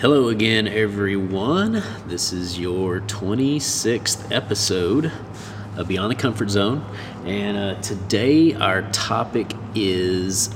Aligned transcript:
Hello 0.00 0.28
again, 0.28 0.66
everyone. 0.66 1.82
This 2.06 2.32
is 2.32 2.58
your 2.58 3.00
26th 3.00 4.32
episode 4.32 5.12
of 5.76 5.88
Beyond 5.88 6.12
the 6.12 6.14
Comfort 6.14 6.48
Zone. 6.48 6.82
And 7.26 7.58
uh, 7.58 7.82
today, 7.82 8.54
our 8.54 8.80
topic 8.92 9.52
is, 9.74 10.48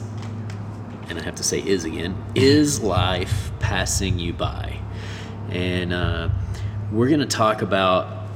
and 1.11 1.19
I 1.19 1.23
have 1.23 1.35
to 1.35 1.43
say 1.43 1.59
is 1.59 1.85
again, 1.85 2.17
is 2.35 2.81
life 2.83 3.51
passing 3.61 4.19
you 4.19 4.33
by? 4.33 4.81
And 5.51 5.93
uh, 5.93 6.31
we're 6.91 7.09
going 7.09 7.21
to 7.21 7.27
talk 7.27 7.61
about, 7.61 8.27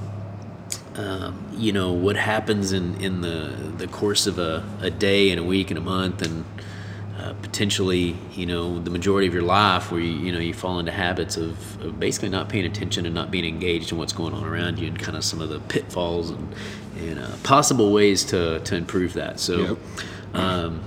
um, 0.96 1.42
you 1.56 1.72
know, 1.72 1.90
what 1.90 2.16
happens 2.16 2.72
in, 2.72 3.00
in 3.00 3.22
the, 3.22 3.56
the 3.78 3.86
course 3.86 4.26
of 4.26 4.38
a, 4.38 4.62
a 4.82 4.90
day 4.90 5.30
and 5.30 5.40
a 5.40 5.44
week 5.44 5.70
and 5.70 5.78
a 5.78 5.82
month 5.82 6.20
and 6.20 6.44
uh, 7.18 7.32
potentially, 7.42 8.16
you 8.34 8.46
know, 8.46 8.78
the 8.78 8.90
majority 8.90 9.26
of 9.26 9.34
your 9.34 9.42
life 9.42 9.90
where 9.90 10.00
you, 10.00 10.12
you 10.12 10.32
know 10.32 10.38
you 10.38 10.54
fall 10.54 10.78
into 10.78 10.92
habits 10.92 11.36
of, 11.36 11.82
of 11.82 11.98
basically 11.98 12.28
not 12.28 12.48
paying 12.48 12.64
attention 12.64 13.06
and 13.06 13.14
not 13.14 13.30
being 13.30 13.44
engaged 13.44 13.90
in 13.92 13.98
what's 13.98 14.12
going 14.12 14.32
on 14.32 14.44
around 14.44 14.78
you, 14.78 14.86
and 14.86 14.98
kind 14.98 15.16
of 15.16 15.24
some 15.24 15.40
of 15.40 15.48
the 15.48 15.58
pitfalls 15.60 16.30
and, 16.30 16.54
and 17.00 17.18
uh, 17.18 17.28
possible 17.42 17.92
ways 17.92 18.24
to, 18.24 18.60
to 18.60 18.76
improve 18.76 19.14
that. 19.14 19.40
So, 19.40 19.58
Yep. 19.58 19.78
um, 20.34 20.80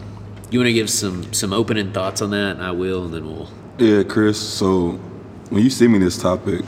you 0.49 0.59
want 0.59 0.67
to 0.67 0.73
give 0.73 0.89
some 0.89 1.33
some 1.33 1.53
opening 1.53 1.91
thoughts 1.91 2.21
on 2.21 2.31
that, 2.31 2.55
and 2.57 2.63
I 2.63 2.71
will, 2.71 3.05
and 3.05 3.13
then 3.13 3.25
we'll. 3.25 3.49
Yeah, 3.77 4.03
Chris. 4.03 4.39
So 4.39 4.91
when 5.49 5.63
you 5.63 5.69
see 5.69 5.87
me 5.87 5.97
this 5.99 6.17
topic, 6.21 6.63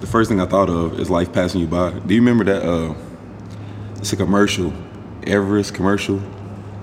the 0.00 0.06
first 0.06 0.28
thing 0.28 0.40
I 0.40 0.46
thought 0.46 0.68
of 0.70 0.98
is 0.98 1.08
life 1.10 1.32
passing 1.32 1.60
you 1.60 1.66
by. 1.68 1.90
Do 1.90 2.14
you 2.14 2.20
remember 2.20 2.44
that? 2.44 2.62
Uh, 2.62 2.94
it's 3.98 4.12
a 4.12 4.16
commercial, 4.16 4.72
Everest 5.26 5.74
commercial. 5.74 6.20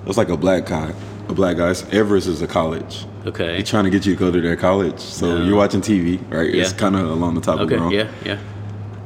It's 0.05 0.17
like 0.17 0.29
a 0.29 0.37
black 0.37 0.65
guy, 0.65 0.93
a 1.29 1.33
black 1.33 1.57
guy. 1.57 1.71
It's- 1.71 1.85
Everest 1.93 2.27
is 2.27 2.41
a 2.41 2.47
college. 2.47 3.05
Okay. 3.25 3.47
They're 3.53 3.63
trying 3.63 3.83
to 3.85 3.89
get 3.89 4.05
you 4.05 4.13
to 4.15 4.19
go 4.19 4.31
to 4.31 4.41
their 4.41 4.55
college. 4.55 4.99
So 4.99 5.37
No. 5.37 5.45
you're 5.45 5.55
watching 5.57 5.81
TV, 5.81 6.19
right? 6.29 6.53
Yeah. 6.53 6.63
It's 6.63 6.73
kind 6.73 6.95
of 6.95 7.09
along 7.09 7.35
the 7.35 7.41
topic. 7.41 7.65
Okay. 7.67 7.77
wrong. 7.77 7.91
Yeah. 7.91 8.07
Yeah. 8.25 8.37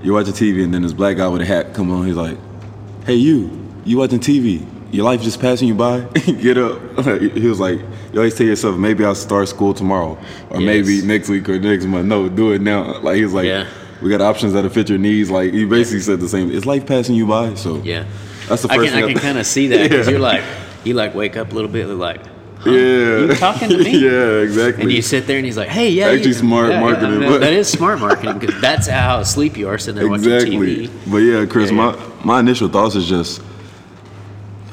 You're 0.02 0.14
watching 0.16 0.34
TV, 0.34 0.64
and 0.64 0.74
then 0.74 0.82
this 0.82 0.94
black 0.94 1.18
guy 1.18 1.28
with 1.28 1.42
a 1.42 1.46
hat 1.46 1.74
come 1.74 1.90
on. 1.92 2.06
He's 2.06 2.16
like, 2.18 2.38
"Hey, 3.06 3.16
you, 3.16 3.50
you 3.86 3.98
watching 3.98 4.20
TV? 4.20 4.66
Your 4.92 5.06
life 5.06 5.22
just 5.22 5.40
passing 5.40 5.68
you 5.70 5.76
by? 5.76 6.02
Get 6.42 6.58
up!" 6.58 6.80
he 7.22 7.48
was 7.48 7.60
like, 7.62 7.80
"You 8.12 8.18
always 8.20 8.36
tell 8.36 8.46
yourself, 8.46 8.78
maybe 8.78 9.06
I'll 9.06 9.16
start 9.16 9.48
school 9.48 9.74
tomorrow, 9.74 10.18
or 10.50 10.60
maybe 10.60 11.02
next 11.04 11.30
week 11.30 11.48
or 11.48 11.58
next 11.58 11.86
month. 11.86 12.06
No, 12.06 12.28
do 12.30 12.52
it 12.52 12.62
now." 12.62 13.00
Like 13.02 13.16
he 13.16 13.24
was 13.24 13.34
like, 13.34 13.46
Yeah. 13.46 13.66
"We 14.02 14.10
got 14.10 14.20
options 14.22 14.52
that'll 14.54 14.70
fit 14.70 14.90
your 14.90 15.00
needs." 15.00 15.32
Like 15.32 15.54
he 15.54 15.64
basically 15.66 16.02
said 16.02 16.20
the 16.20 16.28
same. 16.30 16.52
It's 16.52 16.66
life 16.66 16.86
passing 16.86 17.16
you 17.16 17.26
by? 17.26 17.54
So 17.56 17.82
Yeah. 17.84 18.04
that's 18.50 18.64
the 18.64 18.72
I 18.74 18.76
first 18.76 18.94
can 18.94 19.04
I 19.04 19.08
can 19.08 19.20
kind 19.20 19.38
of 19.38 19.46
see 19.46 19.68
that 19.68 19.90
because 19.90 20.06
Yeah. 20.08 20.12
you're 20.12 20.20
like 20.20 20.44
you 20.84 20.94
like 20.94 21.14
wake 21.16 21.38
up 21.38 21.52
a 21.52 21.56
little 21.56 21.70
bit, 21.72 21.88
like. 21.88 22.22
Huh? 22.60 22.70
Yeah, 22.72 23.20
You 23.20 23.36
talking 23.36 23.68
to 23.70 23.78
me? 23.78 23.98
yeah, 24.06 24.42
exactly. 24.42 24.84
And 24.84 24.92
you 24.94 25.02
sit 25.02 25.28
there 25.28 25.36
and 25.36 25.46
he's 25.46 25.58
like, 25.58 25.68
"Hey, 25.68 25.90
yeah, 25.90 26.08
Actually 26.08 26.32
yeah, 26.32 26.38
smart 26.38 26.70
yeah, 26.70 26.76
yeah, 26.76 26.80
marketing, 26.80 27.10
I 27.10 27.18
mean, 27.18 27.30
but- 27.30 27.40
that 27.42 27.52
is 27.52 27.68
smart 27.68 28.00
marketing 28.00 28.40
because 28.40 28.62
that's 28.62 28.88
how 28.88 29.20
asleep 29.20 29.58
you 29.58 29.68
are 29.68 29.78
sitting 29.78 30.00
there 30.02 30.14
exactly. 30.16 30.58
watching 30.58 30.90
TV." 30.90 31.12
But 31.12 31.18
yeah, 31.18 31.46
Chris, 31.46 31.72
Yeah, 31.72 31.78
my 31.78 31.98
my 32.24 32.40
initial 32.40 32.70
thoughts 32.70 32.96
is 32.96 33.06
just 33.10 33.42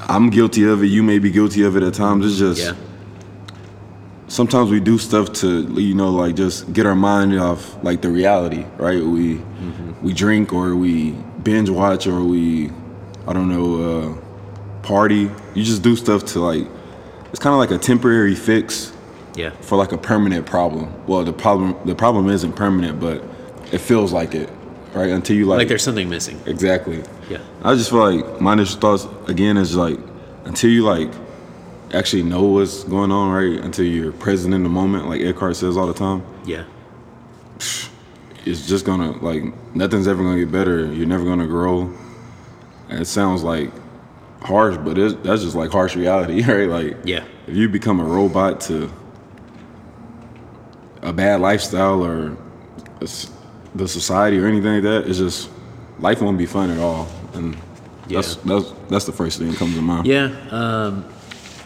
I'm 0.09 0.31
guilty 0.31 0.65
of 0.69 0.85
it. 0.85 0.87
You 0.87 1.03
may 1.03 1.19
be 1.19 1.31
guilty 1.33 1.65
of 1.65 1.77
it 1.77 1.83
at 1.83 1.95
times. 1.95 2.25
It's 2.27 2.39
just 2.39 2.63
Yeah, 2.63 2.75
sometimes 4.29 4.71
we 4.71 4.79
do 4.81 4.97
stuff 4.99 5.33
to 5.43 5.63
you 5.81 5.95
know 5.95 6.11
like 6.11 6.37
just 6.37 6.73
get 6.73 6.87
our 6.87 6.95
mind 6.95 7.37
off 7.39 7.77
like 7.83 8.03
the 8.03 8.11
reality, 8.11 8.65
right? 8.77 9.03
We 9.03 9.35
Mm-hmm. 9.61 10.07
we 10.07 10.13
drink 10.15 10.53
or 10.53 10.75
we 10.77 11.11
binge 11.43 11.69
watch 11.71 12.07
or 12.07 12.23
we 12.25 12.71
I 13.27 13.33
don't 13.33 13.49
know 13.49 13.67
uh, 13.89 14.15
party. 14.83 15.31
You 15.55 15.65
just 15.65 15.83
do 15.83 15.97
stuff 15.97 16.25
to 16.27 16.41
like 16.41 16.67
it's 17.31 17.39
kind 17.39 17.53
of 17.53 17.59
like 17.59 17.71
a 17.71 17.79
temporary 17.79 18.35
fix 18.35 18.93
yeah, 19.37 19.51
for 19.61 19.77
like 19.77 19.93
a 19.93 19.99
permanent 19.99 20.47
problem. 20.47 20.93
Well, 21.07 21.25
the 21.25 21.33
problem 21.33 21.77
the 21.87 21.95
problem 21.95 22.29
isn't 22.29 22.55
permanent, 22.55 23.01
but 23.01 23.23
it 23.73 23.79
feels 23.79 24.13
like 24.13 24.35
it, 24.35 24.51
right? 24.95 25.11
Until 25.11 25.37
you 25.37 25.47
like 25.47 25.59
like 25.59 25.69
there's 25.69 25.83
something 25.83 26.09
missing. 26.09 26.41
exactly. 26.47 27.03
Yeah, 27.29 27.39
I 27.63 27.75
just 27.75 27.91
feel 27.91 28.17
like 28.17 28.41
my 28.41 28.55
initial 28.55 28.81
thoughts 28.81 29.07
again 29.29 29.57
is 29.57 29.77
like 29.77 29.99
until 30.45 30.71
you 30.71 30.85
like 30.85 31.11
actually 31.93 32.23
know 32.23 32.43
what's 32.43 32.85
going 32.85 33.13
on, 33.13 33.33
right? 33.33 33.65
Until 33.65 33.85
you're 33.85 34.13
present 34.13 34.55
in 34.55 34.63
the 34.63 34.69
moment, 34.69 35.09
like 35.09 35.21
Eckhart 35.21 35.57
says 35.57 35.77
all 35.77 35.87
the 35.87 35.95
time, 35.95 36.25
yeah, 36.45 36.65
it's 38.45 38.67
just 38.67 38.85
gonna 38.85 39.13
like 39.23 39.43
nothing's 39.75 40.09
ever 40.09 40.23
gonna 40.23 40.41
get 40.41 40.51
better. 40.51 40.93
You're 40.93 41.07
never 41.07 41.25
gonna 41.25 41.47
grow. 41.47 41.93
And 42.89 43.01
it 43.01 43.07
sounds 43.07 43.45
like 43.45 43.71
harsh, 44.43 44.77
but 44.79 44.97
it, 44.99 45.23
that's 45.23 45.43
just 45.43 45.55
like 45.57 45.71
harsh 45.71 45.97
reality, 45.97 46.43
right? 46.47 46.69
Like 46.69 46.97
yeah, 47.05 47.25
if 47.47 47.55
you 47.57 47.69
become 47.69 48.01
a 48.01 48.05
robot 48.05 48.61
to 48.63 48.91
a 51.03 51.13
bad 51.13 51.41
lifestyle 51.41 52.05
or 52.05 52.37
a 53.01 53.09
the 53.75 53.87
society 53.87 54.39
or 54.39 54.47
anything 54.47 54.75
like 54.75 54.83
that, 54.83 55.09
it's 55.09 55.19
just 55.19 55.49
life 56.01 56.21
won't 56.21 56.37
be 56.39 56.47
fun 56.47 56.71
at 56.71 56.79
all. 56.79 57.09
And 57.35 57.57
that's 58.09 58.37
Yeah. 58.37 58.43
that's 58.59 58.73
that's 58.89 59.05
the 59.05 59.13
first 59.13 59.39
thing 59.39 59.49
that 59.51 59.57
comes 59.59 59.75
to 59.77 59.83
mind. 59.83 60.07
yeah. 60.07 60.33
Um, 60.51 61.05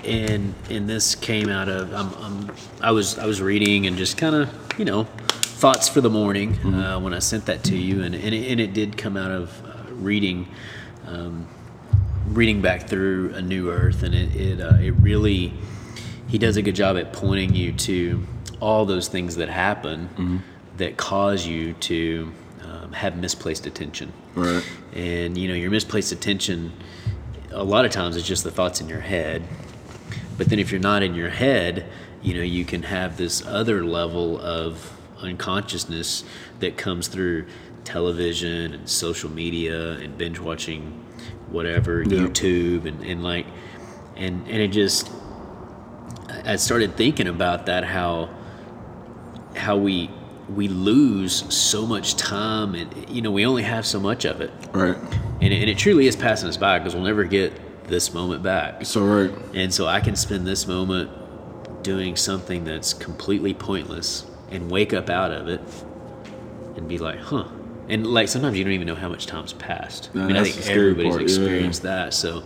and 0.05 0.55
and 0.69 0.87
this 0.89 1.15
came 1.15 1.49
out 1.49 1.69
of 1.71 1.93
I'm, 1.95 2.13
I'm 2.23 2.51
I 2.83 2.91
was 2.91 3.19
I 3.19 3.25
was 3.27 3.41
reading 3.41 3.87
and 3.87 3.97
just 3.97 4.19
kind 4.19 4.35
of 4.37 4.51
you 4.79 4.85
know 4.85 5.05
thoughts 5.41 5.89
for 5.89 6.03
the 6.03 6.11
morning 6.11 6.53
uh, 6.75 7.01
when 7.01 7.15
I 7.15 7.21
sent 7.21 7.47
that 7.47 7.65
to 7.65 7.77
you, 7.77 8.03
and 8.03 8.15
and 8.15 8.35
it, 8.35 8.51
and 8.53 8.61
it 8.61 8.75
did 8.75 8.99
come 8.99 9.17
out 9.17 9.31
of 9.31 9.51
uh, 9.65 9.93
reading. 9.95 10.47
Um, 11.07 11.47
reading 12.29 12.63
back 12.63 12.89
through 12.89 13.35
a 13.35 13.43
new 13.43 13.71
earth 13.71 14.03
and 14.03 14.15
it 14.15 14.35
it, 14.35 14.61
uh, 14.61 14.77
it 14.77 14.93
really 14.93 15.53
he 16.29 16.39
does 16.39 16.57
a 16.57 16.63
good 16.63 16.75
job 16.75 16.97
at 16.97 17.13
pointing 17.13 17.55
you 17.55 17.73
to 17.73 18.27
all 18.61 18.85
those 18.87 19.09
things 19.09 19.37
that 19.37 19.49
happen 19.49 20.43
that 20.79 20.97
cause 20.97 21.47
you 21.47 21.75
to 21.75 22.33
um, 22.63 22.93
have 22.93 23.17
misplaced 23.17 23.67
attention. 23.67 24.13
Right. 24.35 24.65
and 24.95 25.39
you 25.39 25.49
know 25.49 25.55
your 25.55 25.71
misplaced 25.71 26.11
attention 26.13 26.73
a 27.53 27.63
lot 27.63 27.85
of 27.85 27.93
times 27.93 28.17
it's 28.17 28.27
just 28.27 28.43
the 28.43 28.51
thoughts 28.51 28.81
in 28.81 28.89
your 28.89 29.01
head. 29.01 29.43
But 30.37 30.49
then 30.49 30.59
if 30.59 30.73
you're 30.73 30.81
not 30.81 31.03
in 31.03 31.15
your 31.15 31.31
head 31.31 31.87
you 32.23 32.35
know 32.35 32.43
you 32.43 32.65
can 32.65 32.83
have 32.85 33.17
this 33.17 33.45
other 33.47 33.85
level 33.85 34.41
of 34.41 34.94
unconsciousness 35.25 36.25
that 36.61 36.77
comes 36.77 37.09
through 37.09 37.47
television 37.85 38.75
and 38.75 38.89
social 38.89 39.31
media 39.31 39.93
and 39.93 40.17
binge 40.17 40.39
watching 40.39 40.83
whatever 41.49 42.03
Yeah. 42.03 42.21
youtube 42.21 42.87
and, 42.87 43.03
and 43.05 43.23
like 43.23 43.47
and 44.17 44.47
and 44.49 44.57
it 44.63 44.69
just 44.69 45.11
i 46.47 46.57
started 46.57 46.97
thinking 46.97 47.29
about 47.29 47.67
that 47.67 47.85
how 47.85 48.31
how 49.57 49.77
we 49.77 50.11
we 50.49 50.69
lose 50.69 51.53
so 51.55 51.87
much 51.87 52.17
time 52.17 52.75
and 52.75 53.09
you 53.09 53.23
know 53.23 53.31
we 53.31 53.45
only 53.47 53.63
have 53.63 53.87
so 53.87 54.01
much 54.01 54.25
of 54.25 54.41
it 54.41 54.51
Right. 54.73 54.97
and 55.41 55.53
it, 55.53 55.61
and 55.61 55.71
it 55.71 55.79
truly 55.79 56.07
is 56.07 56.17
passing 56.17 56.49
us 56.49 56.57
by 56.57 56.79
because 56.79 56.95
we'll 56.95 57.05
never 57.05 57.25
get 57.25 57.53
this 57.87 58.13
moment 58.15 58.43
back 58.43 58.85
So 58.87 59.05
right. 59.05 59.31
and 59.55 59.73
so 59.73 59.87
i 59.87 60.01
can 60.01 60.17
spend 60.17 60.47
this 60.47 60.67
moment 60.67 61.11
doing 61.83 62.17
something 62.17 62.65
that's 62.65 62.95
completely 62.95 63.53
pointless 63.55 64.25
and 64.51 64.71
wake 64.71 64.93
up 64.93 65.09
out 65.11 65.33
of 65.33 65.49
it 65.49 65.61
and 66.77 66.89
be 66.89 66.99
like 66.99 67.19
huh 67.19 67.45
and 67.89 68.07
like 68.07 68.29
sometimes 68.29 68.57
you 68.57 68.65
don't 68.65 68.73
even 68.73 68.87
know 68.87 68.95
how 68.95 69.09
much 69.09 69.27
time's 69.27 69.53
passed 69.53 70.11
Yeah, 70.15 70.25
i 70.25 70.27
mean 70.27 70.37
i 70.37 70.45
think 70.45 70.67
everybody's 70.69 71.11
part, 71.11 71.21
yeah. 71.21 71.25
experienced 71.25 71.83
that 71.83 72.15
so 72.15 72.43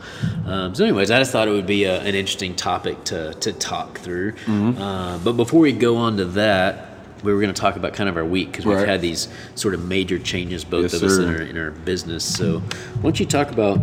um, 0.47 0.75
so 0.75 0.85
anyways 0.85 1.11
i 1.11 1.19
just 1.19 1.31
thought 1.33 1.49
it 1.49 1.53
would 1.53 1.67
be 1.67 1.85
a, 1.85 2.01
an 2.01 2.15
interesting 2.15 2.55
topic 2.57 3.05
to, 3.05 3.35
to 3.35 3.53
talk 3.53 3.99
through 3.99 4.33
Mm-hmm. 4.33 4.81
uh, 4.81 5.19
but 5.19 5.33
before 5.35 5.61
we 5.61 5.73
go 5.73 5.97
on 5.97 6.17
to 6.19 6.25
that 6.27 6.85
we 7.25 7.33
were 7.33 7.41
going 7.41 7.53
to 7.53 7.61
talk 7.61 7.75
about 7.77 7.95
kind 7.95 8.09
of 8.09 8.17
our 8.17 8.25
week 8.25 8.53
because 8.53 8.65
we've 8.65 8.79
had 8.87 9.01
these 9.01 9.29
sort 9.57 9.75
of 9.75 9.85
major 9.87 10.19
changes 10.21 10.65
both 10.65 10.83
Yes, 10.83 10.95
of 10.95 11.03
us 11.03 11.19
in 11.19 11.29
our, 11.29 11.41
in 11.43 11.59
our 11.59 11.71
business 11.73 12.25
so 12.25 12.61
why 12.61 13.03
don't 13.03 13.19
you 13.21 13.27
talk 13.27 13.51
about 13.51 13.81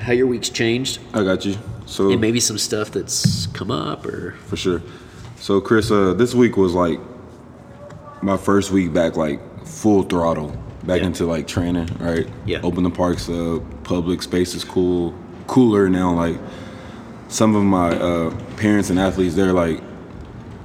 how 0.00 0.12
your 0.12 0.26
week's 0.26 0.48
changed 0.50 0.98
I 1.14 1.24
got 1.24 1.44
you. 1.44 1.56
So 1.86 2.10
and 2.12 2.20
maybe 2.20 2.38
some 2.40 2.56
stuff 2.58 2.90
that's 2.92 3.46
come 3.48 3.70
up 3.72 4.06
or 4.06 4.32
for 4.46 4.56
sure. 4.56 4.80
So 5.40 5.60
Chris, 5.60 5.90
uh, 5.90 6.14
this 6.14 6.34
week 6.34 6.56
was 6.56 6.72
like 6.72 7.00
my 8.22 8.36
first 8.36 8.70
week 8.70 8.92
back, 8.92 9.16
like 9.16 9.40
full 9.66 10.02
throttle, 10.02 10.56
back 10.84 11.00
Yeah. 11.00 11.06
into 11.06 11.26
like 11.26 11.46
training. 11.46 11.88
Right. 11.98 12.28
Yeah. 12.46 12.60
Open 12.62 12.82
the 12.84 12.90
parks 12.90 13.28
up. 13.28 13.62
Public 13.84 14.22
space 14.22 14.54
is 14.54 14.64
cool, 14.64 15.14
cooler 15.46 15.88
now. 15.88 16.12
Like 16.14 16.38
some 17.28 17.54
of 17.54 17.62
my 17.64 17.90
uh, 17.96 18.30
parents 18.56 18.90
and 18.90 18.98
athletes, 18.98 19.34
they're 19.34 19.52
like 19.52 19.82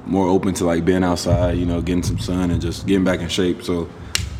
more 0.05 0.27
open 0.27 0.53
to 0.55 0.65
like 0.65 0.85
being 0.85 1.03
outside, 1.03 1.57
you 1.57 1.65
know, 1.65 1.81
getting 1.81 2.03
some 2.03 2.19
sun 2.19 2.51
and 2.51 2.61
just 2.61 2.85
getting 2.87 3.03
back 3.03 3.21
in 3.21 3.27
shape. 3.29 3.63
So 3.63 3.89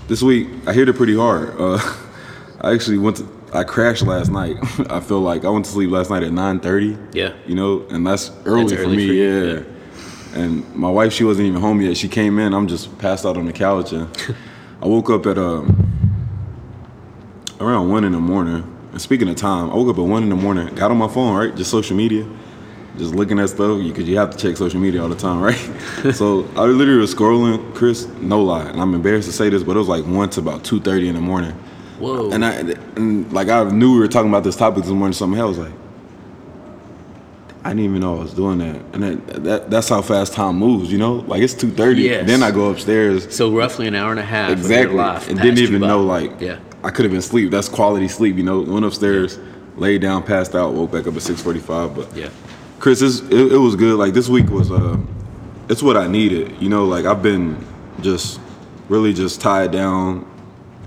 this 0.08 0.22
week 0.22 0.48
I 0.68 0.74
hit 0.74 0.90
it 0.90 0.94
pretty 0.96 1.16
hard. 1.16 1.56
Uh, 1.60 1.80
I 2.62 2.74
actually 2.74 2.98
went 2.98 3.18
to. 3.18 3.28
I 3.54 3.64
crashed 3.64 4.04
last 4.04 4.30
night. 4.32 4.58
I 4.90 5.00
feel 5.00 5.22
like 5.22 5.46
I 5.46 5.50
went 5.50 5.64
to 5.66 5.72
sleep 5.72 5.90
last 5.90 6.10
night 6.10 6.24
at 6.24 6.32
9:30 6.32 7.16
yeah 7.16 7.34
you 7.48 7.56
know, 7.56 7.86
and 7.90 8.06
that's 8.06 8.32
early, 8.46 8.66
That's 8.76 8.84
for 8.84 8.90
me. 8.90 9.08
for 9.08 9.14
you, 9.14 9.46
yeah. 9.46 9.64
And 10.36 10.76
my 10.76 10.90
wife, 10.90 11.14
she 11.14 11.24
wasn't 11.24 11.48
even 11.48 11.62
home 11.62 11.82
yet. 11.82 11.96
She 11.96 12.10
came 12.10 12.40
in. 12.40 12.54
I'm 12.54 12.68
just 12.68 12.98
passed 12.98 13.26
out 13.26 13.38
on 13.38 13.46
the 13.46 13.54
couch, 13.54 13.94
and 13.94 14.10
I 14.82 14.88
woke 14.88 15.10
up 15.10 15.26
at 15.26 15.38
um 15.38 15.86
around 17.60 17.90
one 17.90 18.04
in 18.04 18.12
the 18.12 18.20
morning. 18.20 18.72
And 18.92 19.02
speaking 19.02 19.28
of 19.30 19.36
time, 19.36 19.70
I 19.72 19.76
woke 19.76 19.90
up 19.90 19.98
at 19.98 20.06
one 20.06 20.24
in 20.24 20.30
the 20.30 20.36
morning, 20.36 20.74
got 20.76 20.92
on 20.92 20.98
my 20.98 21.08
phone, 21.08 21.36
right, 21.36 21.56
just 21.56 21.72
social 21.72 21.96
media, 21.96 22.28
just 22.98 23.16
looking 23.16 23.40
at 23.40 23.50
stuff 23.50 23.82
because 23.82 24.08
you 24.08 24.18
have 24.18 24.30
to 24.30 24.38
check 24.38 24.58
social 24.58 24.80
media 24.80 25.02
all 25.02 25.10
the 25.10 25.16
time, 25.16 25.42
right? 25.42 25.56
so 26.14 26.48
I 26.56 26.66
literally 26.66 27.00
was 27.00 27.14
scrolling, 27.16 27.74
Chris, 27.74 28.06
no 28.20 28.44
lie, 28.44 28.68
and 28.68 28.82
I'm 28.82 28.94
embarrassed 28.94 29.28
to 29.28 29.34
say 29.34 29.50
this, 29.50 29.64
but 29.64 29.76
it 29.76 29.80
was 29.80 29.88
like 29.88 30.06
one 30.06 30.30
to 30.32 30.40
about 30.42 30.64
two 30.64 30.80
thirty 30.80 31.08
in 31.08 31.16
the 31.16 31.22
morning. 31.22 31.52
Whoa. 32.00 32.32
And 32.32 32.44
I 32.44 32.52
and 32.98 33.32
like 33.32 33.48
I 33.48 33.64
knew 33.70 33.94
we 33.94 34.00
were 34.00 34.08
talking 34.10 34.30
about 34.30 34.44
this 34.44 34.58
topic 34.58 34.84
this 34.84 34.92
morning. 34.92 35.14
Something 35.14 35.40
else 35.40 35.58
like 35.58 35.72
I 37.66 37.70
didn't 37.70 37.86
even 37.86 38.02
know 38.02 38.18
I 38.18 38.20
was 38.22 38.34
doing 38.34 38.60
that, 38.60 38.76
and 38.94 39.02
that, 39.04 39.44
that 39.44 39.70
that's 39.72 39.90
how 39.90 40.04
fast 40.04 40.34
time 40.34 40.56
moves. 40.58 40.92
You 40.92 41.00
know, 41.00 41.16
like 41.16 41.42
it's 41.42 41.56
two 41.56 41.72
thirty. 41.72 42.04
Yes. 42.04 42.28
Then 42.28 42.44
I 42.44 42.52
go 42.52 42.70
upstairs. 42.70 43.36
so 43.36 43.52
roughly 43.52 43.88
an 43.88 43.96
hour 43.96 44.12
and 44.12 44.20
a 44.20 44.24
half. 44.24 44.52
Exactly. 44.52 45.00
and 45.00 45.42
didn't 45.42 45.58
even 45.58 45.82
know 45.82 46.04
like 46.04 46.40
Yeah. 46.40 46.60
I 46.84 46.92
could 46.92 47.06
have 47.06 47.12
been 47.12 47.20
asleep. 47.20 47.50
That's 47.50 47.68
quality 47.68 48.08
sleep. 48.08 48.36
You 48.38 48.44
know, 48.44 48.62
went 48.62 48.86
upstairs, 48.86 49.40
laid 49.78 50.02
down, 50.02 50.22
passed 50.22 50.54
out, 50.54 50.74
woke 50.74 50.92
back 50.92 51.08
up 51.08 51.16
at 51.16 51.24
six 51.24 51.42
forty 51.42 51.60
five. 51.60 51.96
But 51.96 52.16
Yeah. 52.16 52.30
Chris, 52.80 53.02
it, 53.02 53.32
it 53.32 53.58
was 53.58 53.76
good. 53.76 53.98
Like 53.98 54.14
this 54.14 54.30
week 54.30 54.50
was, 54.52 54.70
uh, 54.72 54.98
it's 55.68 55.82
what 55.82 55.98
I 55.98 56.06
needed. 56.08 56.62
You 56.62 56.70
know, 56.70 56.86
like 56.86 57.06
I've 57.06 57.24
been 57.24 57.66
just 58.02 58.40
really 58.90 59.12
just 59.12 59.42
tied 59.42 59.72
down 59.72 60.32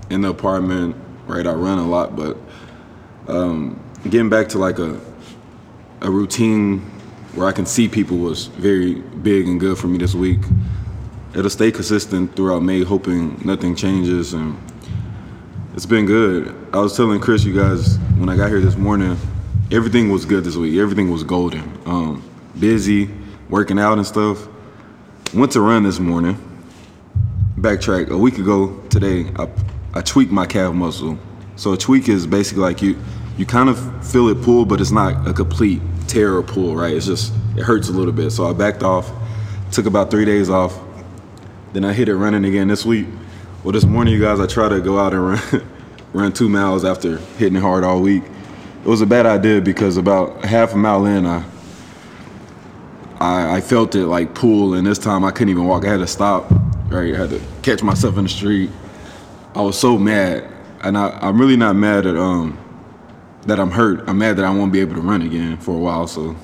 in 0.09 0.21
the 0.21 0.29
apartment. 0.29 0.95
Right, 1.27 1.45
I 1.45 1.51
run 1.51 1.77
a 1.77 1.85
lot, 1.87 2.15
but 2.15 2.37
um, 3.27 3.77
getting 4.03 4.29
back 4.29 4.47
to 4.49 4.57
like 4.57 4.79
a 4.79 4.99
a 6.01 6.09
routine 6.09 6.79
where 7.35 7.47
I 7.47 7.51
can 7.51 7.65
see 7.65 7.87
people 7.87 8.17
was 8.17 8.47
very 8.47 8.95
big 8.95 9.47
and 9.47 9.59
good 9.59 9.77
for 9.77 9.87
me 9.87 9.97
this 9.97 10.15
week. 10.15 10.39
It'll 11.35 11.49
stay 11.49 11.71
consistent 11.71 12.35
throughout 12.35 12.61
May, 12.61 12.83
hoping 12.83 13.39
nothing 13.45 13.75
changes, 13.75 14.33
and 14.33 14.57
it's 15.73 15.85
been 15.85 16.05
good. 16.05 16.55
I 16.73 16.79
was 16.79 16.95
telling 16.97 17.19
Chris, 17.19 17.43
you 17.43 17.55
guys, 17.55 17.97
when 18.17 18.29
I 18.29 18.35
got 18.35 18.49
here 18.49 18.59
this 18.59 18.75
morning, 18.75 19.17
everything 19.71 20.09
was 20.09 20.25
good 20.25 20.43
this 20.43 20.55
week. 20.55 20.79
Everything 20.79 21.11
was 21.11 21.23
golden. 21.23 21.61
Um, 21.85 22.23
busy, 22.59 23.09
working 23.49 23.79
out 23.79 23.97
and 23.97 24.07
stuff. 24.07 24.47
Went 25.33 25.51
to 25.51 25.61
run 25.61 25.83
this 25.83 25.99
morning. 25.99 26.37
Backtrack. 27.57 28.09
A 28.09 28.17
week 28.17 28.39
ago 28.39 28.81
today, 28.89 29.31
I, 29.35 29.47
I 29.93 30.01
tweaked 30.01 30.31
my 30.31 30.45
calf 30.45 30.73
muscle. 30.73 31.19
So 31.55 31.73
a 31.73 31.77
tweak 31.77 32.09
is 32.09 32.25
basically 32.25 32.63
like 32.63 32.81
you, 32.81 32.97
you 33.39 33.45
kind 33.45 33.69
of 33.69 34.05
feel 34.05 34.27
it 34.27 34.41
pull, 34.41 34.65
but 34.65 34.81
it's 34.81 34.91
not 34.91 35.25
a 35.25 35.31
complete 35.31 35.81
tear 36.07 36.35
or 36.35 36.43
pull, 36.43 36.75
right? 36.75 36.93
It's 36.93 37.05
just 37.05 37.33
it 37.55 37.63
hurts 37.63 37.87
a 37.87 37.93
little 37.93 38.11
bit. 38.11 38.31
So 38.31 38.45
I 38.45 38.51
backed 38.51 38.83
off. 38.83 39.09
Took 39.71 39.85
about 39.85 40.11
three 40.11 40.25
days 40.25 40.49
off. 40.49 40.77
Then 41.71 41.85
I 41.85 41.93
hit 41.93 42.09
it 42.09 42.17
running 42.17 42.43
again 42.43 42.67
this 42.67 42.85
week. 42.85 43.07
Well, 43.63 43.71
this 43.71 43.85
morning, 43.85 44.13
you 44.13 44.19
guys, 44.19 44.41
I 44.41 44.45
tried 44.45 44.69
to 44.69 44.81
go 44.81 44.99
out 44.99 45.13
and 45.13 45.23
run, 45.53 45.69
run 46.11 46.33
two 46.33 46.49
miles 46.49 46.83
after 46.83 47.17
hitting 47.37 47.55
it 47.55 47.61
hard 47.61 47.85
all 47.85 48.01
week. 48.01 48.23
It 48.83 48.87
was 48.87 48.99
a 48.99 49.05
bad 49.05 49.25
idea 49.25 49.61
because 49.61 49.95
about 49.95 50.43
half 50.43 50.73
a 50.73 50.77
mile 50.77 51.05
in, 51.05 51.25
I, 51.25 51.45
I, 53.21 53.55
I 53.55 53.61
felt 53.61 53.95
it 53.95 54.07
like 54.07 54.35
pull, 54.35 54.73
and 54.73 54.85
this 54.85 54.99
time 54.99 55.23
I 55.23 55.31
couldn't 55.31 55.51
even 55.51 55.65
walk. 55.65 55.85
I 55.85 55.91
had 55.91 56.01
to 56.01 56.07
stop. 56.07 56.51
Right, 56.89 57.15
I 57.15 57.17
had 57.17 57.29
to 57.29 57.41
catch 57.61 57.83
myself 57.83 58.17
in 58.17 58.23
the 58.23 58.29
street. 58.29 58.69
I 59.55 59.61
was 59.61 59.79
so 59.79 59.97
mad, 59.97 60.45
and 60.81 60.97
I, 60.97 61.17
I'm 61.21 61.39
really 61.39 61.55
not 61.55 61.77
mad 61.77 62.05
at 62.05 62.17
um 62.17 62.57
that 63.43 63.59
I'm 63.59 63.71
hurt. 63.71 64.07
I'm 64.07 64.17
mad 64.17 64.37
that 64.37 64.45
I 64.45 64.49
won't 64.51 64.71
be 64.71 64.79
able 64.79 64.95
to 64.95 65.01
run 65.01 65.21
again 65.21 65.57
for 65.57 65.75
a 65.75 65.79
while. 65.79 66.07
So 66.07 66.35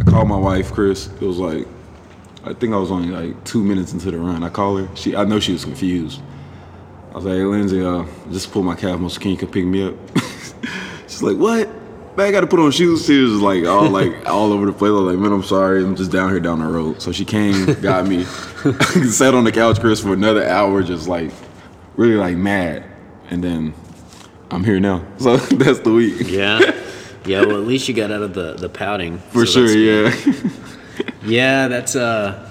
I 0.00 0.04
called 0.04 0.28
my 0.28 0.36
wife, 0.36 0.72
Chris. 0.72 1.06
It 1.06 1.22
was 1.22 1.38
like 1.38 1.66
I 2.46 2.52
think 2.54 2.72
I 2.72 2.76
was 2.76 2.92
only 2.92 3.08
like 3.08 3.42
two 3.44 3.62
minutes 3.64 3.92
into 3.92 4.12
the 4.12 4.18
run. 4.18 4.44
I 4.44 4.48
called 4.48 4.80
her. 4.80 4.96
She, 4.96 5.16
I 5.16 5.24
know 5.24 5.40
she 5.40 5.52
was 5.52 5.64
confused. 5.64 6.22
I 7.10 7.16
was 7.16 7.24
like, 7.24 7.34
hey, 7.34 7.42
Lindsay, 7.42 7.84
uh, 7.84 8.04
just 8.30 8.52
pull 8.52 8.62
my 8.62 8.76
calf 8.76 9.00
muscle. 9.00 9.20
Can 9.20 9.32
you 9.32 9.36
come 9.36 9.50
pick 9.50 9.64
me 9.64 9.88
up? 9.88 9.94
She's 11.08 11.22
like, 11.22 11.36
what? 11.36 11.68
Man, 12.16 12.28
I 12.28 12.30
got 12.30 12.42
to 12.42 12.46
put 12.46 12.60
on 12.60 12.70
shoes. 12.70 13.04
She 13.04 13.20
was 13.20 13.40
like 13.42 13.64
all 13.64 13.90
like 13.90 14.26
all 14.26 14.52
over 14.52 14.64
the 14.66 14.72
place. 14.72 14.90
I 14.90 14.92
was 14.92 15.14
like, 15.14 15.18
man, 15.18 15.32
I'm 15.32 15.42
sorry. 15.42 15.82
I'm 15.82 15.96
just 15.96 16.12
down 16.12 16.30
here 16.30 16.38
down 16.38 16.60
the 16.60 16.66
road. 16.66 17.02
So 17.02 17.10
she 17.10 17.24
came, 17.24 17.74
got 17.80 18.06
me, 18.06 18.22
sat 19.10 19.34
on 19.34 19.42
the 19.42 19.52
couch, 19.52 19.80
Chris, 19.80 20.00
for 20.00 20.12
another 20.12 20.46
hour, 20.46 20.84
just 20.84 21.08
like 21.08 21.32
really 21.96 22.14
like 22.14 22.36
mad. 22.36 22.84
And 23.28 23.42
then 23.42 23.74
I'm 24.50 24.64
here 24.64 24.80
now. 24.80 25.04
So 25.18 25.36
that's 25.36 25.80
the 25.80 25.92
week. 25.92 26.28
Yeah. 26.30 26.60
Yeah. 27.24 27.40
Well, 27.44 27.56
at 27.56 27.66
least 27.66 27.88
you 27.88 27.94
got 27.94 28.10
out 28.12 28.22
of 28.22 28.34
the 28.34 28.54
the 28.54 28.68
pouting. 28.68 29.18
For 29.30 29.46
so 29.46 29.66
sure, 29.66 29.76
yeah. 29.76 30.14
Yeah, 31.24 31.66
that's 31.68 31.96
uh, 31.96 32.48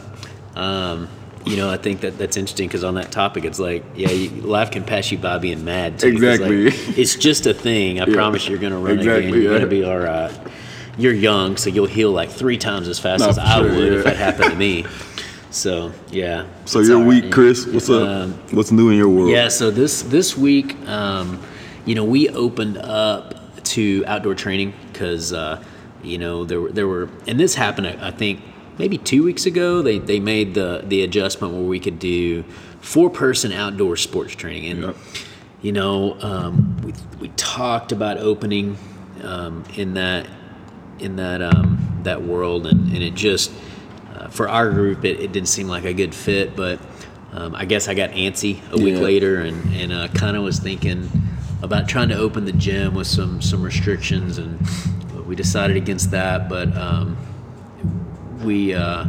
um, 0.56 1.08
you 1.46 1.56
know, 1.56 1.70
I 1.72 1.78
think 1.78 2.02
that 2.02 2.18
that's 2.18 2.36
interesting 2.36 2.68
because 2.68 2.84
on 2.84 2.96
that 2.96 3.10
topic, 3.12 3.46
it's 3.46 3.60
like, 3.60 3.84
yeah, 3.96 4.10
you, 4.12 4.30
life 4.42 4.72
can 4.72 4.84
pass 4.84 5.10
you 5.12 5.18
by 5.18 5.38
being 5.38 5.64
mad. 5.64 6.00
Too, 6.00 6.08
Exactly. 6.10 6.66
like, 6.66 6.98
it's 6.98 7.16
just 7.16 7.46
a 7.46 7.54
thing. 7.54 8.02
I 8.02 8.06
Yeah. 8.08 8.14
promise 8.16 8.48
you're 8.50 8.58
gonna 8.60 8.78
run 8.78 9.00
Exactly, 9.00 9.30
again. 9.30 9.42
You're 9.42 9.52
yeah. 9.54 9.58
gonna 9.60 9.70
be 9.70 9.84
all 9.86 9.98
right. 9.98 10.32
You're 10.98 11.14
young, 11.14 11.56
so 11.58 11.70
you'll 11.70 11.86
heal 11.88 12.12
like 12.12 12.30
three 12.30 12.58
times 12.58 12.88
as 12.90 13.00
fast 13.00 13.22
No, 13.24 13.30
as 13.30 13.38
I 13.40 13.60
sure, 13.60 13.70
would 13.70 13.94
if 13.94 14.06
yeah. 14.06 14.12
that 14.12 14.18
happened 14.18 14.52
to 14.52 14.58
me. 14.58 14.86
So 15.52 15.94
yeah. 16.12 16.46
So 16.66 16.80
your 16.82 16.98
all 16.98 17.04
right. 17.04 17.24
week, 17.24 17.32
Chris, 17.32 17.66
what's 17.66 17.90
up? 17.90 18.02
Um, 18.08 18.34
what's 18.52 18.72
new 18.74 18.90
in 18.90 18.98
your 18.98 19.08
world? 19.10 19.30
yeah, 19.30 19.48
so 19.48 19.72
this 19.72 20.02
this 20.02 20.38
week, 20.38 20.76
um, 20.88 21.40
you 21.86 21.96
know, 21.96 22.04
we 22.04 22.30
opened 22.30 22.78
up 22.78 23.36
to 23.66 24.04
outdoor 24.08 24.36
training 24.36 24.74
because 24.92 25.34
uh, 25.34 25.64
you 26.04 26.18
know 26.18 26.46
there 26.46 26.62
were 26.62 26.72
there 26.72 26.88
were, 26.88 27.10
and 27.28 27.40
this 27.40 27.56
happened, 27.56 27.88
I 27.88 28.12
think, 28.12 28.42
maybe 28.78 28.98
two 28.98 29.24
weeks 29.24 29.46
ago. 29.46 29.82
They 29.82 30.00
they 30.00 30.20
made 30.20 30.54
the 30.54 30.84
the 30.86 31.04
adjustment 31.04 31.54
where 31.54 31.64
we 31.64 31.80
could 31.80 32.00
do 32.00 32.44
four 32.82 33.10
person 33.10 33.52
outdoor 33.52 33.96
sports 33.98 34.36
training, 34.36 34.70
and 34.72 34.82
Yep. 34.82 34.96
you 35.62 35.72
know, 35.72 36.18
um, 36.22 36.78
we 36.84 36.94
we 37.20 37.28
talked 37.36 37.92
about 37.92 38.18
opening 38.18 38.78
um, 39.24 39.64
in 39.76 39.94
that 39.96 40.28
in 41.00 41.16
that 41.18 41.42
um, 41.42 42.02
that 42.04 42.22
world, 42.24 42.68
and, 42.68 42.94
and 42.94 43.04
it 43.04 43.14
just 43.16 43.52
uh, 44.16 44.28
for 44.30 44.48
our 44.48 44.70
group 44.70 45.04
it, 45.06 45.20
it 45.20 45.32
didn't 45.32 45.50
seem 45.50 45.68
like 45.68 45.86
a 45.86 45.94
good 45.94 46.14
fit. 46.14 46.56
But 46.56 46.80
um, 47.34 47.54
I 47.56 47.66
guess 47.66 47.88
I 47.88 47.94
got 47.96 48.12
antsy 48.12 48.60
a 48.72 48.78
week 48.78 48.96
Yeah. 48.96 49.02
later, 49.02 49.40
and 49.42 49.76
and 49.76 49.92
uh, 49.92 50.08
kind 50.10 50.38
of 50.38 50.44
was 50.44 50.60
thinking 50.60 51.10
about 51.66 51.90
trying 51.90 52.10
to 52.10 52.18
open 52.18 52.46
the 52.46 52.54
gym 52.54 52.96
with 52.96 53.08
some 53.08 53.42
some 53.42 53.62
restrictions, 53.62 54.38
and 54.38 54.60
we 55.28 55.36
decided 55.36 55.78
against 55.78 56.12
that. 56.12 56.48
But 56.50 56.76
um, 56.78 57.18
we 58.44 58.74
uh, 58.74 59.06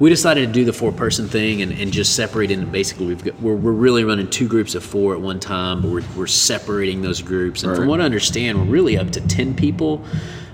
we 0.00 0.08
decided 0.08 0.46
to 0.46 0.52
do 0.52 0.64
the 0.64 0.72
four 0.72 0.92
person 0.92 1.28
thing 1.28 1.62
and, 1.62 1.72
and 1.72 1.92
just 1.92 2.16
separate 2.16 2.50
into 2.50 2.66
basically 2.66 3.06
we've 3.06 3.22
got 3.22 3.40
we're, 3.40 3.54
we're 3.54 3.70
really 3.70 4.02
running 4.02 4.28
two 4.28 4.48
groups 4.48 4.74
of 4.74 4.82
four 4.82 5.14
at 5.14 5.20
one 5.20 5.38
time 5.38 5.82
but 5.82 5.90
we're, 5.90 6.02
we're 6.16 6.26
separating 6.26 7.02
those 7.02 7.22
groups. 7.22 7.62
And 7.62 7.76
from 7.76 7.86
what 7.86 8.00
I 8.00 8.04
understand 8.04 8.58
we're 8.58 8.72
really 8.72 8.98
up 8.98 9.10
to 9.12 9.20
10 9.20 9.54
people 9.54 10.04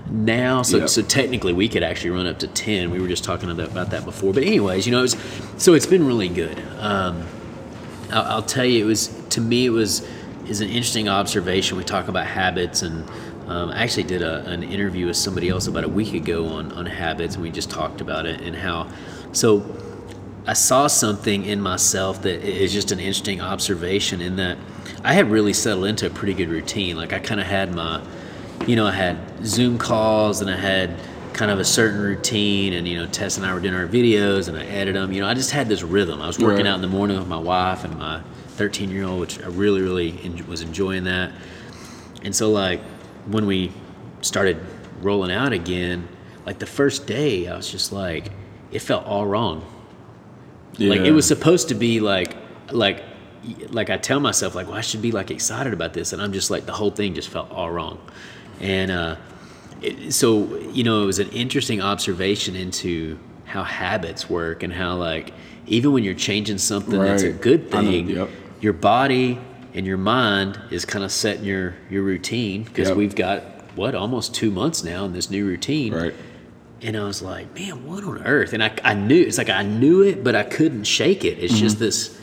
now. 0.09 0.61
So, 0.61 0.77
Yep. 0.77 0.89
so 0.89 1.01
technically 1.01 1.53
we 1.53 1.69
could 1.69 1.81
actually 1.81 2.11
run 2.11 2.27
up 2.27 2.39
to 2.39 2.47
10 2.47 2.91
we 2.91 2.99
were 2.99 3.07
just 3.07 3.23
talking 3.23 3.49
about, 3.49 3.71
about 3.71 3.89
that 3.91 4.03
before. 4.05 4.33
But 4.33 4.43
anyways 4.43 4.85
you 4.85 4.91
know 4.91 4.99
it 4.99 5.03
was, 5.03 5.17
so 5.57 5.73
it's 5.73 5.87
been 5.87 6.05
really 6.05 6.29
good. 6.29 6.61
Um, 6.79 7.25
I'll, 8.11 8.23
I'll 8.23 8.43
tell 8.43 8.65
you, 8.65 8.83
it 8.83 8.87
was 8.87 9.07
to 9.29 9.41
me 9.41 9.65
it 9.65 9.71
was 9.71 10.07
is 10.49 10.61
an 10.61 10.67
interesting 10.69 11.09
observation. 11.09 11.77
We 11.77 11.83
talk 11.83 12.07
about 12.07 12.25
habits, 12.25 12.81
and 12.81 13.07
um, 13.47 13.69
I 13.69 13.83
actually 13.83 14.03
did 14.03 14.21
a, 14.21 14.45
an 14.45 14.63
interview 14.63 15.07
with 15.07 15.17
somebody 15.17 15.49
else 15.49 15.67
about 15.67 15.83
a 15.83 15.89
week 15.89 16.13
ago 16.13 16.45
on 16.47 16.71
on 16.73 16.85
habits, 16.85 17.35
and 17.35 17.43
we 17.43 17.49
just 17.51 17.69
talked 17.69 18.01
about 18.01 18.25
it 18.25 18.41
and 18.41 18.55
how. 18.55 18.87
So 19.33 19.63
I 20.45 20.53
saw 20.53 20.87
something 20.87 21.45
in 21.45 21.61
myself 21.61 22.21
that 22.23 22.41
is 22.41 22.71
just 22.71 22.91
an 22.91 22.99
interesting 22.99 23.41
observation 23.41 24.21
in 24.21 24.37
that 24.37 24.57
I 25.03 25.13
had 25.13 25.29
really 25.29 25.53
settled 25.53 25.85
into 25.85 26.07
a 26.07 26.09
pretty 26.09 26.33
good 26.33 26.49
routine. 26.49 26.95
Like 26.95 27.11
I 27.13 27.19
kind 27.19 27.41
of 27.41 27.47
had 27.47 27.73
my, 27.75 28.01
you 28.65 28.75
know, 28.77 28.85
I 28.87 28.91
had 28.93 29.17
Zoom 29.45 29.77
calls 29.77 30.39
and 30.41 30.49
I 30.49 30.55
had 30.55 30.95
kind 31.33 31.51
of 31.51 31.59
a 31.59 31.65
certain 31.65 31.99
routine 32.01 32.73
and 32.73 32.87
you 32.87 32.97
know 32.97 33.05
Tess 33.05 33.37
and 33.37 33.45
I 33.45 33.53
were 33.53 33.59
doing 33.59 33.75
our 33.75 33.85
videos 33.85 34.47
and 34.47 34.57
I 34.57 34.63
edited 34.65 34.95
them 34.95 35.13
you 35.13 35.21
know 35.21 35.27
I 35.27 35.35
just 35.35 35.51
had 35.51 35.69
this 35.69 35.83
rhythm 35.83 36.19
I 36.19 36.25
was 36.25 36.39
working 36.39 36.65
Right. 36.65 36.71
out 36.71 36.75
in 36.77 36.81
the 36.81 36.87
morning 36.87 37.15
with 37.15 37.27
my 37.27 37.37
wife 37.37 37.83
and 37.83 37.95
my 37.99 38.23
13 38.57 38.89
year 38.89 39.05
old 39.05 39.19
which 39.19 39.41
I 39.41 39.47
really 39.47 39.81
really 39.81 40.19
en- 40.23 40.47
was 40.47 40.61
enjoying 40.61 41.05
that. 41.05 41.31
And 42.23 42.35
so 42.35 42.51
like 42.51 42.81
when 43.27 43.45
we 43.45 43.71
started 44.21 44.57
rolling 45.01 45.31
out 45.31 45.53
again 45.53 46.07
like 46.45 46.59
the 46.59 46.65
first 46.65 47.05
day 47.07 47.47
I 47.47 47.55
was 47.55 47.69
just 47.69 47.91
like 47.91 48.31
it 48.71 48.79
felt 48.79 49.05
all 49.05 49.25
wrong. 49.25 49.65
Like 50.79 51.01
it 51.01 51.11
was 51.11 51.25
supposed 51.27 51.69
to 51.69 51.75
be 51.75 51.99
like 51.99 52.35
like 52.71 53.03
like 53.69 53.89
I 53.89 53.97
tell 53.97 54.19
myself 54.19 54.55
like 54.55 54.67
well 54.67 54.75
I 54.75 54.81
should 54.81 55.01
be 55.01 55.11
like 55.11 55.31
excited 55.31 55.73
about 55.73 55.93
this 55.93 56.13
and 56.13 56.21
I'm 56.21 56.33
just 56.33 56.51
like 56.51 56.65
the 56.65 56.73
whole 56.73 56.91
thing 56.91 57.13
just 57.13 57.29
felt 57.29 57.51
all 57.51 57.71
wrong. 57.71 57.99
And 58.59 58.91
uh 58.91 59.15
it, 59.81 60.13
so 60.13 60.57
you 60.57 60.83
know 60.83 61.03
it 61.03 61.05
was 61.05 61.19
an 61.19 61.29
interesting 61.29 61.81
observation 61.81 62.55
into 62.55 63.19
how 63.45 63.63
habits 63.63 64.29
work 64.29 64.63
and 64.63 64.73
how 64.73 64.95
like 64.95 65.33
even 65.67 65.91
when 65.91 66.03
you're 66.03 66.13
changing 66.13 66.57
something 66.57 66.99
that's 66.99 67.23
a 67.23 67.31
good 67.31 67.69
thing 67.69 68.09
yep. 68.09 68.29
Your 68.61 68.73
body 68.73 69.39
and 69.73 69.85
your 69.85 69.97
mind 69.97 70.59
is 70.71 70.85
kind 70.85 71.03
of 71.05 71.11
setting 71.11 71.43
your 71.43 71.75
your 71.89 72.03
routine 72.03 72.63
because 72.63 72.87
Yep. 72.89 72.97
we've 72.97 73.15
got 73.15 73.41
what 73.75 73.93
almost 73.95 74.33
two 74.33 74.49
months 74.51 74.83
now 74.83 75.05
in 75.05 75.13
this 75.13 75.29
new 75.29 75.45
routine 75.45 75.93
Right. 75.93 76.13
and 76.81 76.97
I 76.97 77.03
was 77.03 77.21
like, 77.21 77.53
man, 77.53 77.85
what 77.85 78.03
on 78.03 78.23
earth? 78.25 78.53
And 78.53 78.63
I, 78.63 78.71
I 78.83 78.93
knew, 78.95 79.21
it's 79.21 79.37
like 79.37 79.49
I 79.51 79.61
knew 79.63 80.01
it, 80.03 80.23
but 80.23 80.33
I 80.35 80.43
couldn't 80.43 80.85
shake 80.85 81.23
it. 81.25 81.37
It's 81.39 81.53
Mm-hmm. 81.53 81.61
just 81.63 81.79
this, 81.79 82.19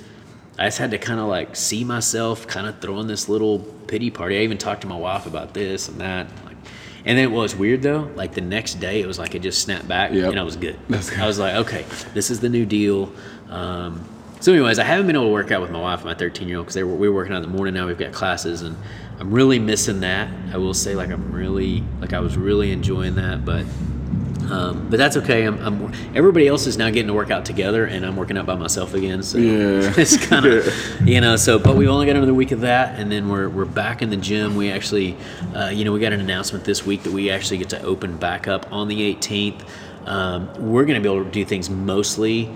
I 0.59 0.67
just 0.67 0.79
had 0.79 0.91
to 0.93 0.99
kind 0.99 1.21
of 1.21 1.26
like 1.26 1.55
see 1.57 1.85
myself 1.85 2.47
kind 2.49 2.67
of 2.67 2.81
throwing 2.81 3.07
this 3.07 3.29
little 3.29 3.61
pity 3.87 4.11
party. 4.11 4.38
I 4.38 4.43
even 4.43 4.59
talked 4.59 4.81
to 4.83 4.87
my 4.88 4.97
wife 4.97 5.26
about 5.26 5.55
this 5.55 5.88
and 5.88 6.00
that. 6.00 6.26
Like, 6.45 6.57
And 7.05 7.17
then 7.19 7.25
it 7.25 7.31
was 7.31 7.55
weird 7.55 7.83
though. 7.83 8.11
Like 8.17 8.33
the 8.35 8.41
next 8.41 8.81
day, 8.81 9.00
it 9.00 9.07
was 9.07 9.19
like 9.19 9.35
it 9.37 9.43
just 9.43 9.62
snapped 9.62 9.87
back, 9.87 10.12
Yep. 10.12 10.31
and 10.33 10.41
I 10.41 10.43
was 10.43 10.57
good. 10.57 10.76
Good. 10.88 11.19
I 11.19 11.26
was 11.26 11.38
like, 11.38 11.55
okay, 11.67 11.85
this 12.14 12.31
is 12.31 12.41
the 12.41 12.49
new 12.49 12.67
deal. 12.67 13.12
Um, 13.49 14.05
so, 14.45 14.53
anyways, 14.53 14.79
I 14.79 14.85
haven't 14.85 15.07
been 15.07 15.17
able 15.17 15.29
to 15.29 15.33
work 15.33 15.51
out 15.53 15.63
with 15.63 15.71
my 15.71 15.81
wife, 15.81 16.05
my 16.05 16.13
13 16.13 16.49
year 16.49 16.59
old, 16.59 16.67
because 16.67 16.77
we 16.77 16.83
were 17.09 17.15
working 17.15 17.33
out 17.33 17.43
in 17.43 17.51
the 17.51 17.57
morning. 17.57 17.73
Now 17.73 17.87
we've 17.87 17.97
got 17.97 18.13
classes, 18.13 18.61
and 18.61 18.77
I'm 19.19 19.31
really 19.31 19.59
missing 19.59 20.01
that. 20.01 20.29
I 20.53 20.59
will 20.59 20.75
say, 20.75 20.95
like, 20.95 21.09
I'm 21.09 21.33
really, 21.33 21.83
like, 21.99 22.13
I 22.13 22.21
was 22.21 22.37
really 22.37 22.71
enjoying 22.71 23.15
that, 23.15 23.47
but. 23.47 23.65
Um, 24.51 24.91
but 24.91 24.99
that's 24.99 25.17
okay. 25.17 25.45
I'm, 25.45 25.59
I'm. 25.61 25.95
Everybody 26.15 26.47
else 26.47 26.67
is 26.67 26.77
now 26.77 26.91
getting 26.91 27.07
to 27.07 27.15
work 27.15 27.31
out 27.31 27.47
together, 27.47 27.87
and 27.87 28.05
I'm 28.05 28.15
working 28.15 28.37
out 28.37 28.45
by 28.45 28.57
myself 28.57 28.93
again. 28.93 29.23
So 29.23 29.39
Yeah. 29.39 29.91
it's 29.97 30.19
kind 30.19 30.45
of, 30.45 30.69
you 31.09 31.23
know. 31.23 31.37
So, 31.37 31.59
but 31.59 31.77
we've 31.77 31.89
only 31.89 32.05
got 32.05 32.15
another 32.17 32.35
week 32.35 32.53
of 32.53 32.61
that, 32.61 33.01
and 33.01 33.11
then 33.11 33.31
we're 33.31 33.49
we're 33.49 33.65
back 33.65 34.03
in 34.03 34.11
the 34.11 34.19
gym. 34.19 34.55
We 34.55 34.71
actually, 34.71 35.17
uh, 35.55 35.71
you 35.73 35.87
know, 35.87 35.93
we 35.93 35.99
got 35.99 36.13
an 36.13 36.21
announcement 36.21 36.67
this 36.67 36.85
week 36.85 37.05
that 37.05 37.13
we 37.15 37.31
actually 37.31 37.57
get 37.57 37.71
to 37.71 37.83
open 37.83 38.19
back 38.19 38.47
up 38.47 38.71
on 38.71 38.89
the 38.89 39.15
18th. 39.15 39.67
Um, 40.05 40.71
we're 40.71 40.85
going 40.85 41.03
to 41.03 41.09
be 41.09 41.11
able 41.13 41.25
to 41.25 41.31
do 41.31 41.47
things 41.47 41.71
mostly 41.71 42.55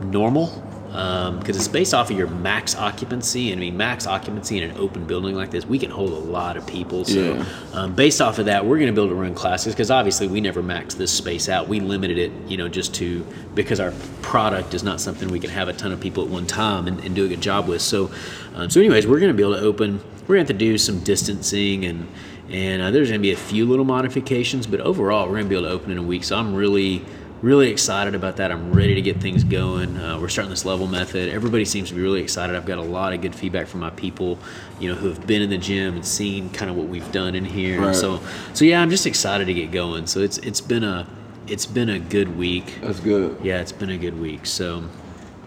normal 0.00 0.62
because 0.96 1.56
it's 1.56 1.68
based 1.68 1.92
off 1.92 2.10
of 2.10 2.16
your 2.16 2.26
max 2.26 2.74
occupancy. 2.74 3.52
And 3.52 3.60
I 3.60 3.64
mean, 3.66 3.76
max 3.76 4.06
occupancy 4.06 4.56
in 4.56 4.70
an 4.70 4.78
open 4.78 5.04
building 5.04 5.34
like 5.34 5.50
this, 5.50 5.66
we 5.66 5.78
can 5.78 5.90
hold 5.90 6.10
a 6.10 6.14
lot 6.16 6.56
of 6.56 6.66
people. 6.66 7.04
So, 7.04 7.34
Yeah. 7.34 7.44
um, 7.74 7.94
based 7.94 8.22
off 8.22 8.38
of 8.38 8.46
that, 8.46 8.64
we're 8.64 8.78
going 8.78 8.86
to 8.86 8.98
be 8.98 9.04
able 9.04 9.14
to 9.14 9.20
run 9.20 9.34
classes 9.34 9.74
because 9.74 9.90
obviously 9.90 10.26
we 10.26 10.40
never 10.40 10.62
maxed 10.62 10.96
this 10.96 11.10
space 11.10 11.50
out. 11.50 11.68
We 11.68 11.80
limited 11.80 12.16
it, 12.16 12.32
you 12.48 12.56
know, 12.56 12.68
just 12.68 12.94
to 12.94 13.26
because 13.54 13.78
our 13.78 13.92
product 14.22 14.72
is 14.72 14.82
not 14.82 15.00
something 15.00 15.28
we 15.28 15.38
can 15.38 15.50
have 15.50 15.68
a 15.68 15.74
ton 15.74 15.92
of 15.92 16.00
people 16.00 16.24
at 16.24 16.30
one 16.30 16.46
time 16.46 16.86
and, 16.86 16.98
and 17.00 17.14
do 17.14 17.26
a 17.26 17.28
good 17.28 17.42
job 17.42 17.68
with. 17.68 17.82
So, 17.82 18.10
um, 18.54 18.70
so 18.70 18.80
anyways, 18.80 19.06
we're 19.06 19.20
going 19.20 19.32
to 19.32 19.36
be 19.36 19.42
able 19.42 19.54
to 19.56 19.60
open. 19.60 20.00
We're 20.26 20.36
going 20.36 20.46
to 20.46 20.52
have 20.52 20.58
to 20.58 20.64
do 20.64 20.78
some 20.78 21.00
distancing 21.00 21.84
and 21.84 22.08
and 22.48 22.80
uh, 22.80 22.90
there's 22.92 23.08
going 23.08 23.20
to 23.20 23.22
be 23.22 23.32
a 23.32 23.36
few 23.36 23.66
little 23.66 23.84
modifications, 23.84 24.68
but 24.68 24.78
overall, 24.80 25.24
we're 25.26 25.32
going 25.32 25.44
to 25.44 25.48
be 25.48 25.56
able 25.56 25.66
to 25.66 25.72
open 25.74 25.90
in 25.90 25.98
a 25.98 26.02
week. 26.02 26.22
So 26.22 26.36
I'm 26.38 26.54
really 26.54 27.04
really 27.46 27.70
excited 27.70 28.16
about 28.16 28.36
that. 28.38 28.50
I'm 28.50 28.72
ready 28.72 28.96
to 28.96 29.00
get 29.00 29.20
things 29.20 29.44
going. 29.44 29.96
Uh, 29.96 30.18
we're 30.20 30.28
starting 30.28 30.50
this 30.50 30.64
level 30.64 30.88
method. 30.88 31.28
Everybody 31.28 31.64
seems 31.64 31.90
to 31.90 31.94
be 31.94 32.02
really 32.02 32.20
excited. 32.20 32.56
I've 32.56 32.66
got 32.66 32.78
a 32.78 32.82
lot 32.82 33.12
of 33.12 33.20
good 33.20 33.36
feedback 33.36 33.68
from 33.68 33.78
my 33.80 33.90
people, 33.90 34.36
you 34.80 34.90
know, 34.90 34.96
who 34.96 35.08
have 35.08 35.24
been 35.28 35.42
in 35.42 35.50
the 35.50 35.56
gym 35.56 35.94
and 35.94 36.04
seen 36.04 36.50
kind 36.50 36.68
of 36.68 36.76
what 36.76 36.88
we've 36.88 37.10
done 37.12 37.36
in 37.36 37.44
here. 37.44 37.80
Right. 37.80 37.94
So, 37.94 38.20
so 38.52 38.64
yeah, 38.64 38.82
I'm 38.82 38.90
just 38.90 39.06
excited 39.06 39.44
to 39.44 39.54
get 39.54 39.70
going. 39.70 40.08
So 40.08 40.20
it's 40.20 40.38
it's 40.38 40.60
been 40.60 40.82
a 40.82 41.06
it's 41.46 41.66
been 41.66 41.88
a 41.88 42.00
good 42.00 42.36
week. 42.36 42.78
That's 42.80 42.98
good. 42.98 43.38
Yeah, 43.42 43.60
it's 43.60 43.72
been 43.72 43.90
a 43.90 43.98
good 43.98 44.18
week. 44.20 44.44
So 44.44 44.82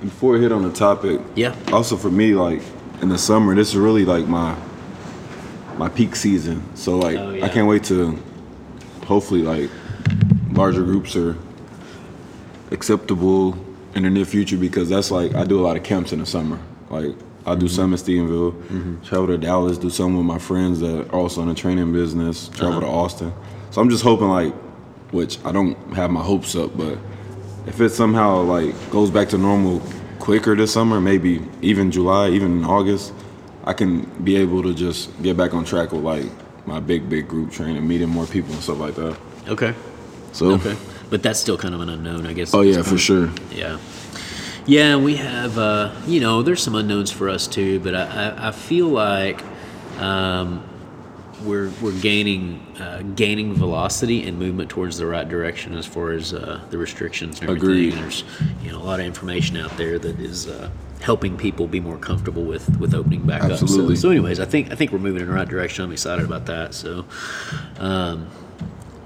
Before 0.02 0.32
we 0.32 0.40
hit 0.40 0.54
on 0.54 0.64
the 0.64 0.72
topic, 0.72 1.20
Yeah. 1.36 1.54
Also 1.74 1.98
for 1.98 2.10
me, 2.10 2.34
like 2.34 2.62
in 3.02 3.10
the 3.10 3.18
summer, 3.18 3.54
this 3.54 3.70
is 3.70 3.76
really 3.76 4.06
like 4.06 4.26
my 4.26 4.56
my 5.76 5.90
peak 5.90 6.16
season. 6.16 6.64
So 6.78 6.98
like 6.98 7.18
Oh, 7.18 7.32
yeah. 7.32 7.46
I 7.46 7.50
can't 7.50 7.68
wait 7.68 7.84
to 7.86 8.18
hopefully 9.06 9.42
like 9.42 9.70
larger 10.54 10.84
groups 10.84 11.18
are 11.18 11.36
acceptable 12.72 13.58
in 13.96 14.04
the 14.04 14.10
near 14.10 14.26
future 14.26 14.58
because 14.58 14.90
that's 14.90 15.12
like 15.12 15.34
I 15.36 15.46
do 15.46 15.60
a 15.60 15.64
lot 15.64 15.78
of 15.78 15.84
camps 15.84 16.12
in 16.14 16.20
the 16.20 16.26
summer. 16.26 16.60
Like 16.90 17.16
I 17.46 17.56
do 17.56 17.68
some 17.68 17.94
in 17.94 18.00
Stephenville, 18.00 18.52
mm-hmm. 18.52 19.02
travel 19.04 19.28
to 19.28 19.38
Dallas, 19.38 19.78
do 19.78 19.90
some 19.90 20.16
with 20.16 20.26
my 20.26 20.40
friends 20.40 20.80
that 20.82 21.08
are 21.10 21.16
also 21.16 21.42
in 21.42 21.48
the 21.50 21.56
training 21.56 21.92
business, 21.94 22.50
travel 22.50 22.82
to 22.82 22.88
uh-huh. 22.88 22.96
Austin. 22.96 23.34
So 23.72 23.82
I'm 23.82 23.90
just 23.90 24.04
hoping 24.04 24.30
like, 24.30 24.54
which 25.12 25.44
I 25.46 25.52
don't 25.52 25.76
have 25.94 26.12
my 26.12 26.22
hopes 26.22 26.56
up, 26.56 26.78
but 26.78 26.98
if 27.66 27.80
it 27.82 27.90
somehow 27.90 28.42
like 28.42 28.74
goes 28.92 29.10
back 29.10 29.30
to 29.30 29.38
normal 29.38 29.82
quicker 30.20 30.56
this 30.56 30.74
summer, 30.74 31.00
maybe 31.00 31.42
even 31.62 31.92
July, 31.92 32.30
even 32.30 32.60
in 32.60 32.66
August, 32.66 33.14
I 33.64 33.74
can 33.74 34.02
be 34.24 34.36
able 34.38 34.64
to 34.64 34.74
just 34.74 35.10
get 35.22 35.38
back 35.38 35.54
on 35.54 35.64
track 35.66 35.92
with 35.92 36.04
like 36.04 36.26
my 36.66 36.80
big 36.80 37.10
big 37.10 37.28
group 37.28 37.52
training, 37.52 37.88
meeting 37.88 38.10
more 38.10 38.26
people 38.26 38.54
and 38.54 38.62
stuff 38.62 38.80
like 38.80 38.96
that. 38.96 39.18
okay, 39.48 39.74
So 40.34 40.52
okay, 40.52 40.76
but 41.10 41.24
that's 41.24 41.40
still 41.40 41.58
kind 41.58 41.74
of 41.74 41.82
an 41.82 41.90
unknown, 41.90 42.26
I 42.26 42.34
guess. 42.34 42.54
Oh 42.54 42.62
yeah, 42.62 42.82
for 42.82 42.98
sure. 42.98 43.30
Yeah. 43.52 43.78
Yeah, 44.66 44.98
we 44.98 45.16
have, 45.16 45.58
uh, 45.58 45.92
you 46.06 46.20
know, 46.20 46.44
there's 46.44 46.62
some 46.62 46.76
unknowns 46.76 47.10
for 47.10 47.28
us 47.28 47.48
too, 47.48 47.80
but 47.80 47.96
I, 47.96 48.04
I, 48.04 48.48
I 48.50 48.52
feel 48.52 48.88
like 48.88 49.44
um, 49.98 50.64
we're, 51.44 51.72
we're 51.82 52.00
gaining 52.00 52.60
uh, 52.80 53.02
gaining 53.16 53.56
velocity 53.56 54.28
and 54.28 54.38
movement 54.38 54.70
towards 54.70 54.98
the 54.98 55.06
right 55.08 55.28
direction 55.28 55.76
as 55.76 55.86
far 55.86 56.12
as 56.12 56.34
uh, 56.34 56.62
the 56.70 56.78
restrictions 56.78 57.40
and 57.40 57.50
everything. 57.50 57.70
Agreed. 57.70 57.94
There's, 57.94 58.24
you 58.62 58.72
know, 58.72 58.78
a 58.78 58.84
lot 58.84 59.00
of 59.00 59.06
information 59.08 59.58
out 59.58 59.76
there 59.76 59.98
that 59.98 60.20
is 60.20 60.48
uh, 60.48 60.70
helping 61.02 61.36
people 61.36 61.66
be 61.66 61.80
more 61.80 61.98
comfortable 61.98 62.44
with, 62.44 62.78
with 62.80 62.94
opening 62.94 63.24
back 63.24 63.42
Absolutely. 63.42 63.94
up. 63.94 63.98
So, 63.98 64.02
so, 64.02 64.10
anyways, 64.12 64.40
I 64.40 64.46
think 64.46 64.72
I 64.72 64.76
think 64.76 64.92
we're 64.92 65.00
moving 65.00 65.22
in 65.22 65.28
the 65.28 65.34
right 65.34 65.48
direction. 65.48 65.84
I'm 65.84 65.92
excited 65.92 66.26
about 66.26 66.46
that. 66.46 66.76
So, 66.76 67.06
um, 67.80 68.28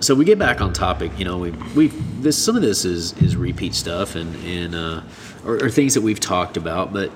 so 0.04 0.14
we 0.14 0.26
get 0.26 0.38
back 0.38 0.62
on 0.62 0.74
topic. 0.74 1.18
You 1.18 1.26
know, 1.26 1.38
we 1.38 1.52
we 1.76 1.88
this 2.20 2.38
some 2.38 2.56
of 2.56 2.62
this 2.62 2.86
is 2.86 3.14
is 3.22 3.36
repeat 3.36 3.74
stuff 3.74 4.16
and 4.16 4.36
and 4.46 4.76
uh, 4.76 5.02
or, 5.46 5.66
or 5.66 5.70
things 5.70 5.94
that 5.94 6.02
we've 6.02 6.20
talked 6.20 6.58
about, 6.58 6.94
but 6.94 7.12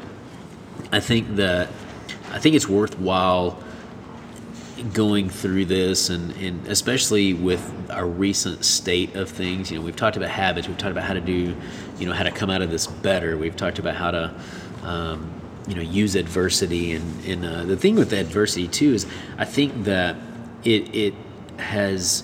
I 0.92 1.00
think 1.00 1.36
that 1.36 1.70
I 2.32 2.40
think 2.40 2.56
it's 2.56 2.68
worthwhile 2.68 3.62
going 4.94 5.28
through 5.28 5.66
this 5.66 6.10
and, 6.10 6.32
and 6.38 6.68
especially 6.68 7.34
with 7.34 7.90
our 7.90 8.06
recent 8.06 8.64
state 8.64 9.16
of 9.16 9.28
things 9.28 9.72
you 9.72 9.80
know 9.80 9.84
we've 9.84 9.96
talked 9.96 10.16
about 10.16 10.30
habits 10.30 10.68
we've 10.68 10.78
talked 10.78 10.92
about 10.92 11.04
how 11.04 11.16
to 11.16 11.20
do 11.20 11.56
you 11.98 12.06
know 12.06 12.14
how 12.14 12.22
to 12.22 12.30
come 12.30 12.52
out 12.52 12.62
of 12.62 12.70
this 12.70 12.86
better 12.86 13.36
we've 13.38 13.56
talked 13.56 13.80
about 13.80 13.96
how 13.96 14.12
to 14.12 14.32
um, 14.84 15.32
you 15.68 15.74
know 15.74 15.82
use 15.82 16.14
adversity 16.14 16.92
and, 16.92 17.26
and 17.26 17.44
uh, 17.44 17.66
the 17.66 17.76
thing 17.76 17.96
with 17.96 18.14
adversity 18.14 18.68
too 18.68 18.94
is 18.94 19.08
i 19.40 19.46
think 19.46 19.84
that 19.84 20.16
it, 20.64 20.94
it 20.96 21.14
has 21.58 22.24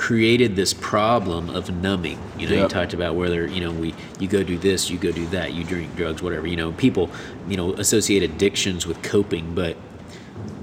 created 0.00 0.56
this 0.56 0.72
problem 0.72 1.50
of 1.50 1.70
numbing. 1.82 2.18
You 2.38 2.48
know, 2.48 2.62
you 2.62 2.68
talked 2.68 2.94
about 2.94 3.16
whether 3.16 3.46
you 3.46 3.60
know 3.60 3.70
we 3.70 3.94
you 4.18 4.28
go 4.28 4.42
do 4.42 4.56
this, 4.56 4.88
you 4.88 4.96
go 4.96 5.12
do 5.12 5.26
that, 5.26 5.52
you 5.52 5.62
drink 5.62 5.94
drugs, 5.94 6.22
whatever. 6.22 6.46
You 6.46 6.56
know, 6.56 6.72
people 6.72 7.10
you 7.46 7.58
know 7.58 7.74
associate 7.74 8.22
addictions 8.22 8.86
with 8.86 9.02
coping, 9.02 9.54
but 9.54 9.76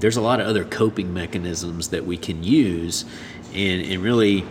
there's 0.00 0.16
a 0.16 0.20
lot 0.20 0.40
of 0.40 0.48
other 0.48 0.64
coping 0.64 1.14
mechanisms 1.14 1.88
that 1.90 2.04
we 2.04 2.16
can 2.16 2.42
use, 2.42 3.04
and 3.54 3.80
and 3.86 4.02
really. 4.02 4.44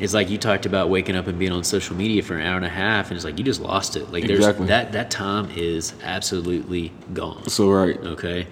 It's 0.00 0.14
like 0.14 0.30
you 0.30 0.38
talked 0.38 0.64
about 0.64 0.88
waking 0.88 1.14
up 1.14 1.26
and 1.26 1.38
being 1.38 1.52
on 1.52 1.62
social 1.62 1.94
media 1.94 2.22
for 2.22 2.34
an 2.34 2.46
hour 2.46 2.56
and 2.56 2.64
a 2.64 2.70
half, 2.70 3.10
and 3.10 3.16
it's 3.16 3.24
like 3.26 3.36
you 3.36 3.44
just 3.44 3.60
lost 3.60 3.96
it. 3.96 4.10
Like 4.10 4.26
there's 4.26 4.38
Exactly. 4.38 4.68
that 4.68 4.92
that 4.92 5.10
time 5.10 5.50
is 5.54 5.92
absolutely 6.02 6.90
gone. 7.12 7.46
So 7.50 7.68
right. 7.70 7.98
Okay, 7.98 8.46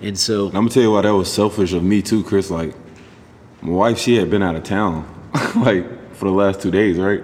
and 0.00 0.16
so 0.16 0.46
And 0.46 0.56
I'm 0.56 0.62
gonna 0.62 0.70
tell 0.70 0.84
you 0.84 0.92
why 0.92 1.00
that 1.00 1.12
was 1.12 1.32
selfish 1.32 1.72
of 1.72 1.82
me 1.82 2.02
too, 2.02 2.22
Chris. 2.22 2.52
Like, 2.52 2.76
my 3.62 3.72
wife, 3.72 3.98
she 3.98 4.14
had 4.14 4.30
been 4.30 4.44
out 4.44 4.54
of 4.54 4.62
town, 4.62 5.04
like 5.56 6.14
for 6.14 6.26
the 6.26 6.34
last 6.34 6.60
two 6.60 6.70
days, 6.70 6.98
right? 6.98 7.22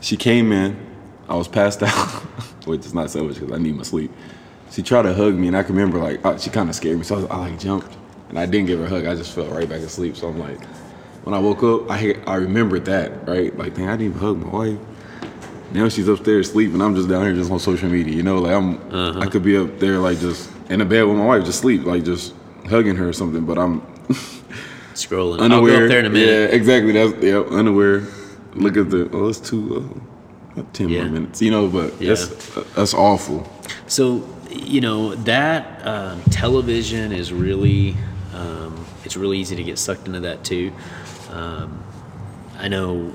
She 0.00 0.16
came 0.16 0.52
in, 0.52 0.76
I 1.28 1.36
was 1.36 1.48
passed 1.48 1.82
out, 1.82 2.08
which 2.66 2.84
is 2.84 2.94
not 2.94 3.10
selfish 3.10 3.38
because 3.38 3.52
I 3.52 3.58
need 3.58 3.76
my 3.76 3.82
sleep. 3.82 4.12
She 4.70 4.82
tried 4.82 5.02
to 5.02 5.14
hug 5.14 5.34
me, 5.34 5.48
and 5.48 5.56
I 5.56 5.62
can 5.62 5.74
remember 5.74 5.98
like 5.98 6.24
uh, 6.24 6.36
she 6.38 6.50
kind 6.50 6.68
of 6.68 6.74
scared 6.74 6.98
me, 6.98 7.04
so 7.04 7.14
I, 7.14 7.18
was, 7.18 7.30
I 7.30 7.36
like 7.38 7.58
jumped, 7.58 7.96
and 8.28 8.38
I 8.38 8.46
didn't 8.46 8.66
give 8.66 8.80
her 8.80 8.86
a 8.86 8.88
hug. 8.88 9.06
I 9.06 9.14
just 9.14 9.34
fell 9.34 9.46
right 9.46 9.68
back 9.68 9.80
asleep. 9.80 10.16
So 10.16 10.28
I'm 10.28 10.38
like, 10.38 10.62
when 11.24 11.34
I 11.34 11.38
woke 11.38 11.62
up, 11.62 11.90
I 11.90 12.16
I 12.26 12.36
remembered 12.36 12.84
that, 12.86 13.26
right? 13.26 13.56
Like, 13.56 13.74
dang, 13.74 13.88
I 13.88 13.96
didn't 13.96 14.16
even 14.16 14.18
hug 14.18 14.38
my 14.38 14.48
wife. 14.48 14.78
Now 15.72 15.88
she's 15.88 16.06
upstairs 16.06 16.52
sleeping. 16.52 16.80
I'm 16.80 16.94
just 16.94 17.08
down 17.08 17.24
here 17.24 17.34
just 17.34 17.50
on 17.50 17.58
social 17.58 17.88
media. 17.88 18.14
You 18.14 18.22
know, 18.22 18.38
like 18.38 18.52
I'm, 18.52 19.20
I 19.20 19.26
could 19.26 19.42
be 19.42 19.56
up 19.56 19.78
there 19.80 19.98
like 19.98 20.20
just 20.20 20.50
in 20.68 20.80
a 20.80 20.84
bed 20.84 21.02
with 21.02 21.16
my 21.16 21.24
wife, 21.24 21.44
just 21.44 21.60
sleep, 21.60 21.84
like 21.84 22.04
just 22.04 22.34
hugging 22.68 22.96
her 22.96 23.08
or 23.08 23.12
something. 23.12 23.44
But 23.44 23.58
I'm 23.58 23.82
scrolling. 24.94 25.38
I'll 25.38 25.44
unaware. 25.44 25.78
go 25.78 25.84
up 25.84 25.88
there 25.90 25.98
in 26.00 26.06
a 26.06 26.10
minute. 26.10 26.28
Yeah, 26.28 26.56
exactly. 26.56 26.92
That's 26.92 27.22
yeah, 27.22 27.40
unaware. 27.56 28.02
Look 28.54 28.76
at 28.76 28.90
the 28.90 29.10
oh, 29.12 29.28
it's 29.28 29.40
two, 29.40 30.02
uh, 30.56 30.62
ten 30.72 30.88
Yeah. 30.88 31.02
more 31.04 31.12
minutes. 31.12 31.42
You 31.42 31.50
know, 31.50 31.68
but 31.68 32.00
Yeah. 32.00 32.10
that's 32.14 32.26
that's 32.74 32.94
awful. 32.94 33.50
So 33.86 34.28
you 34.50 34.80
know 34.80 35.14
that 35.16 35.84
um, 35.86 36.22
television 36.30 37.12
is 37.12 37.32
really 37.32 37.96
um, 38.34 38.84
it's 39.04 39.16
really 39.16 39.38
easy 39.38 39.56
to 39.56 39.62
get 39.64 39.78
sucked 39.78 40.06
into 40.06 40.20
that 40.20 40.44
too. 40.44 40.72
Um, 41.30 41.82
I 42.58 42.68
know 42.68 43.12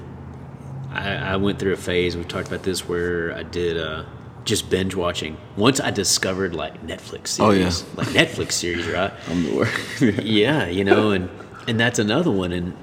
I, 0.91 1.15
I 1.15 1.35
went 1.37 1.59
through 1.59 1.73
a 1.73 1.77
phase. 1.77 2.17
We've 2.17 2.27
talked 2.27 2.47
about 2.47 2.63
this 2.63 2.87
where 2.87 3.33
I 3.33 3.43
did 3.43 3.77
uh, 3.77 4.03
just 4.43 4.69
binge 4.69 4.95
watching. 4.95 5.37
Once 5.55 5.79
I 5.79 5.91
discovered 5.91 6.53
like 6.55 6.85
Netflix 6.85 7.27
series, 7.29 7.39
Oh, 7.39 7.51
yeah. 7.51 7.95
like 7.95 8.07
Netflix 8.07 8.53
series, 8.53 8.87
right? 8.87 9.13
I'm 9.29 9.43
the 9.45 9.55
worst. 9.55 10.01
yeah, 10.25 10.65
you 10.67 10.83
know, 10.83 11.11
and 11.11 11.29
and 11.69 11.79
that's 11.79 11.99
another 11.99 12.31
one, 12.31 12.51
and 12.51 12.75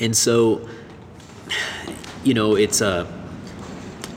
and 0.00 0.16
so 0.16 0.68
you 2.24 2.34
know, 2.34 2.54
it's 2.56 2.82
uh, 2.82 3.06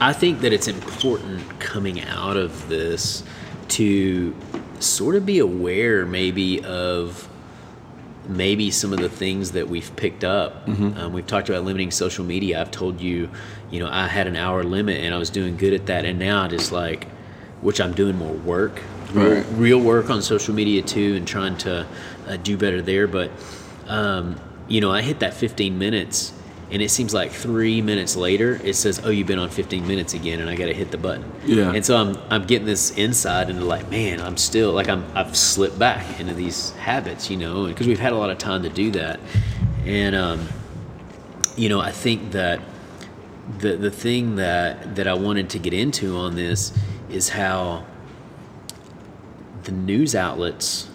I 0.00 0.12
think 0.12 0.40
that 0.40 0.52
it's 0.52 0.68
important 0.68 1.58
coming 1.60 2.00
out 2.02 2.36
of 2.36 2.68
this 2.68 3.22
to 3.68 4.34
sort 4.80 5.14
of 5.16 5.24
be 5.24 5.38
aware, 5.38 6.04
maybe 6.04 6.62
of 6.64 7.28
maybe 8.28 8.70
some 8.70 8.92
of 8.92 8.98
the 9.00 9.08
things 9.08 9.52
that 9.52 9.68
we've 9.68 9.94
picked 9.96 10.24
up. 10.24 10.68
Um, 10.68 11.12
we've 11.12 11.26
talked 11.26 11.48
about 11.48 11.64
limiting 11.64 11.90
social 11.90 12.24
media. 12.24 12.60
I've 12.60 12.70
told 12.70 13.00
you, 13.00 13.28
you 13.70 13.80
know, 13.80 13.88
I 13.90 14.06
had 14.06 14.26
an 14.26 14.36
hour 14.36 14.62
limit 14.62 15.00
and 15.00 15.12
I 15.14 15.18
was 15.18 15.30
doing 15.30 15.56
good 15.56 15.72
at 15.72 15.86
that, 15.86 16.04
and 16.04 16.18
now 16.18 16.42
I 16.44 16.48
just 16.48 16.70
like, 16.72 17.06
which 17.60 17.80
I'm 17.80 17.92
doing 17.92 18.16
more 18.16 18.32
work, 18.34 18.80
real, 19.12 19.34
Right. 19.34 19.46
real 19.52 19.80
work 19.80 20.10
on 20.10 20.20
social 20.22 20.54
media 20.54 20.82
too, 20.82 21.14
and 21.16 21.26
trying 21.26 21.56
to 21.58 21.86
uh, 22.28 22.36
do 22.36 22.56
better 22.56 22.82
there. 22.82 23.06
But 23.08 23.30
um, 23.90 24.40
you 24.68 24.80
know, 24.80 24.92
I 24.92 25.02
hit 25.02 25.20
that 25.20 25.34
15 25.34 25.76
minutes, 25.76 26.32
and 26.70 26.80
it 26.80 26.90
seems 26.90 27.12
like 27.12 27.32
three 27.32 27.82
minutes 27.82 28.14
later, 28.14 28.60
it 28.62 28.74
says, 28.74 29.00
"Oh, 29.04 29.10
you've 29.10 29.26
been 29.26 29.40
on 29.40 29.50
15 29.50 29.86
minutes 29.86 30.14
again," 30.14 30.40
and 30.40 30.48
I 30.48 30.54
got 30.54 30.66
to 30.66 30.74
hit 30.74 30.92
the 30.92 30.98
button. 30.98 31.24
Yeah. 31.44 31.72
And 31.72 31.84
so 31.84 31.96
I'm 31.96 32.16
I'm 32.30 32.44
getting 32.44 32.66
this 32.66 32.96
insight 32.96 33.50
into 33.50 33.64
like, 33.64 33.90
man, 33.90 34.20
I'm 34.20 34.36
still 34.36 34.72
like 34.72 34.88
I'm 34.88 35.04
I've 35.14 35.36
slipped 35.36 35.78
back 35.78 36.20
into 36.20 36.34
these 36.34 36.70
habits, 36.72 37.28
you 37.28 37.36
know, 37.36 37.66
because 37.66 37.88
we've 37.88 37.98
had 37.98 38.12
a 38.12 38.16
lot 38.16 38.30
of 38.30 38.38
time 38.38 38.62
to 38.62 38.68
do 38.68 38.92
that, 38.92 39.18
and 39.84 40.14
um, 40.14 40.48
you 41.56 41.68
know, 41.68 41.80
I 41.80 41.90
think 41.90 42.30
that 42.30 42.60
the 43.58 43.76
the 43.76 43.90
thing 43.90 44.36
that 44.36 44.94
that 44.94 45.08
I 45.08 45.14
wanted 45.14 45.50
to 45.50 45.58
get 45.58 45.74
into 45.74 46.16
on 46.16 46.36
this 46.36 46.72
is 47.10 47.30
how 47.30 47.84
the 49.64 49.72
news 49.72 50.14
outlets 50.14 50.88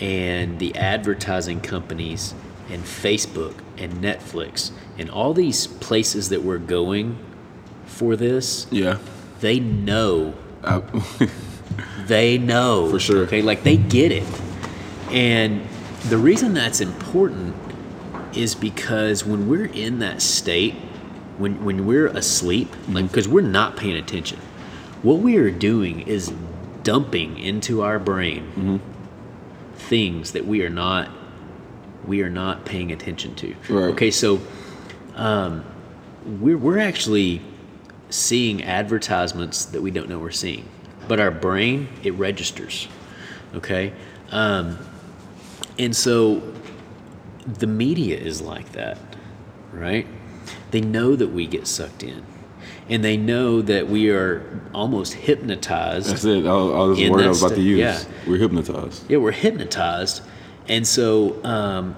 and 0.00 0.58
the 0.58 0.74
advertising 0.76 1.60
companies 1.60 2.34
and 2.68 2.82
Facebook 2.82 3.54
and 3.78 3.92
Netflix 3.94 4.70
and 4.98 5.10
all 5.10 5.32
these 5.32 5.66
places 5.66 6.28
that 6.30 6.42
we're 6.42 6.58
going 6.58 7.18
for 7.86 8.16
this, 8.16 8.66
Yeah. 8.70 8.98
they 9.40 9.60
know. 9.60 10.34
I, 10.64 10.82
they 12.06 12.38
know. 12.38 12.90
For 12.90 12.98
sure. 12.98 13.18
Okay, 13.24 13.42
like 13.42 13.62
they 13.62 13.76
get 13.76 14.12
it, 14.12 14.26
and 15.10 15.66
the 16.08 16.18
reason 16.18 16.54
that's 16.54 16.80
important 16.80 17.54
is 18.34 18.54
because 18.54 19.24
when 19.24 19.48
we're 19.48 19.66
in 19.66 20.00
that 20.00 20.20
state, 20.20 20.74
when 21.38 21.64
when 21.64 21.86
we're 21.86 22.08
asleep, 22.08 22.70
like 22.70 22.86
mm-hmm. 22.86 23.06
because 23.06 23.28
we're 23.28 23.40
not 23.42 23.76
paying 23.76 23.96
attention, 23.96 24.38
what 25.02 25.18
we 25.20 25.36
are 25.36 25.50
doing 25.50 26.00
is 26.00 26.32
dumping 26.82 27.38
into 27.38 27.82
our 27.82 27.98
brain 27.98 28.44
mm-hmm. 28.56 28.76
Things 29.76 30.32
that 30.32 30.46
we 30.46 30.62
are 30.62 30.70
not 30.70 31.10
we 32.06 32.22
are 32.22 32.30
not 32.30 32.64
paying 32.64 32.92
attention 32.92 33.34
to. 33.34 33.54
Right. 33.68 33.90
Okay, 33.92 34.10
so 34.10 34.40
um, 35.14 35.64
we're 36.24 36.58
we're 36.58 36.78
actually 36.78 37.40
seeing 38.10 38.62
advertisements 38.62 39.64
that 39.66 39.82
we 39.82 39.90
don't 39.90 40.08
know 40.08 40.18
we're 40.18 40.30
seeing, 40.30 40.68
but 41.08 41.20
our 41.20 41.30
brain 41.30 41.88
it 42.02 42.14
registers. 42.14 42.88
Okay, 43.54 43.92
um, 44.30 44.78
and 45.78 45.94
so 45.94 46.42
the 47.46 47.66
media 47.66 48.18
is 48.18 48.40
like 48.40 48.72
that, 48.72 48.98
right? 49.72 50.06
They 50.70 50.80
know 50.80 51.16
that 51.16 51.28
we 51.28 51.46
get 51.46 51.66
sucked 51.66 52.02
in, 52.02 52.24
and 52.88 53.02
they 53.04 53.16
know 53.16 53.62
that 53.62 53.88
we 53.88 54.10
are 54.10 54.42
almost 54.72 55.14
hypnotized. 55.14 56.08
that's 56.10 56.24
it. 56.24 56.46
I, 56.46 56.52
was- 56.52 56.72
I 56.74 56.78
was 56.88 56.98
the 56.98 57.10
word 57.10 57.24
I 57.24 57.28
was 57.28 57.42
about 57.42 57.54
to 57.56 57.62
use. 57.62 57.78
yeah. 57.78 58.02
We're 58.26 58.38
hypnotized. 58.38 59.10
Yeah, 59.10 59.18
we're 59.18 59.32
hypnotized, 59.32 60.22
and 60.68 60.86
so 60.86 61.42
um, 61.44 61.96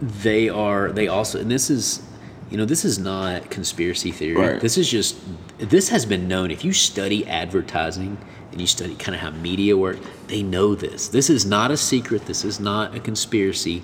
they 0.00 0.48
are. 0.48 0.90
They 0.92 1.08
also, 1.08 1.40
and 1.40 1.50
this 1.50 1.70
is, 1.70 2.02
you 2.50 2.56
know, 2.58 2.64
this 2.64 2.84
is 2.84 2.98
not 2.98 3.50
conspiracy 3.50 4.12
theory. 4.12 4.36
Right. 4.52 4.60
This 4.60 4.76
is 4.78 4.88
just. 4.90 5.16
This 5.58 5.88
has 5.88 6.04
been 6.04 6.28
known. 6.28 6.50
If 6.50 6.64
you 6.64 6.72
study 6.74 7.26
advertising 7.26 8.18
and 8.52 8.60
you 8.60 8.66
study 8.66 8.94
kind 8.94 9.14
of 9.14 9.22
how 9.22 9.30
media 9.30 9.74
work, 9.76 9.98
they 10.26 10.42
know 10.42 10.74
this. 10.74 11.08
This 11.08 11.30
is 11.30 11.46
not 11.46 11.70
a 11.70 11.76
secret. 11.78 12.26
This 12.26 12.44
is 12.44 12.60
not 12.60 12.94
a 12.94 13.00
conspiracy. 13.00 13.82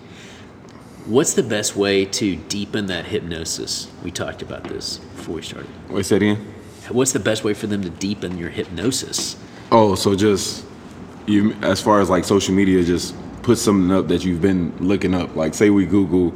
What's 1.07 1.35
the 1.35 1.43
best 1.43 1.75
way 1.75 2.05
to 2.05 2.37
deepen 2.37 2.87
that 2.87 3.07
hypnosis? 3.07 3.91
We 4.05 4.11
talked 4.13 4.41
about 4.41 4.65
this 4.65 4.99
before 4.99 5.35
we 5.37 5.43
started. 5.43 5.69
Wait, 5.91 6.07
say 6.07 6.17
it 6.17 6.23
again. 6.23 6.55
What's 6.91 7.13
the 7.13 7.19
best 7.21 7.43
way 7.43 7.55
for 7.55 7.67
them 7.67 7.83
to 7.83 7.91
deepen 7.91 8.39
your 8.39 8.51
hypnosis? 8.51 9.37
Oh, 9.73 9.95
so 9.95 10.15
just 10.15 10.65
you 11.27 11.55
as 11.63 11.81
far 11.81 12.01
as 12.01 12.09
like 12.11 12.25
social 12.25 12.55
media, 12.55 12.85
just 12.85 13.15
put 13.43 13.59
something 13.59 13.91
up 13.91 14.09
that 14.09 14.25
you've 14.25 14.41
been 14.43 14.73
looking 14.79 15.15
up. 15.15 15.35
Like 15.35 15.55
say 15.55 15.71
we 15.71 15.87
Google 15.87 16.33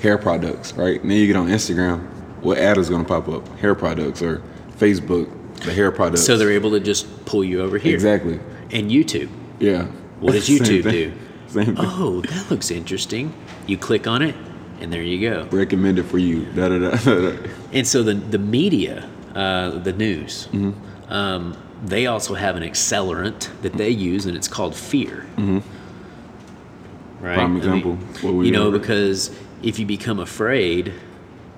hair 0.00 0.18
products, 0.18 0.72
right? 0.72 1.00
And 1.00 1.10
then 1.10 1.18
you 1.18 1.26
get 1.26 1.36
on 1.36 1.46
Instagram, 1.48 2.04
what 2.42 2.58
ad 2.58 2.78
is 2.78 2.88
gonna 2.90 3.04
pop 3.04 3.28
up? 3.28 3.46
Hair 3.58 3.76
products 3.76 4.22
or 4.22 4.42
Facebook, 4.78 5.28
the 5.62 5.72
hair 5.72 5.92
products. 5.92 6.24
So 6.24 6.36
they're 6.36 6.50
able 6.50 6.70
to 6.72 6.80
just 6.80 7.26
pull 7.26 7.44
you 7.44 7.60
over 7.60 7.78
here. 7.78 7.94
exactly. 7.94 8.40
And 8.72 8.90
YouTube. 8.90 9.28
Yeah. 9.60 9.84
What 10.20 10.32
does 10.32 10.48
YouTube 10.48 10.90
do? 10.90 11.12
Same 11.48 11.64
thing. 11.66 11.74
Oh, 11.78 12.22
that 12.22 12.50
looks 12.50 12.70
interesting. 12.70 13.34
You 13.70 13.78
click 13.78 14.08
on 14.08 14.20
it, 14.20 14.34
and 14.80 14.92
there 14.92 15.00
you 15.02 15.20
go. 15.30 15.46
Recommended 15.52 16.04
for 16.06 16.18
you. 16.18 16.44
Da, 16.56 16.68
da, 16.68 16.78
da, 16.78 16.90
da, 17.04 17.30
da. 17.30 17.50
And 17.72 17.86
so 17.86 18.02
the 18.02 18.14
the 18.14 18.38
media, 18.38 19.08
uh, 19.34 19.70
the 19.78 19.92
news, 19.92 20.48
Mm-hmm. 20.50 21.12
um, 21.12 21.56
they 21.84 22.06
also 22.06 22.34
have 22.34 22.56
an 22.56 22.64
accelerant 22.64 23.48
that 23.62 23.74
they 23.74 23.90
use, 23.90 24.26
and 24.26 24.36
it's 24.36 24.48
called 24.48 24.74
fear. 24.74 25.24
Right. 25.36 25.44
Mm-hmm. 25.44 27.24
Prime 27.24 27.56
example, 27.56 27.94
what 28.22 28.34
would 28.34 28.46
you 28.46 28.46
you 28.46 28.50
know, 28.52 28.64
remember? 28.66 28.80
because 28.80 29.30
if 29.62 29.78
you 29.78 29.86
become 29.86 30.18
afraid, 30.18 30.92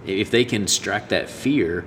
if 0.06 0.30
they 0.30 0.44
can 0.44 0.64
extract 0.64 1.08
that 1.10 1.30
fear, 1.30 1.84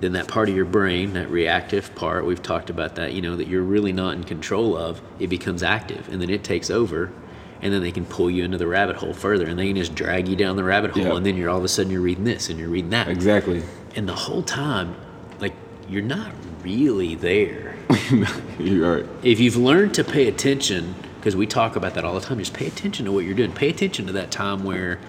then 0.00 0.12
that 0.14 0.26
part 0.26 0.48
of 0.48 0.56
your 0.56 0.64
brain, 0.64 1.12
that 1.12 1.30
reactive 1.30 1.94
part, 1.94 2.24
we've 2.26 2.42
talked 2.42 2.70
about 2.70 2.96
that, 2.96 3.12
you 3.12 3.22
know, 3.22 3.36
that 3.36 3.46
you're 3.46 3.62
really 3.62 3.92
not 3.92 4.14
in 4.14 4.24
control 4.24 4.76
of, 4.76 5.00
it 5.20 5.28
becomes 5.28 5.62
active 5.62 6.08
and 6.08 6.20
then 6.20 6.30
it 6.30 6.42
takes 6.42 6.70
over. 6.70 7.12
And 7.62 7.72
then 7.72 7.82
they 7.82 7.92
can 7.92 8.06
pull 8.06 8.30
you 8.30 8.42
into 8.44 8.56
the 8.56 8.66
rabbit 8.66 8.96
hole 8.96 9.12
further 9.12 9.46
and 9.46 9.58
they 9.58 9.66
can 9.66 9.76
just 9.76 9.94
drag 9.94 10.28
you 10.28 10.36
down 10.36 10.56
the 10.56 10.64
rabbit 10.64 10.92
hole. 10.92 11.02
Yeah. 11.02 11.16
And 11.16 11.26
then 11.26 11.36
you're 11.36 11.50
all 11.50 11.58
of 11.58 11.64
a 11.64 11.68
sudden 11.68 11.92
you're 11.92 12.00
reading 12.00 12.24
this 12.24 12.48
and 12.48 12.58
you're 12.58 12.70
reading 12.70 12.90
that. 12.90 13.08
Exactly. 13.08 13.62
And 13.96 14.08
the 14.08 14.14
whole 14.14 14.42
time, 14.42 14.94
like, 15.40 15.52
you're 15.88 16.02
not 16.02 16.32
really 16.62 17.14
there. 17.16 17.74
You're 18.58 18.96
right. 18.96 19.06
If 19.24 19.40
you've 19.40 19.56
learned 19.56 19.94
to 19.94 20.04
pay 20.04 20.28
attention, 20.28 20.94
because 21.16 21.34
we 21.34 21.46
talk 21.46 21.74
about 21.74 21.94
that 21.94 22.04
all 22.04 22.14
the 22.14 22.20
time, 22.20 22.38
just 22.38 22.54
pay 22.54 22.66
attention 22.66 23.04
to 23.06 23.12
what 23.12 23.24
you're 23.24 23.34
doing. 23.34 23.52
Pay 23.52 23.68
attention 23.68 24.06
to 24.06 24.12
that 24.12 24.30
time 24.30 24.62
where 24.62 25.00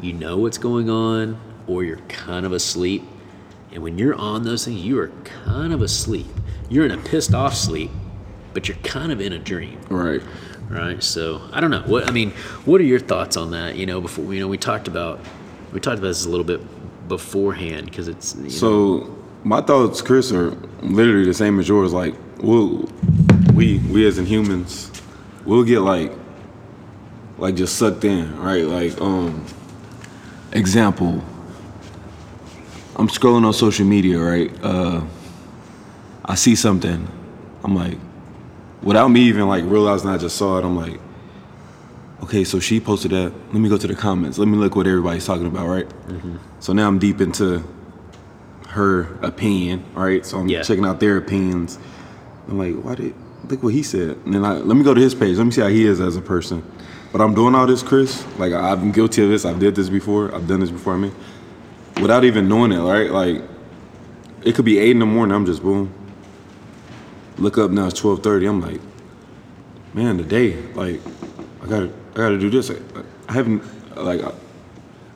you 0.00 0.12
know 0.12 0.36
what's 0.38 0.58
going 0.58 0.88
on 0.90 1.40
or 1.66 1.84
you're 1.84 1.96
kind 2.08 2.46
of 2.46 2.52
asleep. 2.52 3.02
And 3.72 3.82
when 3.82 3.98
you're 3.98 4.14
on 4.14 4.42
those 4.44 4.64
things, 4.64 4.82
you 4.82 4.98
are 5.00 5.08
kind 5.24 5.72
of 5.72 5.82
asleep. 5.82 6.26
You're 6.68 6.84
in 6.84 6.90
a 6.90 6.98
pissed 6.98 7.34
off 7.34 7.54
sleep, 7.54 7.90
but 8.52 8.68
you're 8.68 8.76
kind 8.78 9.10
of 9.12 9.20
in 9.20 9.32
a 9.32 9.38
dream, 9.38 9.80
Right. 9.88 10.22
Right? 10.72 11.02
So 11.02 11.42
I 11.52 11.60
don't 11.60 11.70
know. 11.70 11.82
What 11.82 12.08
I 12.08 12.12
mean, 12.12 12.30
what 12.64 12.80
are 12.80 12.84
your 12.84 13.00
thoughts 13.00 13.36
on 13.36 13.50
that? 13.52 13.76
You 13.76 13.86
know, 13.86 14.00
before 14.00 14.32
you 14.32 14.40
know, 14.40 14.48
we 14.48 14.58
talked 14.58 14.88
about 14.88 15.20
we 15.72 15.80
talked 15.80 15.98
about 15.98 16.08
this 16.08 16.24
a 16.24 16.28
little 16.28 16.44
bit 16.44 16.60
beforehand 17.08 17.86
because 17.86 18.08
it's 18.08 18.34
you 18.34 18.42
know, 18.44 18.48
So 18.48 19.18
my 19.44 19.60
thoughts, 19.60 20.00
Chris, 20.00 20.32
are 20.32 20.50
literally 20.80 21.26
the 21.26 21.34
same 21.34 21.58
as 21.58 21.68
yours. 21.68 21.92
Like, 21.92 22.14
we'll, 22.38 22.88
we 23.54 23.78
we 23.78 24.06
as 24.06 24.18
in 24.18 24.26
humans, 24.26 24.90
we'll 25.44 25.64
get 25.64 25.80
like, 25.80 26.12
like 27.38 27.54
just 27.54 27.76
sucked 27.76 28.04
in, 28.04 28.38
right? 28.40 28.64
Like, 28.64 29.00
um, 29.00 29.44
example, 30.52 31.22
I'm 32.96 33.08
scrolling 33.08 33.44
on 33.44 33.52
social 33.52 33.86
media, 33.86 34.18
right? 34.18 34.52
Uh, 34.62 35.02
I 36.24 36.34
see 36.36 36.54
something, 36.54 37.08
I'm 37.64 37.74
like, 37.74 37.98
without 38.82 39.08
me 39.08 39.20
even 39.22 39.46
like 39.48 39.64
realizing 39.64 40.10
I 40.10 40.18
just 40.18 40.36
saw 40.36 40.58
it, 40.58 40.64
I'm 40.64 40.76
like, 40.76 40.98
okay, 42.22 42.44
so 42.44 42.60
she 42.60 42.80
posted 42.80 43.10
that. 43.12 43.32
Let 43.52 43.54
me 43.54 43.68
go 43.68 43.76
to 43.76 43.86
the 43.86 43.94
comments. 43.94 44.38
Let 44.38 44.48
me 44.48 44.56
look 44.56 44.76
what 44.76 44.86
everybody's 44.86 45.26
talking 45.26 45.46
about, 45.46 45.66
right? 45.68 45.88
Mm-hmm. 45.88 46.36
So 46.60 46.72
now 46.72 46.86
I'm 46.88 46.98
deep 46.98 47.20
into 47.20 47.62
her 48.68 49.02
opinion, 49.22 49.84
right? 49.94 50.24
So 50.24 50.38
I'm 50.38 50.48
Yeah. 50.48 50.62
checking 50.62 50.84
out 50.84 51.00
their 51.00 51.16
opinions. 51.16 51.78
I'm 52.48 52.58
like, 52.58 52.74
why 52.82 52.94
did 52.94 53.14
look 53.48 53.62
what 53.62 53.74
he 53.74 53.82
said? 53.82 54.16
And 54.24 54.34
then 54.34 54.44
I, 54.44 54.54
let 54.54 54.76
me 54.76 54.84
go 54.84 54.94
to 54.94 55.00
his 55.00 55.14
page. 55.14 55.36
Let 55.36 55.44
me 55.44 55.50
see 55.50 55.60
how 55.60 55.68
he 55.68 55.84
is 55.84 56.00
as 56.00 56.16
a 56.16 56.20
person. 56.22 56.62
But 57.12 57.20
I'm 57.20 57.34
doing 57.34 57.54
all 57.54 57.66
this, 57.66 57.82
Chris. 57.82 58.24
Like 58.38 58.52
I've 58.52 58.80
been 58.80 58.92
guilty 58.92 59.22
of 59.22 59.28
this. 59.28 59.44
I've 59.44 59.58
did 59.58 59.74
this 59.74 59.88
before. 59.90 60.34
I've 60.34 60.48
done 60.48 60.60
this 60.60 60.70
before. 60.70 60.94
I 60.94 60.96
mean, 60.98 61.14
without 62.00 62.24
even 62.24 62.48
knowing 62.48 62.72
it, 62.72 62.78
right? 62.80 63.10
Like 63.10 63.42
it 64.42 64.54
could 64.54 64.64
be 64.64 64.78
eight 64.78 64.92
in 64.92 64.98
the 65.00 65.06
morning. 65.06 65.34
I'm 65.34 65.44
just 65.44 65.62
boom. 65.62 65.92
Look 67.38 67.58
up 67.58 67.70
now. 67.70 67.86
It's 67.86 67.98
twelve 67.98 68.22
thirty. 68.22 68.46
I'm 68.46 68.60
like, 68.60 68.80
man, 69.94 70.18
today. 70.18 70.56
Like 70.74 71.00
I 71.62 71.66
gotta, 71.66 71.92
I 72.12 72.16
gotta 72.16 72.38
do 72.38 72.50
this. 72.50 72.70
I, 72.70 72.76
I 73.28 73.32
haven't 73.32 73.62
like. 73.96 74.22
I, 74.22 74.32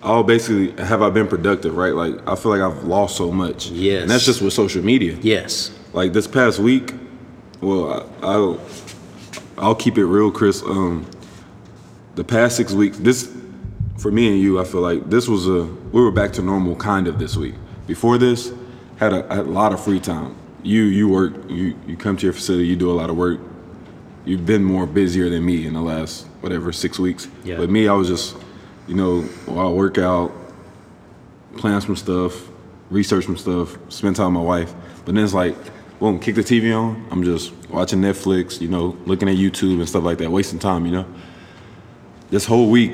I'll 0.03 0.23
basically 0.23 0.71
have 0.85 1.03
I 1.03 1.11
been 1.11 1.27
productive, 1.27 1.77
right? 1.77 1.93
Like 1.95 2.27
I 2.29 2.37
feel 2.37 2.53
like 2.57 2.61
I've 2.61 2.85
lost 2.85 3.17
so 3.17 3.33
much. 3.33 3.71
Yes. 3.71 4.03
And 4.03 4.11
that's 4.11 4.25
just 4.25 4.41
with 4.41 4.53
social 4.53 4.85
media. 4.85 5.17
yes, 5.21 5.77
Like 5.95 6.13
this 6.13 6.29
past 6.29 6.61
week, 6.61 6.95
well, 7.61 8.09
I, 8.23 8.27
I'll 8.27 8.61
I'll 9.59 9.75
keep 9.75 9.99
it 9.99 10.05
real, 10.05 10.31
Chris. 10.31 10.63
Um, 10.63 11.07
the 12.15 12.23
past 12.25 12.57
six 12.57 12.73
weeks, 12.73 12.99
this 12.99 13.33
for 13.99 14.11
me 14.13 14.29
and 14.29 14.39
you, 14.41 14.61
I 14.61 14.65
feel 14.65 14.81
like 14.83 15.11
this 15.11 15.27
was 15.29 15.49
a 15.49 15.65
we 15.65 16.01
were 16.01 16.13
back 16.13 16.33
to 16.35 16.43
normal 16.43 16.77
kind 16.77 17.09
of 17.09 17.19
this 17.19 17.37
week. 17.37 17.55
Before 17.87 18.17
this, 18.19 18.53
had 18.99 19.13
a, 19.13 19.23
had 19.29 19.47
a 19.47 19.51
lot 19.51 19.73
of 19.73 19.83
free 19.83 20.01
time. 20.01 20.37
You 20.67 20.83
you 20.83 21.09
work, 21.09 21.33
you 21.49 21.79
you 21.87 21.97
come 21.97 22.17
to 22.17 22.27
your 22.27 22.33
facility, 22.33 22.67
you 22.67 22.75
do 22.77 22.91
a 22.91 22.99
lot 23.01 23.09
of 23.09 23.17
work. 23.17 23.39
You've 24.25 24.45
been 24.45 24.65
more 24.65 24.85
busier 24.87 25.31
than 25.31 25.45
me 25.45 25.67
in 25.67 25.75
the 25.75 25.81
last 25.81 26.27
whatever 26.41 26.73
six 26.73 26.99
weeks. 26.99 27.29
Yeah. 27.45 27.57
But 27.59 27.71
me, 27.71 27.87
I 27.87 27.93
was 27.93 28.09
just, 28.09 28.37
you 28.89 28.95
know, 28.97 29.23
while 29.47 29.69
I 29.69 29.71
work 29.71 29.99
out, 29.99 30.33
plan 31.57 31.81
some 31.81 31.95
stuff, 31.95 32.49
research 32.91 33.25
some 33.27 33.37
stuff, 33.37 33.77
spend 33.89 34.17
time 34.17 34.35
with 34.35 34.43
my 34.43 34.47
wife. 34.59 34.75
But 35.05 35.15
then 35.15 35.23
it's 35.23 35.33
like, 35.35 35.55
boom, 36.01 36.19
kick 36.19 36.35
the 36.35 36.41
TV 36.43 36.77
on. 36.77 37.07
I'm 37.13 37.23
just 37.23 37.53
watching 37.69 38.01
Netflix, 38.01 38.61
you 38.61 38.67
know, 38.69 38.97
looking 39.07 39.29
at 39.29 39.37
YouTube 39.37 39.79
and 39.79 39.89
stuff 39.89 40.03
like 40.03 40.19
that, 40.19 40.31
wasting 40.33 40.59
time, 40.59 40.85
you 40.87 40.93
know. 40.93 41.07
this 42.31 42.45
whole 42.45 42.69
week, 42.69 42.93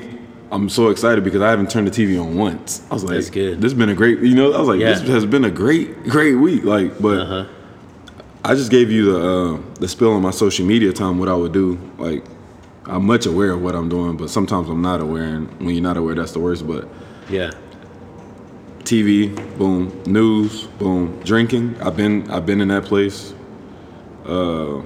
I'm 0.51 0.69
so 0.69 0.89
excited 0.89 1.23
because 1.23 1.41
I 1.41 1.49
haven't 1.49 1.71
turned 1.71 1.87
the 1.87 1.91
TV 1.91 2.21
on 2.21 2.37
once. 2.37 2.85
I 2.91 2.93
was 2.93 3.03
like, 3.03 3.15
That's 3.15 3.31
good. 3.31 3.57
This 3.59 3.71
has 3.71 3.73
been 3.73 3.89
a 3.89 3.95
great, 3.95 4.19
you 4.19 4.35
know. 4.35 4.53
I 4.53 4.59
was 4.59 4.67
like, 4.67 4.79
Yeah. 4.79 4.89
this 4.93 5.01
has 5.09 5.25
been 5.25 5.45
a 5.45 5.49
great, 5.49 6.03
great 6.03 6.35
week. 6.35 6.63
Like, 6.63 6.99
but 7.01 7.17
Uh-huh. 7.19 7.45
I 8.45 8.55
just 8.55 8.69
gave 8.71 8.91
you 8.91 9.13
the 9.13 9.19
uh, 9.19 9.61
the 9.79 9.87
spill 9.87 10.13
on 10.13 10.21
my 10.21 10.31
social 10.31 10.65
media 10.65 10.91
time 10.91 11.17
what 11.17 11.29
I 11.29 11.33
would 11.35 11.53
do. 11.53 11.79
Like, 11.97 12.23
I'm 12.85 13.05
much 13.05 13.25
aware 13.25 13.51
of 13.51 13.61
what 13.61 13.73
I'm 13.75 13.87
doing, 13.87 14.17
but 14.17 14.29
sometimes 14.29 14.67
I'm 14.69 14.81
not 14.81 14.99
aware, 14.99 15.23
and 15.23 15.47
when 15.59 15.73
you're 15.75 15.83
not 15.83 15.95
aware, 15.97 16.13
that's 16.15 16.33
the 16.33 16.39
worst. 16.39 16.67
But 16.67 16.87
Yeah. 17.29 17.51
TV, 18.83 19.33
boom, 19.57 19.93
news, 20.05 20.63
boom, 20.77 21.17
drinking. 21.23 21.77
I've 21.81 21.95
been 21.95 22.29
I've 22.29 22.45
been 22.45 22.59
in 22.59 22.67
that 22.67 22.83
place. 22.83 23.33
Uh, 24.25 24.81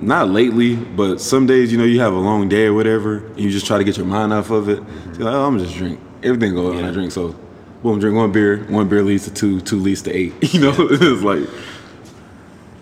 not 0.00 0.28
lately, 0.30 0.76
but 0.76 1.20
some 1.20 1.46
days 1.46 1.72
you 1.72 1.78
know 1.78 1.84
you 1.84 1.98
have 2.00 2.12
a 2.12 2.18
long 2.18 2.48
day 2.48 2.66
or 2.66 2.74
whatever, 2.74 3.18
and 3.18 3.40
you 3.40 3.50
just 3.50 3.66
try 3.66 3.78
to 3.78 3.84
get 3.84 3.96
your 3.96 4.06
mind 4.06 4.32
off 4.32 4.50
of 4.50 4.68
it. 4.68 4.80
You're 5.14 5.24
like, 5.24 5.34
oh, 5.34 5.44
I'm 5.46 5.58
just 5.58 5.74
drink. 5.74 5.98
Everything 6.22 6.54
goes 6.54 6.76
on. 6.76 6.84
I 6.84 6.92
drink. 6.92 7.10
So, 7.10 7.34
boom, 7.82 7.98
drink 8.00 8.16
one 8.16 8.32
beer. 8.32 8.58
One 8.68 8.88
beer 8.88 9.02
leads 9.02 9.24
to 9.24 9.32
two. 9.34 9.60
Two 9.60 9.78
leads 9.78 10.02
to 10.02 10.12
eight. 10.14 10.32
You 10.54 10.60
know, 10.60 10.74
it's 10.78 11.22
like 11.22 11.48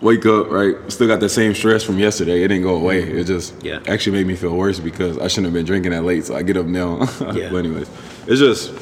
wake 0.01 0.25
up, 0.25 0.49
right? 0.49 0.75
Still 0.91 1.07
got 1.07 1.19
the 1.19 1.27
same 1.29 1.53
stress 1.53 1.83
from 1.83 1.99
yesterday. 1.99 2.43
It 2.43 2.47
didn't 2.47 2.63
go 2.63 2.75
away. 2.75 3.01
Mm-hmm. 3.03 3.17
It 3.19 3.23
just 3.25 3.53
Yeah. 3.63 3.79
actually 3.87 4.13
made 4.17 4.27
me 4.27 4.35
feel 4.35 4.55
worse 4.55 4.79
because 4.79 5.17
I 5.17 5.27
shouldn't 5.27 5.47
have 5.47 5.53
been 5.53 5.65
drinking 5.65 5.91
that 5.91 6.03
late. 6.03 6.25
So 6.25 6.35
I 6.35 6.41
get 6.43 6.55
up 6.57 6.65
now. 6.65 6.99
Yeah. 7.33 7.49
but 7.51 7.57
anyways, 7.65 7.89
it's 8.27 8.39
just 8.39 8.73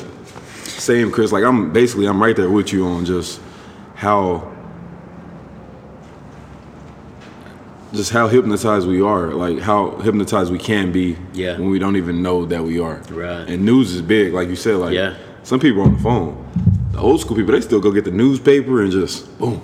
same, 0.79 1.11
Chris. 1.11 1.31
Like 1.31 1.43
I'm 1.43 1.73
basically 1.73 2.07
I'm 2.07 2.21
right 2.21 2.35
there 2.35 2.49
with 2.49 2.71
you 2.71 2.85
on 2.87 3.05
just 3.05 3.41
how 3.95 4.53
just 7.93 8.11
how 8.11 8.27
hypnotized 8.27 8.87
we 8.87 9.01
are, 9.01 9.27
like 9.33 9.59
how 9.59 9.91
hypnotized 10.01 10.51
we 10.51 10.59
can 10.59 10.91
be 10.91 11.17
Yeah. 11.33 11.57
when 11.57 11.69
we 11.69 11.79
don't 11.79 11.95
even 11.95 12.21
know 12.21 12.45
that 12.45 12.63
we 12.63 12.79
are. 12.79 13.01
Right. 13.09 13.49
And 13.49 13.65
news 13.65 13.95
is 13.95 14.01
big, 14.01 14.33
like 14.33 14.49
you 14.49 14.55
said. 14.55 14.75
Like 14.75 14.93
Yeah. 14.93 15.15
Some 15.47 15.61
people 15.61 15.81
on 15.81 15.93
the 15.93 15.99
phone, 15.99 16.35
the 16.91 16.99
old 16.99 17.21
school 17.21 17.37
people, 17.37 17.53
they 17.53 17.61
still 17.61 17.79
go 17.79 17.89
get 17.89 18.03
the 18.03 18.11
newspaper 18.11 18.81
and 18.83 18.91
just 18.91 19.37
boom, 19.39 19.61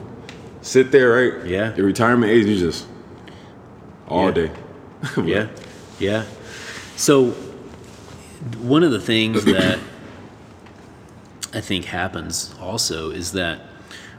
sit 0.62 0.92
there, 0.94 1.10
right? 1.12 1.46
Yeah. 1.46 1.76
Your 1.76 1.86
retirement 1.86 2.32
age, 2.32 2.46
you 2.46 2.58
just 2.58 2.88
all 4.08 4.28
Yeah. 4.28 4.32
day. 4.32 4.52
Yeah, 5.26 5.48
yeah. 6.00 6.24
So 6.96 7.32
one 8.62 8.84
of 8.84 8.92
the 8.92 9.02
things 9.02 9.44
that 9.58 9.78
I 11.54 11.60
think 11.60 11.84
happens 11.86 12.56
also 12.62 13.12
is 13.12 13.34
that 13.34 13.60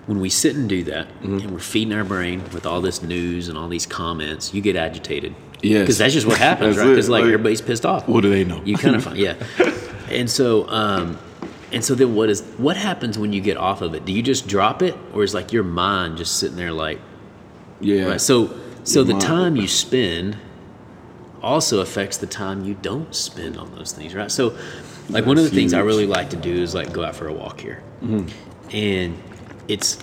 when 0.07 0.20
we 0.20 0.29
sit 0.29 0.55
and 0.57 0.68
do 0.68 0.85
that 0.85 1.09
Mm-hmm. 1.22 1.38
and 1.38 1.50
we're 1.50 1.61
feeding 1.61 1.94
our 1.94 2.05
brain 2.05 2.42
with 2.53 2.66
all 2.66 2.83
this 2.83 3.03
news 3.03 3.48
and 3.48 3.57
all 3.57 3.68
these 3.68 3.87
comments, 3.87 4.53
you 4.53 4.61
get 4.61 4.77
agitated. 4.77 5.35
Yeah, 5.62 5.81
Because 5.81 5.96
that's 5.96 6.12
just 6.12 6.27
what 6.27 6.37
happens, 6.50 6.77
right? 6.77 6.88
Because 6.88 7.09
like, 7.09 7.22
Like, 7.22 7.33
everybody's 7.33 7.62
pissed 7.62 7.87
off. 7.87 8.07
What 8.07 8.20
do 8.20 8.29
they 8.29 8.44
know? 8.44 8.61
You 8.66 8.77
kind 8.77 8.96
of 8.96 9.05
find, 9.05 9.16
yeah. 9.16 9.37
And 10.11 10.29
so, 10.31 10.68
um, 10.68 11.16
and 11.74 11.84
so 11.84 11.94
then 11.94 12.14
what 12.14 12.30
is 12.30 12.42
what 12.56 12.76
happens 12.76 13.18
when 13.18 13.32
you 13.32 13.40
get 13.40 13.56
off 13.56 13.82
of 13.82 13.94
it? 13.94 14.04
Do 14.04 14.12
you 14.12 14.22
just 14.22 14.46
drop 14.46 14.80
it, 14.80 14.96
or 15.12 15.24
is 15.24 15.34
like 15.34 15.52
your 15.52 15.64
mind 15.64 16.18
just 16.18 16.38
sitting 16.38 16.56
there 16.56 16.72
like, 16.72 17.00
yeah. 17.80 18.04
Right. 18.04 18.20
So 18.20 18.56
so 18.84 19.00
Your 19.00 19.06
the 19.06 19.12
mind. 19.14 19.22
time 19.22 19.56
you 19.56 19.66
spend 19.66 20.37
also 21.42 21.80
affects 21.80 22.16
the 22.18 22.26
time 22.26 22.64
you 22.64 22.74
don't 22.74 23.14
spend 23.14 23.58
on 23.58 23.74
those 23.74 23.92
things, 23.92 24.14
right? 24.14 24.30
So 24.30 24.56
like 25.10 25.26
one 25.26 25.37
of 25.37 25.42
the 25.44 25.50
That's 25.50 25.54
things 25.54 25.74
I 25.74 25.80
really 25.80 26.06
like 26.06 26.30
to 26.30 26.37
do 26.37 26.54
is 26.54 26.74
like 26.74 26.92
go 26.92 27.04
out 27.04 27.16
for 27.16 27.28
a 27.28 27.32
walk 27.32 27.60
here. 27.60 27.82
Mm-hmm. 28.02 28.28
And 28.74 29.22
it's 29.68 29.98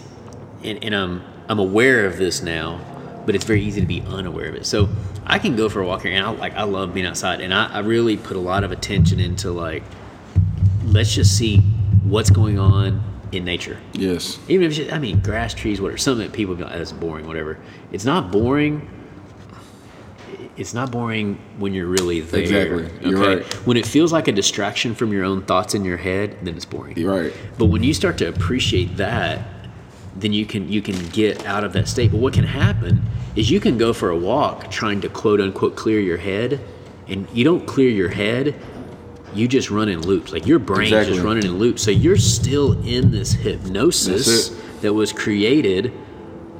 and, 0.63 0.83
and 0.83 0.93
I'm 0.93 1.23
I'm 1.47 1.59
aware 1.59 2.05
of 2.05 2.17
this 2.17 2.43
now, 2.43 2.79
but 3.25 3.33
it's 3.33 3.45
very 3.45 3.63
easy 3.63 3.81
to 3.81 3.87
be 3.87 4.01
unaware 4.01 4.49
of 4.49 4.55
it. 4.55 4.65
So 4.65 4.89
I 5.25 5.39
can 5.39 5.55
go 5.55 5.69
for 5.69 5.81
a 5.81 5.87
walk 5.87 6.01
here 6.01 6.11
and 6.11 6.25
I 6.25 6.29
like 6.31 6.53
I 6.55 6.63
love 6.63 6.93
being 6.93 7.05
outside 7.05 7.39
and 7.39 7.53
I, 7.53 7.67
I 7.67 7.79
really 7.79 8.17
put 8.17 8.35
a 8.35 8.41
lot 8.41 8.63
of 8.63 8.71
attention 8.71 9.19
into 9.19 9.51
like 9.51 9.83
let's 10.91 11.13
just 11.13 11.37
see 11.37 11.57
what's 12.03 12.29
going 12.29 12.59
on 12.59 13.03
in 13.31 13.45
nature. 13.45 13.77
yes. 13.93 14.39
Even 14.49 14.67
if 14.67 14.73
just, 14.73 14.91
I 14.91 14.99
mean, 14.99 15.19
grass, 15.21 15.53
trees, 15.53 15.79
whatever. 15.79 15.97
Something 15.97 16.27
that 16.27 16.33
people 16.33 16.53
go, 16.55 16.65
"Ah, 16.65 16.77
that's 16.77 16.91
boring, 16.91 17.25
whatever. 17.25 17.57
It's 17.91 18.03
not 18.03 18.31
boring. 18.31 18.89
It's 20.57 20.73
not 20.73 20.91
boring 20.91 21.39
when 21.57 21.73
you're 21.73 21.87
really 21.87 22.19
there. 22.19 22.41
Exactly. 22.41 22.89
You're 23.09 23.19
right. 23.19 23.53
When 23.65 23.77
it 23.77 23.85
feels 23.85 24.11
like 24.11 24.27
a 24.27 24.31
distraction 24.33 24.93
from 24.93 25.11
your 25.13 25.23
own 25.23 25.43
thoughts 25.43 25.73
in 25.73 25.85
your 25.85 25.97
head, 25.97 26.37
then 26.43 26.55
it's 26.55 26.65
boring. 26.65 26.97
You're 26.97 27.13
right. 27.23 27.33
But 27.57 27.67
when 27.67 27.83
you 27.83 27.93
start 27.93 28.17
to 28.19 28.27
appreciate 28.27 28.97
that, 28.97 29.47
then 30.17 30.33
you 30.33 30.45
can 30.45 30.69
you 30.69 30.81
can 30.81 30.97
get 31.09 31.45
out 31.45 31.63
of 31.63 31.71
that 31.73 31.87
state. 31.87 32.11
But 32.11 32.17
what 32.19 32.33
can 32.33 32.43
happen 32.43 33.01
is 33.35 33.49
you 33.49 33.61
can 33.61 33.77
go 33.77 33.93
for 33.93 34.09
a 34.09 34.17
walk 34.17 34.69
trying 34.69 34.99
to 35.01 35.09
quote 35.09 35.39
unquote 35.39 35.77
clear 35.77 36.01
your 36.01 36.17
head, 36.17 36.59
and 37.07 37.27
you 37.33 37.45
don't 37.45 37.65
clear 37.65 37.89
your 37.89 38.09
head. 38.09 38.53
You 39.33 39.47
just 39.47 39.69
run 39.71 39.87
in 39.89 40.01
loops. 40.01 40.31
Like 40.31 40.45
your 40.45 40.59
brain 40.59 40.83
Exactly. 40.83 41.13
just 41.13 41.25
running 41.25 41.45
in 41.45 41.57
loops. 41.57 41.81
So 41.83 41.91
you're 41.91 42.17
still 42.17 42.73
in 42.85 43.11
this 43.11 43.31
hypnosis 43.33 44.49
that 44.81 44.93
was 44.93 45.13
created 45.13 45.93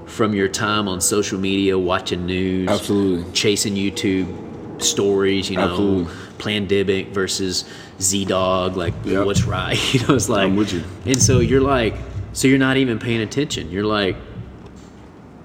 from 0.06 0.34
your 0.34 0.48
time 0.48 0.88
on 0.88 1.02
social 1.02 1.40
media, 1.40 1.78
watching 1.78 2.26
news, 2.26 2.70
Absolutely. 2.70 3.32
chasing 3.34 3.76
YouTube 3.76 4.82
stories. 4.82 5.50
You 5.50 5.58
know, 5.58 5.70
Absolutely. 5.70 6.14
Plandemic 6.38 7.10
versus 7.10 7.66
ZDogg. 8.00 8.76
Like 8.76 8.94
Yep. 9.06 9.26
what's 9.26 9.44
right? 9.44 9.78
You 9.94 10.06
know, 10.08 10.16
it's 10.16 10.30
like 10.30 10.46
I'm 10.48 10.56
with 10.56 10.74
you. 10.74 10.84
and 11.06 11.22
so 11.22 11.40
you're 11.40 11.62
like, 11.62 11.96
so 12.34 12.48
you're 12.48 12.58
not 12.58 12.78
even 12.78 13.00
paying 13.00 13.22
attention. 13.22 13.70
You're 13.72 13.86
like, 13.86 14.16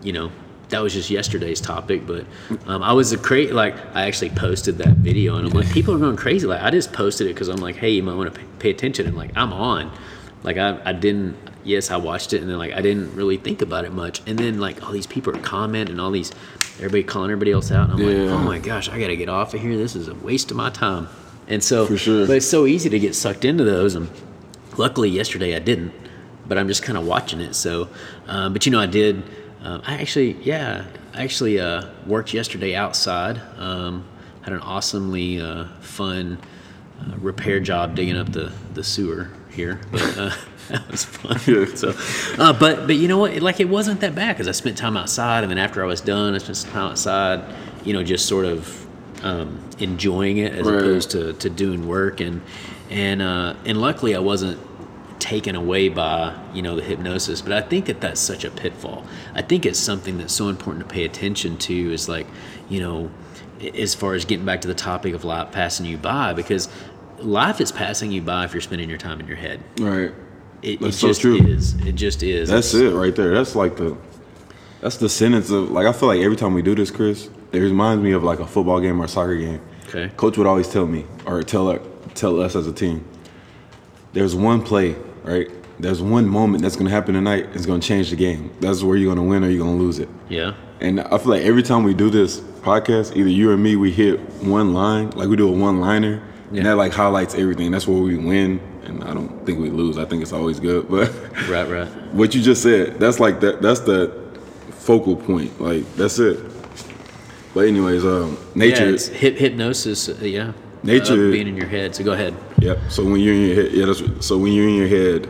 you 0.02 0.12
know, 0.12 0.30
that 0.68 0.80
was 0.80 0.92
just 0.92 1.10
yesterday's 1.10 1.60
topic, 1.60 2.06
but 2.06 2.24
um, 2.66 2.82
I 2.82 2.92
was 2.92 3.12
a 3.12 3.18
crazy. 3.18 3.52
Like, 3.52 3.76
I 3.94 4.06
actually 4.06 4.30
posted 4.30 4.78
that 4.78 4.96
video, 4.96 5.36
and 5.36 5.46
I'm 5.46 5.52
like, 5.52 5.70
people 5.70 5.94
are 5.94 5.98
going 5.98 6.16
crazy. 6.16 6.46
Like, 6.46 6.62
I 6.62 6.70
just 6.70 6.92
posted 6.92 7.28
it 7.28 7.34
because 7.34 7.48
I'm 7.48 7.58
like, 7.58 7.76
hey, 7.76 7.90
you 7.90 8.02
might 8.02 8.14
want 8.14 8.34
to 8.34 8.40
pay, 8.58 8.70
attention, 8.70 9.06
and 9.06 9.16
like, 9.16 9.30
I'm 9.36 9.52
on. 9.52 9.96
Like, 10.42 10.56
I, 10.56 10.80
I 10.84 10.92
didn't. 10.92 11.36
Yes, 11.62 11.90
I 11.90 11.96
watched 11.96 12.32
it, 12.32 12.42
and 12.42 12.50
then 12.50 12.58
like, 12.58 12.72
I 12.72 12.80
didn't 12.80 13.14
really 13.14 13.36
think 13.36 13.62
about 13.62 13.84
it 13.84 13.92
much, 13.92 14.22
and 14.26 14.38
then 14.38 14.60
like, 14.60 14.82
all 14.84 14.92
these 14.92 15.06
people 15.06 15.36
are 15.36 15.40
commenting, 15.40 15.98
all 15.98 16.12
these, 16.12 16.30
everybody 16.76 17.02
calling 17.02 17.30
everybody 17.30 17.52
else 17.52 17.72
out, 17.72 17.90
and 17.90 18.00
I'm 18.00 18.06
like, 18.06 18.30
oh 18.32 18.38
my 18.38 18.58
gosh, 18.58 18.88
I 18.88 19.00
got 19.00 19.08
to 19.08 19.16
get 19.16 19.28
off 19.28 19.52
of 19.54 19.60
here. 19.60 19.76
This 19.76 19.96
is 19.96 20.06
a 20.08 20.14
waste 20.14 20.50
of 20.52 20.56
my 20.56 20.70
time. 20.70 21.08
And 21.48 21.62
so, 21.62 21.86
For 21.86 21.96
sure. 21.96 22.26
but 22.26 22.36
it's 22.36 22.48
so 22.48 22.66
easy 22.66 22.88
to 22.88 22.98
get 22.98 23.14
sucked 23.16 23.44
into 23.44 23.64
those, 23.64 23.94
and 23.96 24.08
luckily 24.76 25.08
yesterday 25.10 25.56
I 25.56 25.58
didn't, 25.58 25.92
but 26.46 26.56
I'm 26.58 26.68
just 26.68 26.82
kind 26.84 26.96
of 26.98 27.04
watching 27.06 27.40
it. 27.40 27.54
So, 27.54 27.88
um, 28.28 28.52
but 28.52 28.66
you 28.66 28.72
know, 28.72 28.80
I 28.80 28.86
did. 28.86 29.22
Um, 29.62 29.82
I 29.86 29.94
actually, 29.94 30.32
yeah, 30.42 30.84
I 31.14 31.24
actually 31.24 31.58
uh, 31.60 31.86
worked 32.06 32.32
yesterday 32.34 32.74
outside. 32.74 33.40
Um, 33.58 34.04
had 34.42 34.52
an 34.52 34.60
awesomely 34.60 35.40
uh, 35.40 35.64
fun 35.80 36.38
uh, 37.00 37.16
repair 37.18 37.58
job 37.60 37.94
digging 37.96 38.16
up 38.16 38.30
the, 38.32 38.52
the 38.74 38.84
sewer 38.84 39.28
here. 39.50 39.80
But, 39.90 40.18
uh, 40.18 40.30
that 40.68 40.88
was 40.90 41.04
fun. 41.04 41.38
Yeah. 41.46 41.74
So, 41.74 41.94
uh, 42.42 42.52
but 42.58 42.86
but 42.86 42.96
you 42.96 43.08
know 43.08 43.18
what? 43.18 43.40
Like 43.42 43.60
it 43.60 43.68
wasn't 43.68 44.00
that 44.00 44.14
bad 44.14 44.34
because 44.36 44.46
I 44.48 44.52
spent 44.52 44.76
time 44.78 44.96
outside, 44.96 45.42
and 45.44 45.50
then 45.50 45.58
after 45.58 45.82
I 45.82 45.86
was 45.86 46.00
done, 46.00 46.34
I 46.34 46.38
spent 46.38 46.56
some 46.58 46.70
time 46.72 46.90
outside. 46.90 47.54
You 47.84 47.92
know, 47.92 48.02
just 48.02 48.26
sort 48.26 48.44
of 48.46 48.86
um, 49.24 49.60
enjoying 49.78 50.38
it 50.38 50.52
as 50.52 50.66
Right. 50.66 50.76
opposed 50.78 51.10
to, 51.12 51.32
to 51.34 51.48
doing 51.50 51.86
work 51.88 52.20
and 52.20 52.42
and 52.90 53.22
uh, 53.22 53.54
and 53.64 53.80
luckily 53.80 54.14
I 54.14 54.18
wasn't 54.20 54.58
taken 55.18 55.54
away 55.56 55.88
by 55.88 56.34
you 56.52 56.60
know 56.62 56.76
the 56.76 56.82
hypnosis 56.82 57.40
but 57.40 57.52
i 57.52 57.60
think 57.60 57.86
that 57.86 58.00
that's 58.00 58.20
such 58.20 58.44
a 58.44 58.50
pitfall 58.50 59.04
i 59.34 59.42
think 59.42 59.64
it's 59.64 59.78
something 59.78 60.18
that's 60.18 60.32
so 60.34 60.48
important 60.48 60.86
to 60.86 60.92
pay 60.92 61.04
attention 61.04 61.56
to 61.56 61.92
is 61.92 62.08
like 62.08 62.26
you 62.68 62.80
know 62.80 63.10
as 63.74 63.94
far 63.94 64.14
as 64.14 64.24
getting 64.24 64.44
back 64.44 64.60
to 64.60 64.68
the 64.68 64.74
topic 64.74 65.14
of 65.14 65.24
life 65.24 65.50
passing 65.52 65.86
you 65.86 65.96
by 65.96 66.32
because 66.34 66.68
life 67.18 67.60
is 67.60 67.72
passing 67.72 68.12
you 68.12 68.20
by 68.20 68.44
if 68.44 68.52
you're 68.52 68.60
spending 68.60 68.88
your 68.88 68.98
time 68.98 69.18
in 69.20 69.26
your 69.26 69.36
head 69.36 69.60
Right. 69.80 70.12
it, 70.62 70.68
it 70.74 70.80
That's 70.80 70.98
so 70.98 71.08
just 71.08 71.22
true. 71.22 71.36
is 71.36 71.74
it 71.86 71.92
just 71.94 72.22
is 72.22 72.48
That's 72.50 72.74
it 72.74 72.92
right 72.92 73.14
there. 73.16 73.34
That's 73.34 73.54
like 73.56 73.76
the 73.76 73.96
that's 74.82 74.98
the 74.98 75.08
sentence 75.08 75.50
of 75.50 75.70
like 75.70 75.86
I 75.86 75.92
feel 75.92 76.08
like 76.10 76.20
every 76.20 76.36
time 76.36 76.52
we 76.52 76.60
do 76.60 76.74
this, 76.74 76.90
Chris, 76.90 77.30
it 77.52 77.58
reminds 77.60 78.02
me 78.02 78.12
of 78.12 78.22
like 78.22 78.40
a 78.40 78.46
football 78.46 78.78
game 78.80 79.00
or 79.00 79.06
a 79.06 79.08
soccer 79.08 79.34
game. 79.36 79.60
Okay. 79.88 80.10
Coach 80.18 80.36
would 80.36 80.46
always 80.46 80.68
tell 80.68 80.86
me 80.86 81.06
or 81.24 81.42
tell 81.42 81.78
tell 82.14 82.38
us 82.40 82.54
as 82.54 82.66
a 82.66 82.72
team. 82.72 83.02
There's 84.16 84.34
one 84.34 84.62
play, 84.62 84.96
right? 85.24 85.48
There's 85.78 86.00
one 86.00 86.26
moment 86.26 86.62
that's 86.62 86.74
gonna 86.74 86.88
happen 86.90 87.12
tonight. 87.14 87.48
It's 87.52 87.66
gonna 87.66 87.82
change 87.82 88.08
the 88.08 88.16
game. 88.16 88.50
That's 88.60 88.82
where 88.82 88.96
you're 88.96 89.14
gonna 89.14 89.26
win 89.28 89.44
or 89.44 89.50
you're 89.50 89.62
gonna 89.66 89.76
lose 89.76 89.98
it. 89.98 90.08
yeah 90.30 90.54
And 90.80 91.00
I 91.00 91.18
feel 91.18 91.32
like 91.36 91.42
every 91.42 91.62
time 91.62 91.82
we 91.84 91.92
do 91.92 92.08
this 92.08 92.40
podcast, 92.40 93.14
either 93.14 93.28
you 93.28 93.50
or 93.50 93.58
me, 93.58 93.76
we 93.76 93.90
hit 93.92 94.18
one 94.42 94.72
line, 94.72 95.10
like 95.10 95.28
we 95.28 95.36
do 95.36 95.46
a 95.48 95.52
one 95.52 95.80
liner, 95.80 96.22
Yeah. 96.50 96.58
and 96.60 96.66
that 96.66 96.76
like 96.78 96.92
highlights 96.94 97.34
everything. 97.34 97.70
That's 97.72 97.86
where 97.86 98.00
we 98.00 98.16
win, 98.16 98.58
and 98.86 99.04
I 99.04 99.12
don't 99.12 99.44
think 99.44 99.58
we 99.60 99.68
lose. 99.68 99.98
I 99.98 100.06
think 100.06 100.22
it's 100.22 100.32
always 100.32 100.58
good. 100.60 100.88
But 100.94 101.12
right 101.54 101.68
right 101.68 101.88
what 102.14 102.34
you 102.34 102.40
just 102.40 102.62
said, 102.62 102.98
that's 102.98 103.20
like 103.20 103.40
that. 103.40 103.60
That's 103.60 103.80
the 103.80 104.00
focal 104.88 105.14
point. 105.14 105.60
Like 105.60 105.84
that's 105.96 106.18
it. 106.18 106.38
But 107.52 107.68
anyways, 107.68 108.02
um, 108.04 108.38
nature. 108.54 108.90
yeah, 108.92 109.30
hypnosis 109.44 110.08
uh, 110.08 110.16
yeah 110.22 110.52
Nature- 110.82 111.26
of 111.26 111.32
being 111.32 111.48
in 111.48 111.56
your 111.56 111.68
head 111.76 111.94
so 111.94 112.02
go 112.04 112.12
ahead 112.12 112.32
Yep. 112.66 112.78
So 112.88 113.04
when 113.04 113.20
you're 113.20 113.34
in 113.34 113.42
your 113.46 113.54
head, 113.62 113.72
yeah. 113.72 113.86
That's, 113.86 114.26
so 114.26 114.36
when 114.38 114.52
you're 114.52 114.68
in 114.68 114.74
your 114.74 114.88
head, 114.88 115.28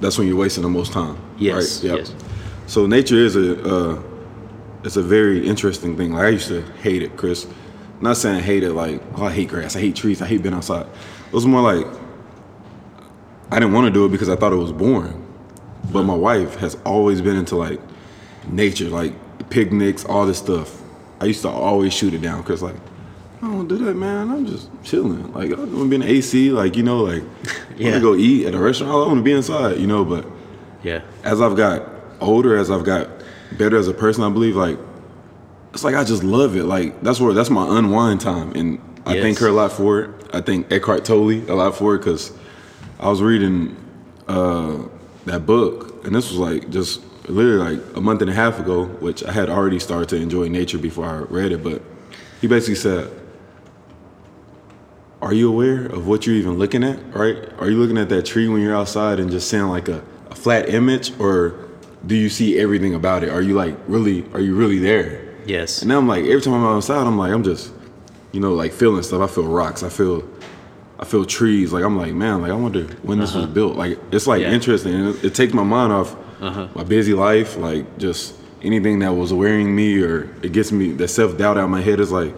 that's 0.00 0.18
when 0.18 0.26
you're 0.28 0.36
wasting 0.36 0.62
the 0.62 0.68
most 0.68 0.92
time. 0.92 1.16
Yes, 1.38 1.82
Right. 1.82 1.90
Yep. 1.90 1.98
yes. 1.98 2.14
So 2.66 2.86
nature 2.86 3.16
is 3.16 3.34
a 3.36 3.62
uh, 3.64 4.02
it's 4.84 4.96
a 4.96 5.02
very 5.02 5.46
interesting 5.46 5.96
thing. 5.96 6.12
Like 6.12 6.24
I 6.24 6.28
used 6.28 6.48
to 6.48 6.62
hate 6.82 7.02
it, 7.02 7.16
Chris. 7.16 7.46
not 8.00 8.16
saying 8.16 8.42
hate 8.42 8.62
it 8.62 8.72
like 8.72 9.00
oh 9.16 9.26
I 9.26 9.32
hate 9.32 9.48
grass, 9.48 9.76
I 9.76 9.80
hate 9.80 9.96
trees, 9.96 10.22
I 10.22 10.26
hate 10.26 10.42
being 10.42 10.54
outside. 10.54 10.86
It 10.86 11.32
was 11.32 11.46
more 11.46 11.60
like 11.60 11.86
I 13.50 13.58
didn't 13.58 13.72
want 13.74 13.86
to 13.86 13.92
do 13.92 14.04
it 14.06 14.10
because 14.10 14.28
I 14.28 14.36
thought 14.36 14.52
it 14.52 14.56
was 14.56 14.72
boring. 14.72 15.18
But 15.92 16.04
my 16.04 16.14
wife 16.14 16.54
has 16.56 16.76
always 16.84 17.20
been 17.20 17.36
into 17.36 17.56
like 17.56 17.80
nature, 18.48 18.88
like 18.88 19.12
picnics, 19.50 20.04
all 20.04 20.24
this 20.26 20.38
stuff. 20.38 20.80
I 21.20 21.26
used 21.26 21.42
to 21.42 21.48
always 21.48 21.92
shoot 21.92 22.14
it 22.14 22.22
down 22.22 22.42
because 22.42 22.62
like 22.62 22.76
I 23.42 23.46
don't 23.46 23.66
do 23.66 23.76
that, 23.78 23.94
man. 23.94 24.30
I'm 24.30 24.46
just 24.46 24.68
chilling. 24.84 25.32
Like 25.32 25.50
I 25.50 25.54
want 25.56 25.70
to 25.72 25.88
be 25.88 25.94
in 25.96 26.00
the 26.02 26.08
AC, 26.10 26.50
like 26.50 26.76
you 26.76 26.84
know, 26.84 27.02
like 27.02 27.22
I 27.22 27.82
want 27.82 27.94
to 27.96 28.00
go 28.00 28.14
eat 28.14 28.46
at 28.46 28.54
a 28.54 28.58
restaurant. 28.58 28.92
I 28.92 28.96
want 29.08 29.18
to 29.18 29.22
be 29.22 29.32
inside, 29.32 29.78
you 29.78 29.86
know. 29.88 30.04
But 30.04 30.24
Yeah. 30.84 31.00
as 31.24 31.40
I've 31.40 31.56
got 31.56 31.88
older, 32.20 32.56
as 32.56 32.70
I've 32.70 32.84
got 32.84 33.08
better 33.58 33.76
as 33.76 33.88
a 33.88 33.94
person, 33.94 34.22
I 34.22 34.30
believe 34.30 34.54
like 34.54 34.78
it's 35.74 35.82
like 35.82 35.96
I 35.96 36.04
just 36.04 36.22
love 36.22 36.54
it. 36.54 36.64
Like 36.64 37.02
that's 37.02 37.20
where 37.20 37.32
that's 37.34 37.50
my 37.50 37.66
unwind 37.78 38.20
time, 38.20 38.52
and 38.54 38.78
I 39.06 39.14
Yes. 39.14 39.22
thank 39.22 39.38
her 39.40 39.48
a 39.48 39.52
lot 39.52 39.72
for 39.72 40.00
it. 40.02 40.10
I 40.32 40.40
thank 40.40 40.70
Eckhart 40.70 41.04
Tolle 41.04 41.32
a 41.50 41.54
lot 41.54 41.74
for 41.74 41.96
it 41.96 41.98
because 41.98 42.30
I 43.00 43.08
was 43.08 43.20
reading 43.20 43.74
uh, 44.28 44.76
that 45.26 45.46
book, 45.46 46.06
and 46.06 46.14
this 46.14 46.30
was 46.30 46.38
like 46.38 46.70
just 46.70 47.00
literally 47.28 47.76
like 47.76 47.96
a 47.96 48.00
month 48.00 48.20
and 48.22 48.30
a 48.30 48.34
half 48.34 48.60
ago, 48.60 48.84
which 48.84 49.24
I 49.24 49.32
had 49.32 49.50
already 49.50 49.80
started 49.80 50.08
to 50.10 50.16
enjoy 50.16 50.46
nature 50.48 50.78
before 50.78 51.06
I 51.06 51.16
read 51.28 51.50
it. 51.50 51.64
But 51.64 51.82
he 52.40 52.46
basically 52.46 52.76
said, 52.76 53.10
"Are 55.22 55.32
you 55.32 55.48
aware 55.48 55.86
of 55.86 56.06
what 56.06 56.26
you're 56.26 56.36
even 56.36 56.58
looking 56.58 56.84
at? 56.84 56.98
Right? 57.14 57.36
Are 57.58 57.70
you 57.70 57.76
looking 57.78 57.96
at 57.98 58.08
that 58.10 58.26
tree 58.26 58.48
when 58.48 58.60
you're 58.60 58.76
outside 58.76 59.18
and 59.20 59.30
just 59.30 59.48
seeing 59.48 59.68
like 59.68 59.88
a, 59.88 60.02
a 60.30 60.34
flat 60.34 60.68
image, 60.68 61.12
or 61.18 61.54
do 62.06 62.14
you 62.14 62.28
see 62.28 62.58
everything 62.58 62.94
about 62.94 63.22
it? 63.24 63.30
Are 63.30 63.40
you 63.42 63.54
like 63.54 63.74
really? 63.86 64.24
Are 64.34 64.40
you 64.40 64.54
really 64.54 64.78
there?" 64.78 65.20
Yes. 65.46 65.82
And 65.82 65.88
now 65.88 65.98
I'm 65.98 66.06
like, 66.06 66.24
every 66.24 66.40
time 66.40 66.54
I'm 66.54 66.64
outside, 66.76 67.04
I'm 67.06 67.18
like, 67.18 67.32
I'm 67.32 67.42
just, 67.42 67.72
you 68.32 68.38
know, 68.40 68.54
like 68.54 68.72
feeling 68.72 69.02
stuff. 69.02 69.20
I 69.22 69.26
feel 69.32 69.46
rocks. 69.48 69.82
I 69.82 69.88
feel, 69.88 70.22
I 71.00 71.04
feel 71.04 71.24
trees. 71.24 71.72
Like 71.72 71.82
I'm 71.84 71.96
like, 71.98 72.14
man, 72.14 72.42
like 72.42 72.52
I 72.52 72.54
wonder 72.54 72.84
when 73.02 73.18
this 73.18 73.34
was 73.34 73.46
built. 73.46 73.76
Like 73.76 73.98
it's 74.12 74.26
like 74.28 74.40
Uh-huh. 74.42 74.48
Yeah. 74.50 74.54
interesting. 74.54 74.94
And 74.94 75.08
it, 75.16 75.24
it 75.24 75.34
takes 75.34 75.52
my 75.54 75.64
mind 75.64 75.92
off 75.92 76.14
Uh-huh. 76.40 76.68
my 76.76 76.84
busy 76.84 77.14
life. 77.14 77.56
Like 77.56 77.84
just 77.98 78.34
anything 78.62 79.00
that 79.00 79.12
was 79.14 79.32
wearing 79.32 79.74
me 79.74 80.00
or 80.02 80.28
it 80.42 80.52
gets 80.52 80.70
me 80.70 80.92
that 80.92 81.08
self 81.08 81.36
doubt 81.36 81.56
out 81.58 81.64
of 81.64 81.70
my 81.70 81.80
head 81.80 81.98
is 81.98 82.12
like, 82.12 82.34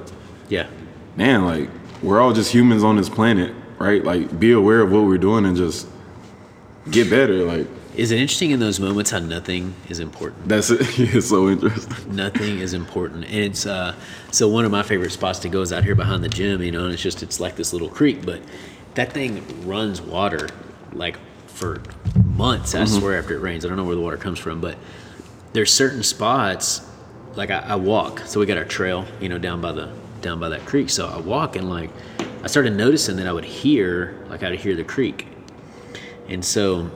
Yeah. 0.49 0.67
man, 1.17 1.45
like 1.45 1.69
we're 2.05 2.21
all 2.21 2.33
just 2.33 2.53
humans 2.53 2.85
on 2.85 2.97
this 2.97 3.09
planet, 3.09 3.55
right? 3.79 4.05
Like 4.05 4.39
be 4.39 4.53
aware 4.53 4.81
of 4.81 4.93
what 4.93 5.05
we're 5.05 5.19
doing 5.19 5.45
and 5.47 5.57
just 5.57 5.89
get 6.91 7.09
better. 7.11 7.45
Like 7.45 7.67
Is 7.97 8.11
it 8.11 8.21
interesting 8.21 8.51
in 8.51 8.61
those 8.61 8.79
moments 8.79 9.11
how 9.11 9.19
nothing 9.21 9.75
is 9.89 10.01
important? 10.01 10.49
that's 10.49 10.71
it. 10.71 10.81
it's 10.99 11.29
so 11.29 11.49
interesting. 11.49 12.15
Nothing 12.15 12.59
is 12.59 12.75
important. 12.75 13.25
And 13.25 13.35
it's 13.35 13.67
uh, 13.67 13.95
so 14.31 14.49
one 14.49 14.65
of 14.65 14.71
my 14.71 14.83
favorite 14.83 15.11
spots 15.11 15.39
to 15.41 15.49
go 15.49 15.63
is 15.63 15.73
out 15.73 15.85
here 15.85 15.95
behind 15.95 16.23
the 16.23 16.29
gym, 16.29 16.63
you 16.63 16.71
know, 16.71 16.85
and 16.85 16.93
it's 16.93 17.03
just 17.03 17.23
it's 17.23 17.41
like 17.41 17.57
this 17.57 17.73
little 17.73 17.89
creek, 17.89 18.25
but 18.25 18.41
that 18.95 19.13
thing 19.13 19.67
runs 19.67 20.01
water 20.01 20.49
like 20.93 21.19
for 21.47 21.81
months, 22.25 22.75
I 22.75 22.85
swear, 22.85 23.19
after 23.19 23.35
it 23.35 23.41
rains. 23.41 23.65
I 23.65 23.69
don't 23.69 23.77
know 23.77 23.85
where 23.85 23.95
the 23.95 24.01
water 24.01 24.17
comes 24.17 24.39
from, 24.39 24.61
but 24.61 24.77
there's 25.53 25.73
certain 25.73 26.03
spots 26.03 26.83
like 27.37 27.51
I, 27.51 27.61
I 27.61 27.77
walk. 27.77 28.21
So 28.21 28.41
we 28.41 28.47
got 28.47 28.59
our 28.59 28.65
trail, 28.65 29.07
you 29.21 29.29
know, 29.29 29.39
down 29.39 29.61
by 29.61 29.73
the 29.73 29.91
down 30.25 30.41
by 30.41 30.49
that 30.49 30.65
creek. 30.67 30.91
So 30.91 31.07
I 31.07 31.19
walk 31.19 31.55
and 31.55 31.71
like 31.71 31.91
I 32.43 32.49
started 32.49 32.75
noticing 32.75 33.17
that 33.17 33.27
I 33.29 33.33
would 33.33 33.45
hear 33.45 34.19
like 34.29 34.43
I'd 34.43 34.59
hear 34.59 34.75
the 34.75 34.83
creek. 34.85 35.29
And 36.29 36.45
so 36.45 36.91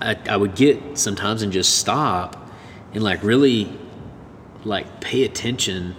I, 0.00 0.16
I 0.28 0.36
would 0.36 0.54
get 0.56 0.98
sometimes 0.98 1.42
and 1.42 1.52
just 1.52 1.78
stop 1.78 2.50
and 2.92 3.02
like 3.04 3.22
really 3.22 3.72
like 4.64 5.00
pay 5.00 5.24
attention 5.24 5.94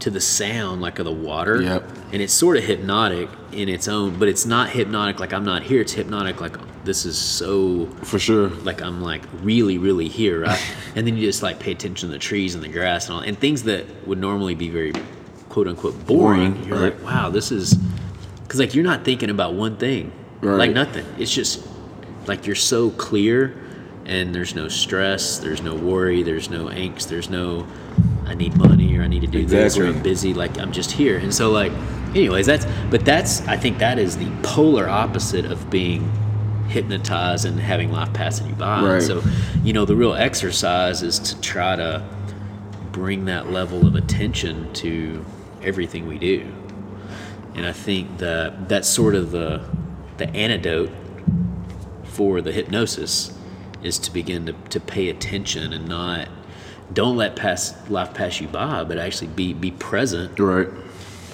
to 0.00 0.10
the 0.10 0.20
sound 0.20 0.82
like 0.82 0.98
of 0.98 1.06
the 1.06 1.12
water 1.12 1.62
Yep. 1.62 1.90
and 2.12 2.20
it's 2.20 2.32
sort 2.32 2.56
of 2.58 2.64
hypnotic 2.64 3.30
in 3.52 3.68
its 3.70 3.88
own 3.88 4.18
but 4.18 4.28
it's 4.28 4.44
not 4.44 4.68
hypnotic 4.70 5.18
like 5.18 5.32
i'm 5.32 5.44
not 5.46 5.62
here 5.62 5.80
it's 5.80 5.94
hypnotic 5.94 6.42
like 6.42 6.56
this 6.84 7.04
is 7.06 7.16
so 7.18 7.86
For 8.02 8.18
sure. 8.18 8.48
like 8.48 8.82
i'm 8.82 9.00
like 9.02 9.22
really 9.42 9.78
really 9.78 10.08
here 10.08 10.40
right 10.42 10.74
and 10.96 11.06
then 11.06 11.16
you 11.16 11.26
just 11.26 11.42
like 11.42 11.58
pay 11.58 11.72
attention 11.72 12.08
to 12.08 12.12
the 12.12 12.18
trees 12.18 12.54
and 12.54 12.62
the 12.62 12.68
grass 12.68 13.06
and 13.06 13.14
all 13.16 13.20
and 13.22 13.38
things 13.38 13.62
that 13.64 13.86
would 14.06 14.18
normally 14.18 14.54
be 14.54 14.68
very 14.68 14.92
quote 15.48 15.66
unquote 15.68 15.94
boring, 16.06 16.52
Boring, 16.52 16.68
you're 16.68 16.78
right. 16.78 16.94
like 16.96 17.04
wow 17.04 17.30
this 17.30 17.50
is 17.52 17.74
because 18.42 18.60
like 18.60 18.74
you're 18.74 18.84
not 18.84 19.04
thinking 19.04 19.30
about 19.30 19.54
one 19.54 19.76
thing 19.76 20.12
Right. 20.40 20.56
like 20.58 20.70
nothing 20.72 21.06
it's 21.18 21.32
just 21.32 21.66
like 22.26 22.46
you're 22.46 22.54
so 22.56 22.90
clear 22.90 23.58
and 24.04 24.34
there's 24.34 24.54
no 24.54 24.68
stress 24.68 25.38
there's 25.38 25.62
no 25.62 25.74
worry 25.74 26.22
there's 26.22 26.50
no 26.50 26.66
angst 26.66 27.08
there's 27.08 27.30
no 27.30 27.66
i 28.26 28.34
need 28.34 28.54
money 28.58 28.94
or 28.98 29.02
i 29.02 29.06
need 29.06 29.20
to 29.22 29.26
do 29.26 29.46
this 29.46 29.78
or 29.78 29.86
i'm 29.86 30.02
busy 30.02 30.34
like 30.34 30.58
i'm 30.58 30.70
just 30.72 30.90
here 30.90 31.16
and 31.16 31.34
so 31.34 31.50
like 31.50 31.72
anyways 32.14 32.44
that's 32.44 32.66
but 32.90 33.02
that's 33.06 33.40
i 33.48 33.56
think 33.56 33.78
that 33.78 33.98
is 33.98 34.18
the 34.18 34.30
polar 34.42 34.86
opposite 34.88 35.46
of 35.46 35.70
being 35.70 36.02
hypnotized 36.74 37.44
and 37.46 37.58
having 37.60 37.90
life 37.92 38.12
passing 38.12 38.48
you 38.48 38.54
by 38.54 38.82
Right. 38.82 39.02
so 39.02 39.22
you 39.62 39.72
know 39.72 39.84
the 39.84 39.94
real 39.96 40.12
exercise 40.14 41.02
is 41.02 41.18
to 41.20 41.40
try 41.40 41.76
to 41.76 42.02
bring 42.92 43.24
that 43.26 43.50
level 43.50 43.86
of 43.86 43.94
attention 43.94 44.72
to 44.74 45.24
everything 45.62 46.06
we 46.08 46.18
do 46.18 46.52
and 47.54 47.64
i 47.64 47.72
think 47.72 48.18
that 48.18 48.68
that's 48.68 48.88
sort 48.88 49.14
of 49.14 49.30
the 49.30 49.62
the 50.18 50.28
antidote 50.30 50.90
for 52.04 52.40
the 52.40 52.52
hypnosis 52.52 53.36
is 53.82 53.98
to 53.98 54.12
begin 54.12 54.46
to, 54.46 54.52
to 54.70 54.80
pay 54.80 55.08
attention 55.08 55.72
and 55.72 55.88
not 55.88 56.28
don't 56.92 57.16
let 57.16 57.34
pass 57.36 57.74
life 57.88 58.12
pass 58.14 58.40
you 58.40 58.48
by 58.48 58.82
but 58.84 58.98
actually 58.98 59.28
be 59.28 59.52
be 59.52 59.70
present 59.70 60.38
Right. 60.38 60.68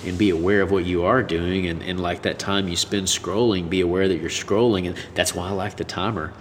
And 0.04 0.16
be 0.16 0.30
aware 0.30 0.62
of 0.62 0.70
what 0.70 0.84
you 0.84 1.04
are 1.04 1.22
doing 1.22 1.66
and, 1.66 1.82
and 1.82 2.00
like 2.00 2.22
that 2.22 2.38
time 2.38 2.68
you 2.68 2.76
spend 2.76 3.06
scrolling 3.06 3.68
be 3.68 3.80
aware 3.80 4.08
that 4.08 4.18
you're 4.18 4.30
scrolling 4.30 4.86
and 4.86 4.96
that's 5.14 5.34
why 5.34 5.48
i 5.48 5.50
like 5.50 5.76
the 5.76 5.84
timer. 5.84 6.32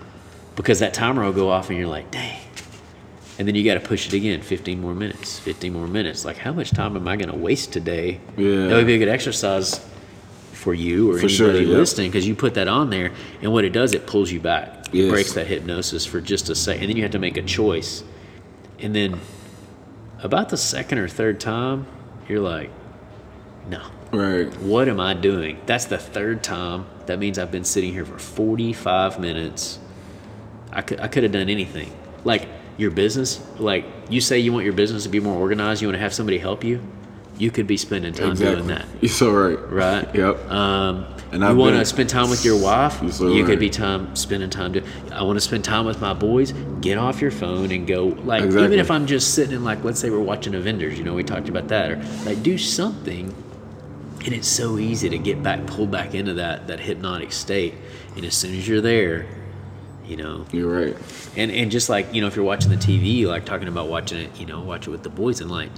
Because 0.55 0.79
that 0.79 0.93
timer 0.93 1.23
will 1.23 1.33
go 1.33 1.49
off 1.49 1.69
and 1.69 1.77
you're 1.79 1.87
like 1.87 2.11
dang. 2.11 2.39
And 3.37 3.47
then 3.47 3.55
you 3.55 3.63
got 3.63 3.75
to 3.75 3.79
push 3.79 4.07
it 4.07 4.13
again 4.13 4.41
15 4.41 4.81
more 4.81 4.93
minutes 4.93 5.39
15 5.39 5.73
more 5.73 5.87
minutes. 5.87 6.25
Like 6.25 6.37
how 6.37 6.53
much 6.53 6.71
time 6.71 6.95
am 6.95 7.07
i 7.07 7.15
going 7.15 7.31
to 7.31 7.37
waste 7.37 7.71
today? 7.73 8.19
Yeah. 8.37 8.67
that 8.67 8.75
would 8.75 8.87
be 8.87 8.95
a 8.95 8.97
good 8.97 9.07
exercise 9.09 9.85
for 10.53 10.73
you 10.73 11.09
or 11.11 11.13
For 11.13 11.27
anybody 11.27 11.35
sure, 11.35 11.53
yeah. 11.53 11.77
listening 11.77 12.11
because 12.11 12.27
you 12.27 12.35
put 12.35 12.55
that 12.55 12.67
on 12.67 12.89
there 12.89 13.13
and 13.41 13.53
what 13.53 13.63
it 13.63 13.71
does 13.71 13.93
it 13.93 14.05
pulls 14.07 14.31
you 14.31 14.39
back. 14.41 14.93
It 14.93 15.09
breaks 15.09 15.33
that 15.33 15.47
hypnosis 15.47 16.05
for 16.05 16.19
just 16.19 16.49
a 16.49 16.55
second 16.55 16.83
and 16.83 16.89
then 16.89 16.97
you 16.97 17.03
have 17.03 17.11
to 17.11 17.19
make 17.19 17.37
a 17.37 17.43
choice. 17.43 18.03
And 18.79 18.93
then 18.95 19.19
about 20.21 20.49
the 20.49 20.57
second 20.57 20.97
or 20.97 21.07
third 21.07 21.39
time 21.39 21.85
you're 22.27 22.41
like 22.41 22.69
no 23.69 23.81
Right. 24.11 24.51
what 24.61 24.89
am 24.89 24.99
I 24.99 25.13
doing? 25.13 25.59
That's 25.67 25.85
the 25.85 25.97
third 25.99 26.41
time. 26.43 26.85
That 27.05 27.19
means 27.19 27.37
I've 27.37 27.51
been 27.51 27.63
sitting 27.63 27.93
here 27.93 28.05
for 28.05 28.17
45 28.17 29.19
minutes. 29.19 29.77
I 30.71 30.81
could, 30.81 30.99
I 30.99 31.07
could 31.07 31.23
have 31.23 31.31
done 31.31 31.49
anything. 31.49 31.91
Like 32.23 32.47
your 32.77 32.89
business, 32.91 33.39
like 33.59 33.85
you 34.09 34.19
say 34.21 34.39
you 34.39 34.51
want 34.51 34.65
your 34.65 34.73
business 34.73 35.03
to 35.03 35.09
be 35.09 35.19
more 35.19 35.35
organized, 35.39 35.81
you 35.81 35.87
want 35.87 35.95
to 35.95 36.01
have 36.01 36.13
somebody 36.13 36.39
help 36.39 36.63
you, 36.63 36.81
you 37.37 37.51
could 37.51 37.67
be 37.67 37.77
spending 37.77 38.13
time 38.13 38.31
Exactly. 38.31 38.55
doing 38.55 38.67
that. 38.67 38.85
You're 38.99 39.09
so 39.09 39.31
right. 39.31 39.71
Right? 39.71 40.15
Yep. 40.15 40.49
Um, 40.51 41.05
And 41.31 41.41
you 41.41 41.47
I've 41.47 41.55
want 41.57 41.75
to 41.75 41.85
spend 41.85 42.09
time 42.09 42.29
with 42.31 42.43
your 42.43 42.59
wife? 42.59 42.99
You're 43.03 43.11
so 43.11 43.31
you 43.31 43.45
could 43.45 43.59
be 43.59 43.69
time 43.69 44.15
spending 44.15 44.49
time 44.49 44.73
to. 44.73 44.83
I 45.13 45.21
want 45.21 45.37
to 45.37 45.41
spend 45.41 45.63
time 45.63 45.85
with 45.85 46.01
my 46.01 46.13
boys. 46.13 46.51
Get 46.81 46.97
off 46.97 47.21
your 47.21 47.31
phone 47.31 47.71
and 47.71 47.85
go. 47.85 48.05
Like 48.07 48.43
even 48.43 48.73
if 48.73 48.89
I'm 48.89 49.05
just 49.05 49.35
sitting 49.35 49.55
in 49.55 49.63
like, 49.63 49.83
let's 49.83 49.99
say 49.99 50.09
we're 50.09 50.19
watching 50.19 50.55
Avengers. 50.55 50.97
You 50.97 51.03
know, 51.05 51.13
we 51.13 51.23
talked 51.23 51.47
about 51.47 51.67
that, 51.67 51.91
or 51.91 51.97
like 52.25 52.41
do 52.41 52.57
something. 52.57 53.33
And 54.25 54.33
it's 54.33 54.47
so 54.47 54.77
easy 54.77 55.09
to 55.09 55.17
get 55.17 55.41
back, 55.41 55.65
pulled 55.65 55.91
back 55.91 56.13
into 56.13 56.33
that 56.35 56.67
that 56.67 56.79
hypnotic 56.79 57.31
state. 57.31 57.73
And 58.15 58.25
as 58.25 58.35
soon 58.35 58.55
as 58.55 58.67
you're 58.67 58.81
there, 58.81 59.25
you 60.05 60.17
know, 60.17 60.45
You're 60.51 60.87
right. 60.87 60.97
and 61.37 61.51
and 61.51 61.71
just 61.71 61.87
like 61.89 62.13
you 62.13 62.21
know, 62.21 62.27
if 62.27 62.35
you're 62.35 62.45
watching 62.45 62.69
the 62.71 62.77
TV, 62.77 63.25
like 63.25 63.45
talking 63.45 63.67
about 63.67 63.87
watching 63.87 64.19
it, 64.19 64.39
you 64.39 64.45
know, 64.45 64.61
watch 64.61 64.87
it 64.87 64.91
with 64.91 65.03
the 65.03 65.09
boys 65.09 65.39
and 65.41 65.49
like, 65.51 65.69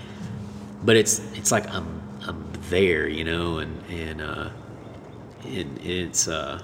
but 0.84 0.96
it's 0.96 1.20
it's 1.36 1.52
like 1.52 1.70
I'm 1.74 2.02
I'm 2.26 2.52
there, 2.70 3.08
you 3.08 3.24
know, 3.24 3.60
and 3.60 3.84
and 3.90 4.22
uh, 4.22 4.50
and 5.46 5.78
it's 5.84 6.28
uh, 6.28 6.62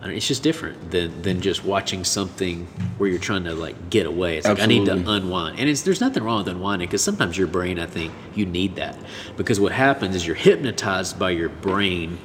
I 0.00 0.06
don't, 0.06 0.14
it's 0.14 0.28
just 0.28 0.42
different 0.42 0.90
than 0.90 1.22
than 1.22 1.40
just 1.40 1.64
watching 1.64 2.04
something 2.04 2.66
where 2.98 3.08
you're 3.08 3.18
trying 3.18 3.44
to 3.44 3.54
like 3.54 3.90
get 3.90 4.06
away. 4.06 4.38
It's 4.38 4.46
like 4.46 4.60
I 4.60 4.66
need 4.66 4.86
to 4.86 4.92
unwind, 4.92 5.58
and 5.58 5.68
it's 5.68 5.82
there's 5.82 6.00
nothing 6.00 6.22
wrong 6.22 6.38
with 6.38 6.48
unwinding 6.48 6.88
because 6.88 7.02
sometimes 7.02 7.36
your 7.36 7.48
brain, 7.48 7.78
I 7.78 7.86
think, 7.86 8.12
you 8.34 8.46
need 8.46 8.76
that. 8.76 8.96
Because 9.36 9.58
what 9.58 9.72
happens 9.72 10.14
is 10.14 10.26
you're 10.26 10.36
hypnotized 10.36 11.18
by 11.18 11.30
your 11.30 11.48
brain 11.48 12.18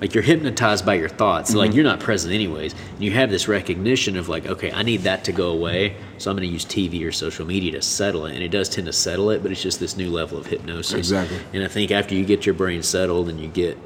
like 0.00 0.14
you're 0.14 0.22
hypnotized 0.22 0.86
by 0.86 0.94
your 0.94 1.08
thoughts. 1.08 1.50
So 1.50 1.58
like 1.58 1.70
mm-hmm. 1.70 1.76
you're 1.76 1.84
not 1.84 2.00
present 2.00 2.32
anyways. 2.32 2.72
And 2.72 3.02
you 3.02 3.10
have 3.12 3.30
this 3.30 3.48
recognition 3.48 4.16
of 4.16 4.28
like 4.28 4.46
okay 4.46 4.72
i 4.72 4.82
need 4.82 5.02
that 5.02 5.24
to 5.24 5.32
go 5.32 5.50
away 5.50 5.96
so 6.18 6.30
i'm 6.30 6.36
going 6.36 6.48
to 6.48 6.52
use 6.52 6.64
tv 6.64 7.06
or 7.06 7.12
social 7.12 7.46
media 7.46 7.72
to 7.72 7.82
settle 7.82 8.26
it. 8.26 8.34
And 8.34 8.42
it 8.42 8.50
does 8.50 8.68
tend 8.68 8.86
to 8.86 8.92
settle 8.92 9.30
it 9.30 9.42
but 9.42 9.50
it's 9.50 9.62
just 9.62 9.80
this 9.80 9.96
new 9.96 10.10
level 10.10 10.38
of 10.38 10.46
hypnosis. 10.46 10.94
Exactly. 10.94 11.38
and 11.52 11.64
i 11.64 11.68
think 11.68 11.90
after 11.90 12.14
you 12.14 12.24
get 12.24 12.46
your 12.46 12.54
brain 12.54 12.82
settled 12.82 13.28
and 13.28 13.40
you 13.40 13.48
get 13.48 13.76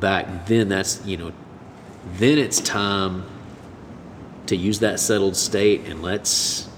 back 0.00 0.46
then 0.46 0.68
that's 0.68 1.04
you 1.06 1.16
know 1.16 1.32
then 2.18 2.38
it's 2.38 2.60
time 2.60 3.24
to 4.46 4.56
use 4.56 4.80
that 4.80 4.98
settled 5.00 5.36
state 5.36 5.82
and 5.86 6.02
let's 6.02 6.68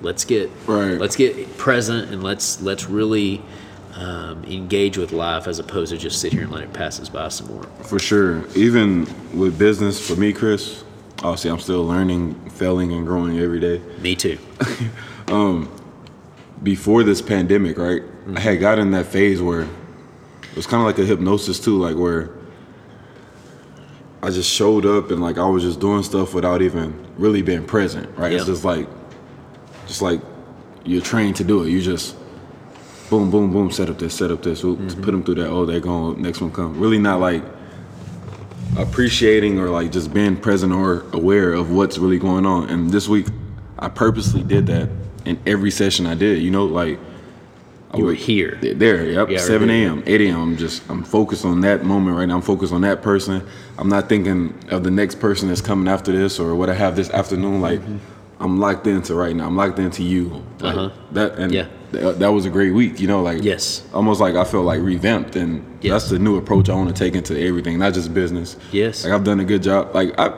let's 0.00 0.24
get 0.24 0.50
Right. 0.66 0.98
let's 0.98 1.16
get 1.16 1.56
present 1.58 2.10
and 2.10 2.22
let's 2.22 2.62
let's 2.62 2.88
really 2.88 3.42
um, 3.94 4.44
engage 4.44 4.96
with 4.96 5.12
life 5.12 5.46
as 5.48 5.58
opposed 5.58 5.90
to 5.92 5.98
just 5.98 6.20
sit 6.20 6.32
here 6.32 6.42
and 6.42 6.52
let 6.52 6.62
it 6.62 6.72
pass 6.72 7.00
us 7.00 7.08
by 7.08 7.28
some 7.28 7.48
more. 7.48 7.64
For 7.82 7.98
sure. 7.98 8.46
Even 8.56 9.06
with 9.36 9.58
business, 9.58 9.98
for 10.04 10.14
me, 10.14 10.32
Chris, 10.32 10.84
obviously 11.18 11.50
I'm 11.50 11.58
still 11.58 11.84
learning, 11.84 12.34
failing, 12.50 12.92
and 12.92 13.04
growing 13.04 13.40
every 13.40 13.58
day. 13.58 13.80
Me 14.00 14.14
too. 14.14 14.38
Before 16.62 17.02
this 17.04 17.20
pandemic, 17.22 17.76
right, 17.78 18.02
I 18.34 18.40
had 18.40 18.60
got 18.60 18.78
in 18.78 18.90
that 18.92 19.06
phase 19.06 19.40
where 19.42 19.62
it 19.62 20.56
was 20.56 20.66
kind 20.66 20.80
of 20.80 20.86
like 20.86 20.98
a 20.98 21.04
hypnosis 21.04 21.60
too, 21.60 21.78
like 21.78 21.96
where 21.96 22.30
I 24.22 24.30
just 24.30 24.50
showed 24.50 24.84
up 24.84 25.10
and 25.10 25.20
like 25.20 25.38
I 25.38 25.46
was 25.46 25.62
just 25.62 25.80
doing 25.80 26.02
stuff 26.02 26.34
without 26.34 26.60
even 26.62 27.06
really 27.16 27.42
being 27.42 27.64
present, 27.64 28.16
right? 28.18 28.32
It's 28.32 28.46
just 28.46 28.64
like, 28.64 28.88
just 29.86 30.02
like 30.02 30.20
you're 30.84 31.02
trained 31.02 31.36
to 31.36 31.44
do 31.44 31.62
it. 31.62 31.70
You 31.70 31.80
just 31.80 32.16
boom, 33.10 33.30
boom, 33.30 33.52
boom, 33.52 33.70
set 33.70 33.88
up 33.88 33.98
this, 33.98 34.14
set 34.14 34.30
up 34.30 34.42
this, 34.42 34.64
oops, 34.64 34.80
mm-hmm. 34.94 35.02
put 35.02 35.12
them 35.12 35.22
through 35.22 35.36
that. 35.36 35.48
Oh, 35.48 35.64
they're 35.64 35.80
going, 35.80 36.20
next 36.20 36.40
one 36.40 36.50
come. 36.50 36.78
Really 36.78 36.98
not 36.98 37.20
like 37.20 37.42
appreciating 38.76 39.58
or 39.58 39.70
like 39.70 39.92
just 39.92 40.12
being 40.12 40.36
present 40.36 40.72
or 40.72 41.04
aware 41.12 41.52
of 41.52 41.70
what's 41.70 41.98
really 41.98 42.18
going 42.18 42.44
on. 42.44 42.68
And 42.70 42.90
this 42.90 43.08
week, 43.08 43.26
I 43.78 43.88
purposely 43.88 44.42
did 44.42 44.66
that 44.66 44.88
in 45.24 45.38
every 45.46 45.70
session 45.70 46.06
I 46.06 46.14
did. 46.14 46.42
You 46.42 46.50
know, 46.50 46.64
like 46.64 46.98
You 47.96 48.04
were 48.04 48.12
here. 48.14 48.58
There, 48.60 49.06
yep. 49.06 49.30
Yeah, 49.30 49.38
7 49.38 49.70
a.m., 49.70 50.02
8 50.06 50.20
a.m. 50.20 50.40
I'm 50.40 50.56
just 50.58 50.82
I'm 50.90 51.02
focused 51.02 51.44
on 51.46 51.62
that 51.62 51.84
moment 51.84 52.16
right 52.18 52.26
now. 52.26 52.36
I'm 52.36 52.42
focused 52.42 52.72
on 52.72 52.82
that 52.82 53.00
person. 53.02 53.46
I'm 53.78 53.88
not 53.88 54.08
thinking 54.10 54.52
of 54.68 54.84
the 54.84 54.90
next 54.90 55.20
person 55.20 55.48
that's 55.48 55.62
coming 55.62 55.88
after 55.88 56.12
this 56.12 56.38
or 56.38 56.54
what 56.54 56.68
I 56.68 56.74
have 56.74 56.96
this 56.96 57.08
afternoon. 57.10 57.60
Like 57.62 57.80
I'm 58.40 58.60
locked 58.60 58.86
into 58.86 59.14
right 59.14 59.34
now. 59.34 59.46
I'm 59.46 59.56
locked 59.56 59.78
into 59.78 60.02
you. 60.02 60.44
Like, 60.60 60.76
Uh-huh. 60.76 60.90
That 61.12 61.38
and 61.38 61.50
Yeah. 61.52 61.66
th- 61.92 62.16
that 62.18 62.28
was 62.32 62.44
a 62.44 62.50
great 62.50 62.74
week. 62.74 63.00
You 63.00 63.08
know, 63.08 63.22
like 63.22 63.42
Yes. 63.42 63.82
almost 63.94 64.20
like 64.20 64.34
I 64.36 64.44
felt 64.44 64.66
like 64.66 64.82
revamped, 64.82 65.34
and 65.34 65.64
Yes. 65.80 65.92
that's 65.92 66.10
the 66.10 66.18
new 66.18 66.36
approach 66.36 66.68
I 66.68 66.74
want 66.74 66.94
to 66.94 67.04
take 67.04 67.14
into 67.16 67.40
everything, 67.40 67.78
not 67.78 67.94
just 67.94 68.12
business. 68.12 68.56
Yes. 68.70 69.04
Like 69.04 69.14
I've 69.14 69.24
done 69.24 69.40
a 69.40 69.44
good 69.44 69.62
job. 69.62 69.94
Like 69.94 70.12
I, 70.20 70.30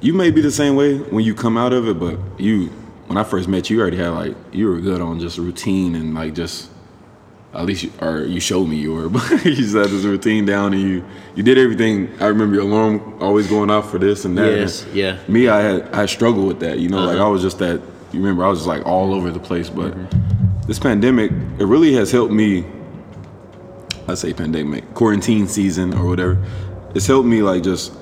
you 0.00 0.12
may 0.12 0.30
be 0.30 0.42
the 0.42 0.50
same 0.52 0.76
way 0.76 0.98
when 0.98 1.24
you 1.24 1.34
come 1.34 1.56
out 1.56 1.72
of 1.72 1.88
it, 1.88 1.98
but 1.98 2.18
you, 2.38 2.68
when 3.06 3.16
I 3.18 3.24
first 3.24 3.48
met 3.48 3.70
you, 3.70 3.76
you 3.76 3.82
already 3.82 3.96
had 3.96 4.10
like 4.10 4.36
you 4.52 4.68
were 4.68 4.80
good 4.80 5.00
on 5.00 5.20
just 5.20 5.38
routine 5.38 5.94
and 5.94 6.14
like 6.14 6.34
just. 6.34 6.70
At 7.54 7.64
least, 7.64 7.84
you, 7.84 7.92
or 8.02 8.22
you 8.24 8.38
showed 8.38 8.66
me 8.66 8.76
you 8.76 8.92
were, 8.92 9.08
but 9.08 9.30
you 9.42 9.54
just 9.54 9.74
had 9.74 9.86
this 9.88 10.04
routine 10.04 10.44
down, 10.44 10.74
and 10.74 10.82
you 10.82 11.04
you 11.34 11.42
did 11.42 11.56
everything. 11.56 12.12
I 12.20 12.26
remember 12.26 12.54
your 12.56 12.64
alarm 12.64 13.16
always 13.22 13.46
going 13.46 13.70
off 13.70 13.90
for 13.90 13.98
this 13.98 14.26
and 14.26 14.36
that. 14.36 14.52
Yes, 14.58 14.82
And 14.84 14.94
yeah. 14.94 15.18
Me, 15.26 15.48
I 15.48 15.62
had 15.62 15.94
I 15.94 16.04
struggled 16.04 16.46
with 16.48 16.60
that. 16.60 16.80
You 16.80 16.90
know, 16.90 16.98
like 16.98 17.16
Uh-huh. 17.16 17.26
I 17.26 17.28
was 17.28 17.40
just 17.40 17.58
that. 17.60 17.80
You 18.12 18.20
remember, 18.20 18.44
I 18.44 18.48
was 18.48 18.58
just 18.58 18.68
like 18.68 18.84
all 18.84 19.14
over 19.14 19.30
the 19.30 19.38
place. 19.40 19.70
But 19.70 19.94
this 20.66 20.78
pandemic, 20.78 21.30
it 21.58 21.64
really 21.64 21.94
has 21.94 22.10
helped 22.12 22.32
me 22.32 22.66
I 24.08 24.14
say 24.14 24.32
pandemic, 24.32 24.92
quarantine 24.94 25.48
season 25.48 25.94
or 25.94 26.06
whatever, 26.06 26.38
it's 26.94 27.06
helped 27.06 27.26
me 27.26 27.42
like 27.42 27.62
just 27.62 27.92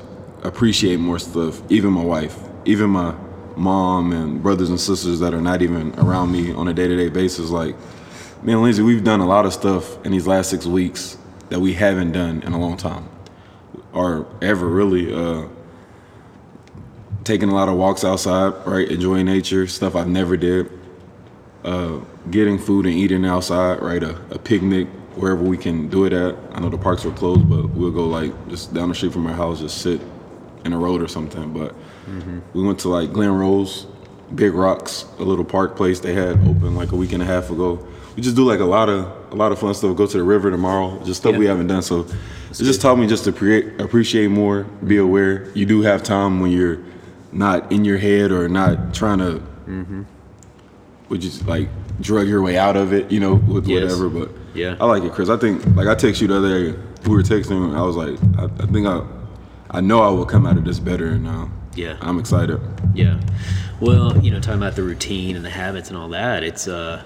appreciate 0.42 0.98
more 0.98 1.18
stuff. 1.18 1.62
Even 1.70 1.92
my 1.92 2.04
wife, 2.04 2.36
even 2.64 2.90
my 2.90 3.14
mom 3.56 4.12
and 4.12 4.42
brothers 4.42 4.70
and 4.70 4.80
sisters 4.80 5.20
that 5.20 5.34
are 5.34 5.40
not 5.40 5.62
even 5.62 5.94
around 5.98 6.32
me 6.32 6.52
on 6.52 6.68
a 6.68 6.74
day 6.74 6.88
to 6.88 6.96
day 6.96 7.08
basis. 7.08 7.50
Like 7.50 7.76
me 8.42 8.52
and 8.52 8.62
Lindsay, 8.62 8.82
we've 8.82 9.04
done 9.04 9.20
a 9.20 9.26
lot 9.26 9.46
of 9.46 9.52
stuff 9.52 10.04
in 10.04 10.12
these 10.12 10.26
last 10.26 10.50
six 10.50 10.66
weeks 10.66 11.16
that 11.48 11.60
we 11.60 11.72
haven't 11.72 12.12
done 12.12 12.42
in 12.42 12.52
a 12.52 12.58
long 12.58 12.76
time, 12.76 13.08
or 13.92 14.26
ever 14.42 14.66
really. 14.66 15.14
Uh, 15.14 15.48
taking 17.24 17.48
a 17.48 17.54
lot 17.54 17.68
of 17.68 17.76
walks 17.76 18.04
outside, 18.04 18.52
right? 18.66 18.88
Enjoying 18.90 19.26
nature, 19.26 19.66
stuff 19.66 19.96
I've 19.96 20.08
never 20.08 20.36
did. 20.36 20.70
Uh, 21.64 22.00
getting 22.30 22.58
food 22.58 22.84
and 22.86 22.94
eating 22.94 23.24
outside, 23.24 23.80
right? 23.80 24.02
A, 24.02 24.16
a 24.30 24.38
picnic 24.38 24.86
wherever 25.16 25.42
we 25.42 25.56
can 25.56 25.88
do 25.88 26.04
it 26.04 26.12
at. 26.12 26.36
I 26.52 26.60
know 26.60 26.68
the 26.68 26.78
parks 26.78 27.04
are 27.06 27.12
closed, 27.12 27.48
but 27.48 27.70
we'll 27.70 27.90
go 27.90 28.06
like 28.06 28.32
just 28.48 28.74
down 28.74 28.90
the 28.90 28.94
street 28.94 29.12
from 29.12 29.26
our 29.26 29.32
house, 29.32 29.60
just 29.60 29.80
sit 29.80 30.00
in 30.64 30.72
a 30.72 30.78
road 30.78 31.02
or 31.02 31.08
something. 31.08 31.52
But 31.52 31.74
we 32.52 32.62
went 32.62 32.78
to 32.80 32.88
like 32.88 33.12
Glen 33.12 33.30
Rose, 33.32 33.86
Big 34.34 34.54
Rocks, 34.54 35.04
a 35.18 35.22
little 35.22 35.44
park 35.44 35.76
place 35.76 36.00
they 36.00 36.14
had 36.14 36.38
open 36.48 36.74
like 36.74 36.92
a 36.92 36.96
week 36.96 37.12
and 37.12 37.22
a 37.22 37.26
half 37.26 37.50
ago. 37.50 37.86
We 38.16 38.22
just 38.22 38.36
do 38.36 38.44
like 38.44 38.60
a 38.60 38.64
lot 38.64 38.88
of 38.88 39.10
a 39.32 39.34
lot 39.36 39.50
of 39.52 39.58
fun 39.58 39.74
stuff. 39.74 39.96
Go 39.96 40.06
to 40.06 40.18
the 40.18 40.22
river 40.24 40.50
tomorrow, 40.50 41.02
just 41.04 41.20
stuff 41.20 41.36
we 41.36 41.46
haven't 41.46 41.66
done. 41.66 41.82
So 41.82 42.00
it 42.50 42.54
just 42.54 42.80
taught 42.80 42.96
me 42.98 43.06
just 43.06 43.24
to 43.24 43.32
pre- 43.32 43.76
appreciate 43.78 44.28
more, 44.28 44.64
be 44.86 44.96
aware. 44.98 45.50
You 45.54 45.66
do 45.66 45.82
have 45.82 46.02
time 46.02 46.40
when 46.40 46.52
you're 46.52 46.78
not 47.32 47.72
in 47.72 47.84
your 47.84 47.98
head 47.98 48.30
or 48.30 48.48
not 48.48 48.94
trying 48.94 49.18
to 49.18 49.42
would 51.08 51.20
just 51.20 51.46
like 51.46 51.68
drug 52.00 52.26
your 52.28 52.42
way 52.42 52.56
out 52.56 52.76
of 52.76 52.92
it, 52.92 53.10
you 53.10 53.20
know, 53.20 53.34
with 53.34 53.66
Yes. 53.66 53.82
whatever. 53.82 54.08
But 54.08 54.30
Yeah. 54.54 54.76
I 54.80 54.86
like 54.86 55.02
it, 55.02 55.12
Chris. 55.12 55.28
I 55.28 55.36
think 55.36 55.64
like 55.76 55.86
I 55.88 55.94
text 55.94 56.20
you 56.20 56.28
the 56.28 56.36
other 56.38 56.72
day. 56.72 56.78
We 57.06 57.14
were 57.14 57.22
texting. 57.22 57.76
I 57.76 57.82
was 57.82 57.96
like, 57.96 58.18
I, 58.38 58.44
I 58.62 58.66
think 58.66 58.86
I, 58.86 59.02
I 59.70 59.80
know 59.82 60.00
I 60.02 60.08
will 60.08 60.24
come 60.24 60.46
out 60.46 60.56
of 60.56 60.64
this 60.64 60.78
better, 60.78 61.08
and 61.08 61.26
uh, 61.28 61.46
Yeah. 61.74 61.96
I'm 62.00 62.18
excited. 62.18 62.60
Yeah. 62.94 63.20
Well, 63.80 64.16
you 64.18 64.30
know, 64.30 64.40
talking 64.40 64.60
about 64.60 64.76
the 64.76 64.82
routine 64.82 65.36
and 65.36 65.44
the 65.44 65.50
habits 65.50 65.88
and 65.88 65.98
all 65.98 66.08
that, 66.10 66.42
it's 66.42 66.68
uh, 66.68 67.02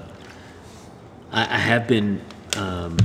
I, 1.32 1.42
I 1.42 1.58
have 1.58 1.88
been 1.88 2.20
um, 2.56 2.98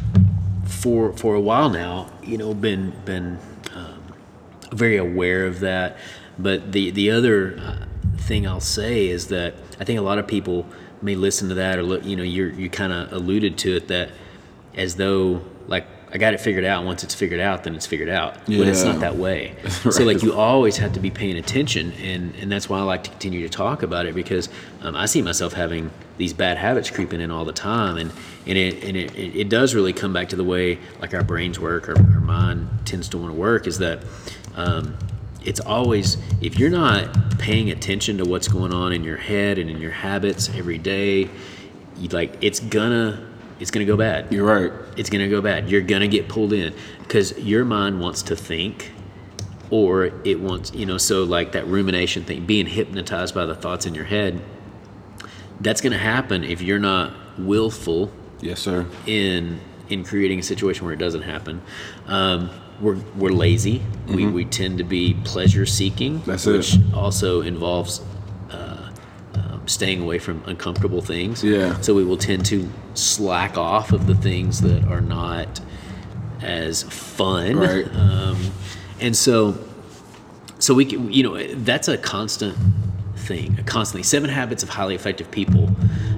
for 0.65 1.13
for 1.13 1.35
a 1.35 1.41
while 1.41 1.69
now. 1.69 2.11
You 2.21 2.37
know, 2.37 2.53
been 2.53 2.91
been 3.05 3.39
um, 3.73 4.03
very 4.71 4.97
aware 4.97 5.45
of 5.45 5.61
that. 5.61 5.97
But 6.37 6.71
the 6.71 6.91
the 6.91 7.11
other 7.11 7.57
uh, 7.59 7.85
thing 8.17 8.45
I'll 8.47 8.59
say 8.59 9.07
is 9.07 9.27
that 9.27 9.55
I 9.79 9.85
think 9.85 9.99
a 9.99 10.03
lot 10.03 10.19
of 10.19 10.27
people 10.27 10.65
may 11.01 11.15
listen 11.15 11.49
to 11.49 11.55
that 11.55 11.79
or 11.79 11.83
look. 11.83 12.03
You 12.03 12.15
know, 12.15 12.23
you're 12.23 12.49
you 12.49 12.69
kind 12.69 12.91
of 12.91 13.13
alluded 13.13 13.57
to 13.59 13.77
it 13.77 13.87
that 13.87 14.09
as 14.75 14.95
though 14.95 15.41
like 15.67 15.87
I 16.13 16.19
got 16.19 16.35
it 16.35 16.39
figured 16.39 16.63
out. 16.63 16.85
Once 16.85 17.03
it's 17.03 17.15
figured 17.15 17.39
out, 17.39 17.63
then 17.63 17.73
it's 17.73 17.87
figured 17.87 18.07
out. 18.07 18.35
But 18.45 18.67
it's 18.67 18.83
not 18.83 18.99
that 18.99 19.15
way. 19.15 19.55
So 19.91 20.03
like 20.03 20.21
you 20.21 20.33
always 20.33 20.77
have 20.77 20.93
to 20.93 20.99
be 20.99 21.09
paying 21.09 21.37
attention, 21.37 21.91
and 21.93 22.35
and 22.35 22.51
that's 22.51 22.69
why 22.69 22.79
I 22.79 22.83
like 22.83 23.03
to 23.05 23.09
continue 23.09 23.41
to 23.41 23.49
talk 23.49 23.83
about 23.83 24.05
it 24.05 24.13
because 24.15 24.47
um, 24.81 24.95
I 24.95 25.07
see 25.07 25.21
myself 25.21 25.53
having 25.53 25.91
these 26.17 26.33
bad 26.33 26.57
habits 26.57 26.89
creeping 26.89 27.19
in 27.19 27.31
all 27.31 27.45
the 27.45 27.53
time, 27.53 27.97
and 27.97 28.11
and 28.45 28.57
it 28.57 28.83
and 28.83 28.95
it, 28.95 29.15
it, 29.15 29.35
it 29.35 29.49
does 29.49 29.73
really 29.73 29.91
come 29.93 30.13
back 30.13 30.29
to 30.29 30.35
the 30.35 30.43
way 30.43 30.79
like 31.01 31.13
our 31.13 31.23
brains 31.23 31.59
work, 31.59 31.89
our, 31.89 31.97
our 31.97 32.21
mind 32.21 32.69
tends 32.85 33.09
to 33.09 33.17
want 33.17 33.33
to 33.33 33.39
work. 33.39 33.67
Is 33.67 33.79
that 33.79 34.03
um, 34.55 34.95
it's 35.43 35.59
always 35.59 36.17
if 36.41 36.59
you're 36.59 36.69
not 36.69 37.39
paying 37.39 37.71
attention 37.71 38.17
to 38.19 38.25
what's 38.25 38.47
going 38.47 38.73
on 38.73 38.93
in 38.93 39.03
your 39.03 39.17
head 39.17 39.57
and 39.57 39.69
in 39.69 39.79
your 39.79 39.91
habits 39.91 40.49
every 40.55 40.77
day, 40.77 41.29
you 41.97 42.07
like 42.09 42.37
it's 42.41 42.59
gonna 42.59 43.32
it's 43.63 43.71
gonna 43.71 43.85
go 43.85 43.95
bad 43.95 44.29
You're 44.29 44.45
right. 44.45 44.71
it's 44.97 45.09
going 45.09 45.23
to 45.23 45.29
go 45.29 45.41
bad. 45.41 45.69
You're 45.69 45.79
going 45.81 46.01
to 46.01 46.07
get 46.09 46.27
pulled 46.27 46.51
in 46.51 46.73
because 46.99 47.37
your 47.39 47.63
mind 47.63 48.01
wants 48.01 48.21
to 48.23 48.35
think 48.35 48.91
or 49.69 50.11
it 50.25 50.39
wants, 50.41 50.73
you 50.73 50.85
know, 50.85 50.97
so 50.97 51.23
like 51.23 51.53
that 51.53 51.65
rumination 51.67 52.23
thing, 52.25 52.45
being 52.45 52.65
hypnotized 52.67 53.33
by 53.33 53.45
the 53.45 53.55
thoughts 53.55 53.85
in 53.85 53.95
your 53.95 54.03
head, 54.03 54.41
that's 55.61 55.79
going 55.79 55.93
to 55.93 55.97
happen 55.97 56.43
if 56.43 56.61
you're 56.61 56.77
not 56.77 57.13
willful 57.39 58.11
Yes, 58.41 58.59
sir. 58.59 58.85
in 59.07 59.59
in 59.89 60.03
creating 60.03 60.39
a 60.39 60.43
situation 60.43 60.83
where 60.85 60.93
it 60.93 60.99
doesn't 60.99 61.21
happen. 61.23 61.61
Um, 62.07 62.49
we're, 62.81 62.97
we're 63.15 63.31
lazy. 63.31 63.81
We, 64.07 64.25
we 64.27 64.43
tend 64.45 64.77
to 64.79 64.83
be 64.83 65.13
pleasure 65.23 65.65
seeking, 65.65 66.19
Mm-hmm. 66.21 66.49
It. 66.49 66.57
which 66.57 66.77
also 66.93 67.41
involves 67.41 68.01
staying 69.65 70.01
away 70.01 70.19
from 70.19 70.43
uncomfortable 70.45 71.01
things. 71.01 71.43
Yeah. 71.43 71.79
So 71.81 71.93
we 71.93 72.03
will 72.03 72.17
tend 72.17 72.45
to 72.47 72.69
slack 72.93 73.57
off 73.57 73.91
of 73.91 74.07
the 74.07 74.15
things 74.15 74.61
that 74.61 74.83
are 74.85 75.01
not 75.01 75.61
as 76.41 76.83
fun. 76.83 77.55
Right. 77.57 77.87
Um, 77.95 78.51
and 78.99 79.15
so, 79.15 79.57
so 80.59 80.73
we, 80.73 80.85
can, 80.85 81.11
you 81.11 81.23
know, 81.23 81.41
that's 81.55 81.87
a 81.87 81.97
constant 81.97 82.57
thing. 83.15 83.57
a 83.59 83.63
Constantly, 83.63 84.03
seven 84.03 84.29
habits 84.29 84.63
of 84.63 84.69
highly 84.69 84.95
effective 84.95 85.31
people. 85.31 85.69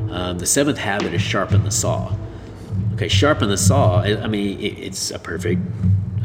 Um, 0.09 0.39
the 0.39 0.45
seventh 0.45 0.77
habit 0.77 1.13
is 1.13 1.21
sharpen 1.21 1.63
the 1.63 1.71
saw. 1.71 2.15
Okay, 2.93 3.07
sharpen 3.07 3.49
the 3.49 3.57
saw. 3.57 4.01
I 4.01 4.23
I 4.23 4.27
mean, 4.27 4.59
it, 4.59 4.79
it's 4.79 5.11
a 5.11 5.19
perfect 5.19 5.61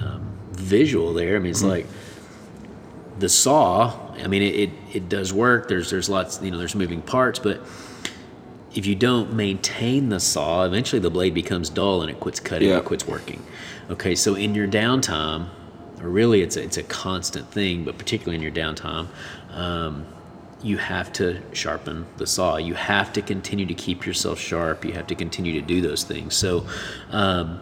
um, 0.01 0.37
visual 0.53 1.13
there. 1.13 1.37
I 1.37 1.39
mean, 1.39 1.51
it's 1.51 1.63
like 1.63 1.87
the 3.19 3.29
saw. 3.29 4.10
I 4.23 4.27
mean, 4.27 4.43
it, 4.43 4.55
it, 4.55 4.71
it 4.93 5.09
does 5.09 5.33
work. 5.33 5.69
There's 5.69 5.91
there's 5.91 6.09
lots. 6.09 6.41
You 6.43 6.51
know, 6.51 6.59
there's 6.59 6.75
moving 6.75 7.03
parts, 7.03 7.39
but 7.39 7.61
if 8.75 8.87
you 8.87 8.95
don't 8.95 9.33
maintain 9.33 10.09
the 10.09 10.21
saw, 10.21 10.65
eventually 10.65 11.01
the 11.01 11.11
blade 11.11 11.35
becomes 11.35 11.71
dull 11.71 12.03
and 12.03 12.11
it 12.11 12.21
quits 12.21 12.41
cutting. 12.41 12.69
Yeah. 12.69 12.79
It 12.79 12.85
quits 12.85 13.07
working. 13.07 13.45
Okay, 13.91 14.15
so 14.15 14.35
in 14.37 14.55
your 14.55 14.69
downtime, 14.69 15.49
or 16.01 16.09
really 16.09 16.43
it's 16.43 16.57
a, 16.57 16.63
it's 16.63 16.77
a 16.77 16.85
constant 16.85 17.51
thing, 17.51 17.85
but 17.85 17.99
particularly 17.99 18.37
in 18.37 18.43
your 18.43 18.53
downtime, 18.53 19.09
um, 19.51 20.07
you 20.63 20.77
have 20.77 21.13
to 21.15 21.41
sharpen 21.53 22.07
the 22.19 22.27
saw. 22.27 22.57
You 22.57 22.75
have 22.75 23.13
to 23.15 23.23
continue 23.23 23.67
to 23.67 23.75
keep 23.75 24.07
yourself 24.07 24.39
sharp. 24.39 24.85
You 24.85 24.93
have 24.93 25.07
to 25.09 25.15
continue 25.15 25.61
to 25.61 25.67
do 25.67 25.81
those 25.81 26.05
things. 26.05 26.35
So, 26.35 26.67
um, 27.11 27.61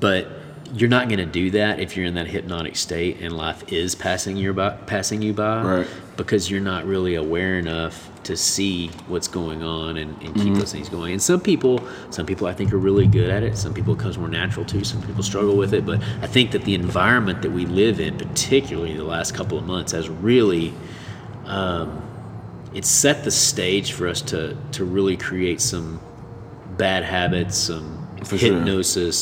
but 0.00 0.28
you're 0.74 0.88
not 0.88 1.08
going 1.08 1.18
to 1.18 1.26
do 1.26 1.50
that 1.50 1.80
if 1.80 1.96
you're 1.96 2.06
in 2.06 2.14
that 2.14 2.26
hypnotic 2.26 2.76
state 2.76 3.20
and 3.20 3.36
life 3.36 3.70
is 3.72 3.94
passing 3.94 4.36
you 4.36 4.52
by, 4.54 4.70
passing 4.70 5.20
you 5.22 5.32
by, 5.34 5.62
Right. 5.62 5.86
Because 6.16 6.50
you're 6.50 6.60
not 6.60 6.84
really 6.86 7.14
aware 7.16 7.58
enough 7.58 8.08
to 8.24 8.36
see 8.36 8.88
what's 9.08 9.28
going 9.28 9.62
on 9.62 9.96
and, 9.96 10.10
and 10.22 10.34
Mm-hmm. 10.34 10.42
keep 10.44 10.54
those 10.54 10.72
things 10.72 10.88
going. 10.88 11.12
And 11.12 11.20
some 11.22 11.40
people, 11.40 11.86
some 12.10 12.24
people 12.26 12.46
I 12.46 12.54
think 12.54 12.72
are 12.72 12.78
really 12.78 13.06
good 13.06 13.28
at 13.30 13.42
it. 13.42 13.56
Some 13.58 13.74
people 13.74 13.94
it 13.94 13.98
comes 13.98 14.16
more 14.16 14.28
natural 14.28 14.64
to. 14.66 14.84
Some 14.84 15.02
people 15.02 15.22
struggle 15.22 15.56
with 15.56 15.74
it. 15.74 15.84
But 15.84 16.00
I 16.22 16.26
think 16.26 16.52
that 16.52 16.64
the 16.64 16.74
environment 16.74 17.42
that 17.42 17.50
we 17.50 17.66
live 17.66 17.98
in, 18.00 18.16
particularly 18.16 18.96
the 18.96 19.04
last 19.04 19.34
couple 19.34 19.58
of 19.58 19.64
months, 19.66 19.92
has 19.92 20.08
really 20.08 20.72
um, 21.46 22.00
it's 22.74 22.88
set 22.88 23.24
the 23.24 23.30
stage 23.30 23.92
for 23.92 24.06
us 24.08 24.22
to 24.22 24.56
to 24.72 24.84
really 24.84 25.16
create 25.16 25.60
some 25.60 26.00
bad 26.76 27.02
habits, 27.04 27.56
some 27.56 28.06
For 28.24 28.38
sure. 28.38 28.54
hypnosis, 28.54 29.18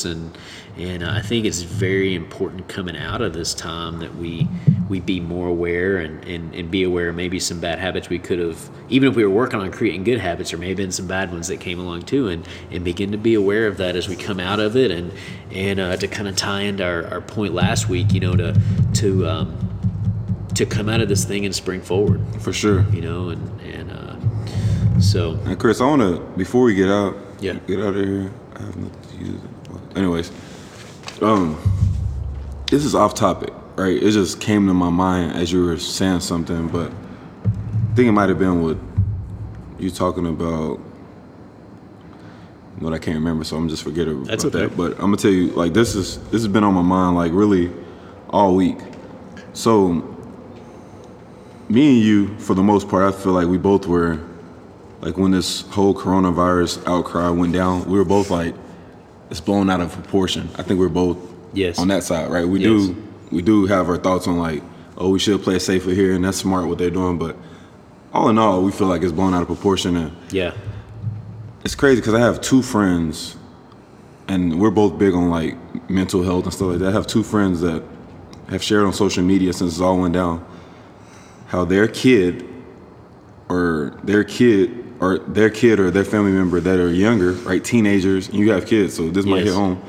and 0.76 1.02
and 1.02 1.10
I 1.10 1.20
think 1.22 1.46
it's 1.46 1.62
very 1.62 2.14
important 2.14 2.68
coming 2.68 2.96
out 2.96 3.20
of 3.20 3.32
this 3.32 3.54
time 3.54 3.98
that 4.00 4.14
we 4.16 4.48
we 4.88 4.98
be 5.00 5.20
more 5.20 5.46
aware 5.46 5.98
and, 5.98 6.24
and, 6.24 6.52
and 6.54 6.68
be 6.70 6.82
aware 6.82 7.10
of 7.10 7.14
maybe 7.14 7.38
some 7.38 7.60
bad 7.60 7.78
habits 7.78 8.08
we 8.08 8.18
could 8.18 8.38
have 8.40 8.68
even 8.88 9.08
if 9.08 9.14
we 9.16 9.22
were 9.24 9.30
working 9.30 9.60
on 9.60 9.70
creating 9.70 10.02
good 10.04 10.18
habits 10.18 10.50
there 10.50 10.58
may 10.58 10.68
have 10.68 10.76
been 10.76 10.90
some 10.90 11.06
bad 11.06 11.30
ones 11.30 11.46
that 11.48 11.58
came 11.60 11.78
along 11.78 12.02
too 12.02 12.28
and, 12.28 12.46
and 12.72 12.82
begin 12.84 13.12
to 13.12 13.18
be 13.18 13.34
aware 13.34 13.66
of 13.68 13.76
that 13.76 13.94
as 13.94 14.08
we 14.08 14.16
come 14.16 14.40
out 14.40 14.58
of 14.58 14.76
it 14.76 14.90
and 14.90 15.12
and 15.52 15.78
uh, 15.80 15.96
to 15.96 16.08
kind 16.08 16.26
of 16.28 16.34
tie 16.36 16.62
into 16.62 16.84
our, 16.84 17.06
our 17.06 17.20
point 17.20 17.54
last 17.54 17.88
week 17.88 18.12
you 18.12 18.20
know 18.20 18.34
to 18.34 18.60
to 18.94 19.26
um, 19.28 19.56
to 20.54 20.66
come 20.66 20.88
out 20.88 21.00
of 21.00 21.08
this 21.08 21.24
thing 21.24 21.44
and 21.46 21.54
spring 21.54 21.80
forward 21.80 22.20
For 22.40 22.52
sure. 22.52 22.84
you 22.92 23.00
know, 23.00 23.28
and 23.30 23.60
and 23.60 23.90
uh, 23.92 25.00
so 25.00 25.32
And 25.44 25.58
Chris, 25.58 25.80
I 25.80 25.86
want 25.86 26.02
to 26.02 26.18
before 26.36 26.64
we 26.64 26.74
get 26.74 26.88
out, 26.90 27.16
Yeah. 27.40 27.54
get 27.66 27.78
out 27.80 27.94
of 27.94 28.04
here. 28.04 28.30
I 28.56 28.62
have 28.62 28.76
nothing 28.76 29.18
to 29.18 29.24
use. 29.24 29.40
Anyways, 29.96 30.30
um, 31.22 31.58
this 32.70 32.84
is 32.84 32.94
off 32.94 33.14
topic, 33.14 33.52
right? 33.76 33.96
It 34.02 34.10
just 34.12 34.40
came 34.40 34.66
to 34.66 34.74
my 34.74 34.90
mind 34.90 35.32
as 35.32 35.52
you 35.52 35.64
were 35.64 35.78
saying 35.78 36.20
something, 36.20 36.68
but 36.68 36.90
I 36.92 37.94
think 37.94 38.08
it 38.08 38.12
might 38.12 38.28
have 38.28 38.38
been 38.38 38.62
what 38.62 38.76
you 39.78 39.90
talking 39.90 40.26
about. 40.26 40.80
What 42.78 42.94
I 42.94 42.98
can't 42.98 43.16
remember, 43.16 43.44
so 43.44 43.56
I'm 43.56 43.68
just 43.68 43.82
forget 43.82 44.06
forgetting 44.06 44.24
That's 44.24 44.44
okay. 44.46 44.60
that. 44.60 44.76
But 44.76 44.92
I'm 44.92 45.00
gonna 45.00 45.18
tell 45.18 45.30
you, 45.30 45.48
like 45.50 45.74
this 45.74 45.94
is 45.94 46.16
this 46.30 46.40
has 46.40 46.48
been 46.48 46.64
on 46.64 46.72
my 46.72 46.80
mind 46.80 47.14
like 47.14 47.30
really 47.32 47.70
all 48.30 48.56
week. 48.56 48.78
So 49.52 50.16
me 51.68 51.96
and 51.96 52.02
you, 52.02 52.38
for 52.38 52.54
the 52.54 52.62
most 52.62 52.88
part, 52.88 53.12
I 53.12 53.16
feel 53.16 53.32
like 53.32 53.46
we 53.46 53.58
both 53.58 53.86
were 53.86 54.18
like 55.00 55.16
when 55.16 55.30
this 55.30 55.62
whole 55.62 55.94
coronavirus 55.94 56.86
outcry 56.86 57.28
went 57.30 57.52
down, 57.52 57.84
we 57.84 57.96
were 57.98 58.04
both 58.04 58.30
like, 58.30 58.54
it's 59.30 59.40
blown 59.40 59.70
out 59.70 59.80
of 59.80 59.92
proportion. 59.92 60.48
I 60.58 60.62
think 60.62 60.80
we're 60.80 60.88
both 60.88 61.16
Yes. 61.52 61.78
on 61.78 61.88
that 61.88 62.02
side, 62.02 62.30
right? 62.30 62.46
We 62.48 62.60
Yes. 62.60 62.86
do 62.88 62.96
we 63.30 63.42
do 63.42 63.66
have 63.66 63.88
our 63.88 63.96
thoughts 63.96 64.26
on 64.26 64.38
like, 64.38 64.60
oh, 64.98 65.08
we 65.10 65.18
should 65.20 65.40
play 65.42 65.58
safer 65.60 65.90
here, 65.90 66.14
and 66.14 66.24
that's 66.24 66.38
smart 66.38 66.66
what 66.66 66.78
they're 66.78 66.90
doing, 66.90 67.16
but 67.16 67.36
all 68.12 68.28
in 68.28 68.38
all, 68.38 68.62
we 68.62 68.72
feel 68.72 68.88
like 68.88 69.02
it's 69.02 69.12
blown 69.12 69.34
out 69.34 69.40
of 69.42 69.46
proportion, 69.46 69.96
and 69.96 70.10
yeah, 70.32 70.52
it's 71.64 71.76
crazy 71.76 72.00
because 72.00 72.14
I 72.14 72.18
have 72.20 72.40
two 72.40 72.60
friends, 72.60 73.36
and 74.26 74.58
we're 74.60 74.70
both 74.72 74.98
big 74.98 75.14
on 75.14 75.30
like 75.30 75.56
mental 75.88 76.22
health 76.24 76.44
and 76.44 76.52
stuff 76.52 76.70
like 76.70 76.78
that. 76.80 76.88
I 76.88 76.92
have 76.92 77.06
two 77.06 77.22
friends 77.22 77.60
that 77.60 77.82
have 78.48 78.62
shared 78.64 78.84
on 78.84 78.92
social 78.92 79.22
media 79.22 79.52
since 79.52 79.78
it 79.78 79.82
all 79.82 79.96
went 79.96 80.14
down 80.14 80.44
how 81.46 81.64
their 81.64 81.86
kid 81.86 82.44
or 83.48 83.92
their 84.02 84.24
kid 84.24 84.84
or 85.00 85.18
their 85.18 85.50
kid 85.50 85.80
or 85.80 85.90
their 85.90 86.04
family 86.04 86.30
member 86.32 86.60
that 86.60 86.78
are 86.78 86.92
younger, 86.92 87.32
right, 87.32 87.64
teenagers, 87.64 88.28
and 88.28 88.38
you 88.38 88.52
have 88.52 88.66
kids, 88.66 88.94
so 88.94 89.08
this 89.10 89.24
might 89.24 89.38
Yes. 89.38 89.46
hit 89.48 89.54
home, 89.54 89.80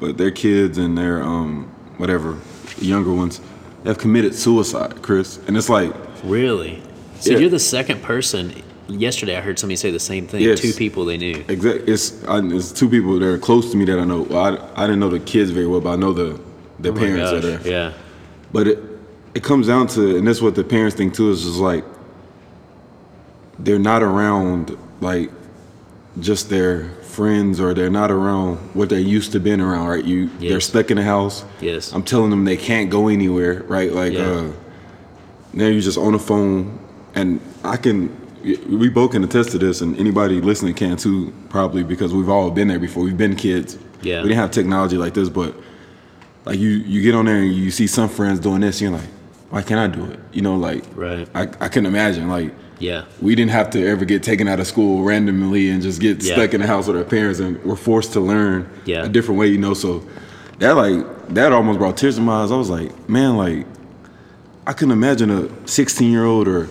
but 0.00 0.16
their 0.16 0.30
kids 0.30 0.78
and 0.78 0.96
their 0.96 1.22
um 1.22 1.66
whatever 1.98 2.36
younger 2.78 3.12
ones 3.12 3.40
have 3.84 3.98
committed 3.98 4.34
suicide, 4.34 5.02
Chris, 5.02 5.38
and 5.46 5.56
it's 5.56 5.68
like 5.68 5.92
really. 6.24 6.82
So 7.20 7.32
Yeah. 7.32 7.38
you're 7.38 7.50
the 7.50 7.58
second 7.58 8.02
person. 8.02 8.52
Yesterday, 8.86 9.36
I 9.36 9.40
heard 9.40 9.58
somebody 9.58 9.76
say 9.76 9.90
the 9.90 9.98
same 9.98 10.26
thing. 10.26 10.42
Yes. 10.42 10.60
Two 10.60 10.72
people 10.74 11.06
they 11.06 11.16
knew. 11.16 11.42
Exactly. 11.48 11.90
It's 11.92 12.22
I, 12.28 12.38
it's 12.40 12.70
two 12.70 12.88
people 12.88 13.18
that 13.18 13.26
are 13.26 13.38
close 13.38 13.70
to 13.70 13.76
me 13.78 13.84
that 13.86 13.98
I 13.98 14.04
know. 14.04 14.22
Well, 14.22 14.44
I, 14.76 14.82
I 14.82 14.86
didn't 14.86 15.00
know 15.00 15.08
the 15.08 15.20
kids 15.20 15.50
very 15.50 15.66
well, 15.66 15.80
but 15.80 15.90
I 15.90 15.96
know 15.96 16.12
the 16.12 16.38
the 16.80 16.90
Oh 16.90 16.92
parents 16.92 17.30
gosh, 17.30 17.42
that 17.42 17.66
are. 17.66 17.68
Yeah, 17.68 17.92
But 18.52 18.66
it 18.68 18.78
it 19.34 19.42
comes 19.42 19.66
down 19.68 19.86
to, 19.88 20.16
and 20.18 20.26
that's 20.28 20.42
what 20.42 20.54
the 20.54 20.64
parents 20.64 20.94
think 20.96 21.14
too. 21.14 21.30
Is 21.30 21.42
just 21.44 21.58
like 21.60 21.84
they're 23.58 23.78
not 23.78 24.02
around 24.02 24.76
like 25.00 25.30
just 26.20 26.48
their 26.50 26.88
friends, 27.02 27.60
or 27.60 27.74
they're 27.74 27.90
not 27.90 28.10
around 28.10 28.56
what 28.74 28.88
they 28.88 29.00
used 29.00 29.32
to 29.32 29.40
been 29.40 29.60
around. 29.60 29.86
Right? 29.88 30.04
You 30.04 30.28
they're 30.38 30.60
stuck 30.60 30.90
in 30.90 30.96
the 30.96 31.02
house. 31.02 31.44
Yes. 31.60 31.92
I'm 31.92 32.02
telling 32.02 32.30
them 32.30 32.44
they 32.44 32.56
can't 32.56 32.90
go 32.90 33.08
anywhere. 33.08 33.62
Right? 33.64 33.92
Like 33.92 34.12
Yeah. 34.12 34.22
uh, 34.22 34.52
now 35.52 35.66
you're 35.66 35.80
just 35.80 35.98
on 35.98 36.12
the 36.12 36.18
phone, 36.18 36.78
and 37.14 37.40
I 37.64 37.76
can. 37.76 38.20
We 38.68 38.90
both 38.90 39.12
can 39.12 39.24
attest 39.24 39.52
to 39.52 39.58
this, 39.58 39.80
and 39.80 39.96
anybody 39.98 40.38
listening 40.42 40.74
can 40.74 40.98
too, 40.98 41.32
probably 41.48 41.82
because 41.82 42.12
we've 42.12 42.28
all 42.28 42.50
been 42.50 42.68
there 42.68 42.78
before. 42.78 43.02
We've 43.02 43.16
been 43.16 43.36
kids. 43.36 43.78
Yeah. 44.02 44.20
We 44.20 44.28
didn't 44.28 44.40
have 44.40 44.50
technology 44.50 44.98
like 44.98 45.14
this, 45.14 45.30
but 45.30 45.54
like 46.44 46.58
you, 46.58 46.68
you 46.68 47.00
get 47.00 47.14
on 47.14 47.24
there 47.24 47.36
and 47.38 47.50
you 47.54 47.70
see 47.70 47.86
some 47.86 48.06
friends 48.10 48.38
doing 48.40 48.60
this, 48.60 48.82
you're 48.82 48.90
like, 48.90 49.08
why 49.48 49.62
can't 49.62 49.80
I 49.80 49.86
do 49.96 50.04
it? 50.10 50.20
You 50.32 50.42
know, 50.42 50.56
like 50.56 50.84
Right. 50.94 51.26
I, 51.34 51.42
I 51.58 51.68
can 51.68 51.86
imagine 51.86 52.28
like 52.28 52.52
yeah, 52.78 53.04
we 53.20 53.34
didn't 53.34 53.50
have 53.52 53.70
to 53.70 53.86
ever 53.86 54.04
get 54.04 54.22
taken 54.22 54.48
out 54.48 54.60
of 54.60 54.66
school 54.66 55.02
randomly 55.02 55.68
and 55.70 55.82
just 55.82 56.00
get 56.00 56.22
Yeah. 56.22 56.34
stuck 56.34 56.54
in 56.54 56.60
the 56.60 56.66
house 56.66 56.86
with 56.86 56.96
our 56.96 57.04
parents, 57.04 57.40
and 57.40 57.62
we're 57.64 57.76
forced 57.76 58.12
to 58.14 58.20
learn 58.20 58.66
Yeah. 58.84 59.04
a 59.04 59.08
different 59.08 59.38
way. 59.40 59.48
You 59.48 59.58
know, 59.58 59.74
so 59.74 60.02
that 60.58 60.72
like 60.76 61.04
that 61.34 61.52
almost 61.52 61.78
brought 61.78 61.96
tears 61.96 62.16
to 62.16 62.20
my 62.22 62.42
eyes. 62.42 62.50
I 62.52 62.56
was 62.56 62.70
like, 62.70 63.08
man, 63.08 63.36
like 63.36 63.66
I 64.66 64.72
couldn't 64.72 64.92
imagine 64.92 65.30
a 65.30 65.48
16 65.68 66.10
year 66.10 66.24
old 66.24 66.48
or 66.48 66.68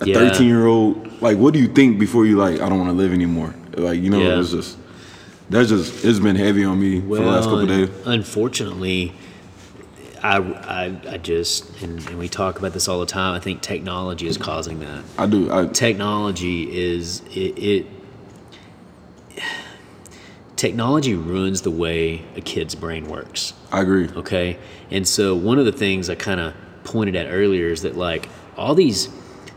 a 0.00 0.06
Yeah. 0.06 0.14
13 0.14 0.48
year 0.48 0.66
old. 0.66 1.08
Like, 1.20 1.38
what 1.38 1.52
do 1.54 1.60
you 1.60 1.68
think 1.68 1.98
before 1.98 2.26
you 2.26 2.36
like? 2.36 2.60
I 2.60 2.68
don't 2.68 2.78
want 2.78 2.90
to 2.90 2.96
live 2.96 3.12
anymore. 3.12 3.54
Like, 3.76 4.00
you 4.02 4.10
know, 4.10 4.18
Yeah. 4.20 4.40
it's 4.40 4.50
just 4.50 4.76
that's 5.50 5.68
just 5.70 6.04
it's 6.04 6.18
been 6.18 6.36
heavy 6.36 6.64
on 6.64 6.78
me 6.80 7.00
for 7.00 7.16
the 7.16 7.22
last 7.22 7.44
couple 7.44 7.66
days. 7.66 7.88
Unfortunately, 8.04 9.12
I, 10.22 10.38
I, 10.38 11.00
I 11.14 11.18
just 11.18 11.82
and, 11.82 11.98
and 12.08 12.18
we 12.18 12.28
talk 12.28 12.58
about 12.58 12.72
this 12.72 12.88
all 12.88 13.00
the 13.00 13.06
time. 13.06 13.34
I 13.34 13.40
think 13.40 13.62
technology 13.62 14.26
is 14.26 14.36
causing 14.38 14.80
that. 14.80 15.04
I 15.16 15.26
do. 15.26 15.52
I 15.52 15.66
technology 15.66 16.70
is 16.76 17.20
it, 17.34 17.58
it 17.58 17.86
technology 20.56 21.14
ruins 21.14 21.62
the 21.62 21.70
way 21.70 22.24
a 22.36 22.40
kid's 22.40 22.74
brain 22.74 23.08
works 23.08 23.54
I 23.70 23.82
agree. 23.82 24.08
okay 24.08 24.58
and 24.90 25.06
so 25.06 25.36
one 25.36 25.58
of 25.60 25.66
the 25.66 25.72
things 25.72 26.10
i 26.10 26.16
kind 26.16 26.40
of 26.40 26.52
pointed 26.82 27.14
at 27.14 27.28
earlier 27.30 27.68
is 27.68 27.82
that 27.82 27.96
like 27.96 28.28
all 28.56 28.74
these 28.74 29.08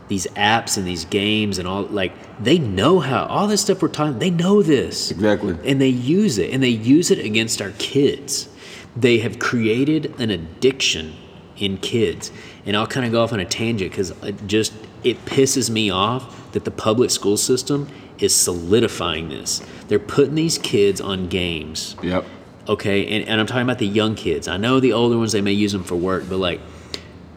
these 0.06 0.26
apps 0.28 0.76
and 0.78 0.86
these 0.86 1.04
games 1.06 1.58
and 1.58 1.66
all 1.66 1.82
like 1.84 2.12
they 2.42 2.58
know 2.58 3.00
how 3.00 3.24
all 3.26 3.48
this 3.48 3.62
stuff 3.62 3.82
we're 3.82 3.88
talking 3.88 4.18
they 4.20 4.30
know 4.30 4.62
this 4.62 5.10
Exactly. 5.10 5.56
and 5.64 5.80
they 5.80 5.88
use 5.88 6.38
it 6.38 6.52
and 6.52 6.62
they 6.62 6.68
use 6.68 7.10
it 7.10 7.18
against 7.18 7.60
our 7.60 7.70
kids 7.78 8.48
they 8.96 9.18
have 9.18 9.38
created 9.38 10.18
an 10.20 10.30
addiction 10.30 11.14
in 11.56 11.78
kids. 11.78 12.30
And 12.66 12.76
i'll 12.76 12.86
kind 12.86 13.06
of 13.06 13.12
go 13.12 13.22
off 13.22 13.32
on 13.32 13.40
a 13.40 13.44
tangent 13.44 13.90
because 13.90 14.10
it 14.22 14.46
just 14.46 14.72
it 15.04 15.24
pisses 15.24 15.70
me 15.70 15.90
off 15.90 16.52
that 16.52 16.64
the 16.64 16.70
public 16.70 17.10
school 17.10 17.36
system 17.36 17.88
is 18.18 18.34
solidifying 18.34 19.28
this. 19.28 19.62
They're 19.88 19.98
putting 19.98 20.34
these 20.34 20.58
kids 20.58 21.00
on 21.00 21.28
games. 21.28 21.96
Yep. 22.02 22.24
okay 22.68 23.06
and, 23.06 23.28
and 23.28 23.40
i'm 23.40 23.46
talking 23.46 23.62
about 23.62 23.78
the 23.78 23.86
young 23.86 24.14
kids. 24.14 24.48
I 24.48 24.56
know 24.56 24.80
the 24.80 24.92
older 24.92 25.18
ones 25.18 25.32
they 25.32 25.40
may 25.40 25.52
use 25.52 25.72
them 25.72 25.84
for 25.84 25.96
work 25.96 26.24
but 26.28 26.38
like 26.38 26.60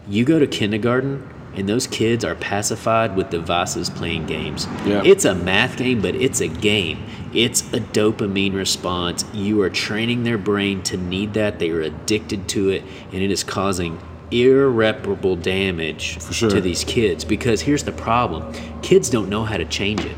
you 0.07 0.23
go 0.23 0.37
to 0.39 0.47
kindergarten 0.47 1.27
and 1.55 1.67
those 1.69 1.87
kids 1.87 2.23
are 2.23 2.35
pacified 2.35 3.15
with 3.15 3.29
devices 3.29 3.89
playing 3.89 4.25
games. 4.25 4.67
Yeah. 4.85 5.01
it's 5.05 5.25
a 5.25 5.35
math 5.35 5.77
game 5.77 6.01
but 6.01 6.15
it's 6.15 6.41
a 6.41 6.47
game. 6.47 7.03
It's 7.33 7.61
a 7.73 7.79
dopamine 7.79 8.53
response. 8.53 9.25
You 9.33 9.61
are 9.61 9.69
training 9.69 10.23
their 10.23 10.37
brain 10.37 10.83
to 10.83 10.97
need 10.97 11.33
that. 11.33 11.59
They 11.59 11.69
are 11.71 11.81
addicted 11.81 12.47
to 12.49 12.69
it 12.69 12.83
and 13.11 13.21
it 13.21 13.31
is 13.31 13.43
causing 13.43 13.99
irreparable 14.31 15.35
damage 15.35 16.21
sure. 16.33 16.49
to 16.49 16.61
these 16.61 16.83
kids. 16.83 17.25
Because 17.25 17.61
here's 17.61 17.83
the 17.83 17.91
problem. 17.91 18.53
Kids 18.81 19.09
don't 19.09 19.29
know 19.29 19.43
how 19.43 19.57
to 19.57 19.65
change 19.65 20.03
it. 20.03 20.15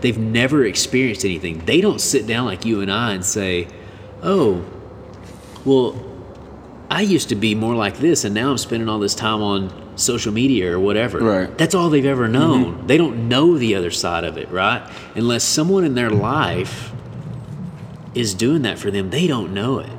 They've 0.00 0.18
never 0.18 0.64
experienced 0.64 1.24
anything. 1.24 1.64
They 1.64 1.80
don't 1.80 2.00
sit 2.00 2.26
down 2.26 2.44
like 2.44 2.64
you 2.66 2.82
and 2.82 2.92
I 2.92 3.14
and 3.14 3.24
say, 3.24 3.68
"Oh, 4.22 4.62
well, 5.64 5.98
I 6.90 7.00
used 7.00 7.30
to 7.30 7.34
be 7.34 7.54
more 7.54 7.74
like 7.74 7.98
this, 7.98 8.24
and 8.24 8.34
now 8.34 8.50
I'm 8.50 8.58
spending 8.58 8.88
all 8.88 8.98
this 8.98 9.14
time 9.14 9.42
on 9.42 9.70
social 9.96 10.32
media 10.32 10.72
or 10.72 10.80
whatever." 10.80 11.18
Right. 11.18 11.58
That's 11.58 11.74
all 11.74 11.90
they've 11.90 12.04
ever 12.04 12.28
known. 12.28 12.74
Mm-hmm. 12.74 12.86
They 12.86 12.96
don't 12.96 13.28
know 13.28 13.58
the 13.58 13.74
other 13.74 13.90
side 13.90 14.24
of 14.24 14.36
it, 14.36 14.50
right? 14.50 14.88
Unless 15.14 15.44
someone 15.44 15.84
in 15.84 15.94
their 15.94 16.10
life 16.10 16.92
is 18.14 18.34
doing 18.34 18.62
that 18.62 18.78
for 18.78 18.90
them, 18.90 19.10
they 19.10 19.26
don't 19.26 19.52
know 19.52 19.78
it. 19.78 19.90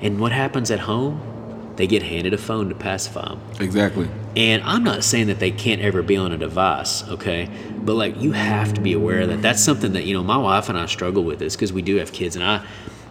And 0.00 0.18
what 0.18 0.32
happens 0.32 0.70
at 0.70 0.80
home? 0.80 1.26
They 1.76 1.86
get 1.86 2.02
handed 2.02 2.34
a 2.34 2.38
phone 2.38 2.68
to 2.68 2.74
pacify 2.74 3.28
them. 3.28 3.40
Exactly. 3.58 4.08
And 4.36 4.62
I'm 4.64 4.84
not 4.84 5.02
saying 5.02 5.28
that 5.28 5.38
they 5.38 5.50
can't 5.50 5.80
ever 5.80 6.02
be 6.02 6.16
on 6.16 6.32
a 6.32 6.38
device, 6.38 7.06
okay? 7.08 7.48
But 7.78 7.94
like 7.94 8.20
you 8.20 8.32
have 8.32 8.74
to 8.74 8.80
be 8.80 8.92
aware 8.92 9.20
of 9.20 9.28
that. 9.28 9.42
That's 9.42 9.62
something 9.62 9.94
that, 9.94 10.04
you 10.04 10.14
know, 10.14 10.22
my 10.22 10.36
wife 10.36 10.68
and 10.68 10.78
I 10.78 10.86
struggle 10.86 11.24
with 11.24 11.38
this 11.38 11.56
because 11.56 11.72
we 11.72 11.82
do 11.82 11.96
have 11.96 12.12
kids 12.12 12.36
and 12.36 12.44
I 12.44 12.64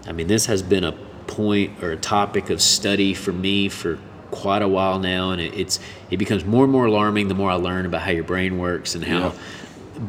I 0.08 0.12
mean 0.12 0.28
this 0.28 0.46
has 0.48 0.62
been 0.62 0.84
a 0.84 0.92
point 1.28 1.84
or 1.84 1.92
a 1.92 1.98
topic 1.98 2.50
of 2.50 2.62
study 2.62 3.14
for 3.14 3.32
me 3.32 3.70
for 3.70 4.00
quite 4.32 4.62
a 4.62 4.68
while 4.68 5.00
now, 5.00 5.32
and 5.32 5.42
it, 5.42 5.54
it's 5.54 5.80
it 6.10 6.18
becomes 6.18 6.46
more 6.46 6.64
and 6.64 6.72
more 6.72 6.86
alarming 6.86 7.28
the 7.28 7.36
more 7.36 7.52
I 7.52 7.56
learn 7.56 7.86
about 7.86 8.02
how 8.02 8.12
your 8.12 8.24
brain 8.24 8.58
works 8.58 8.96
and 8.96 9.04
how. 9.04 9.20
Yeah. 9.20 9.34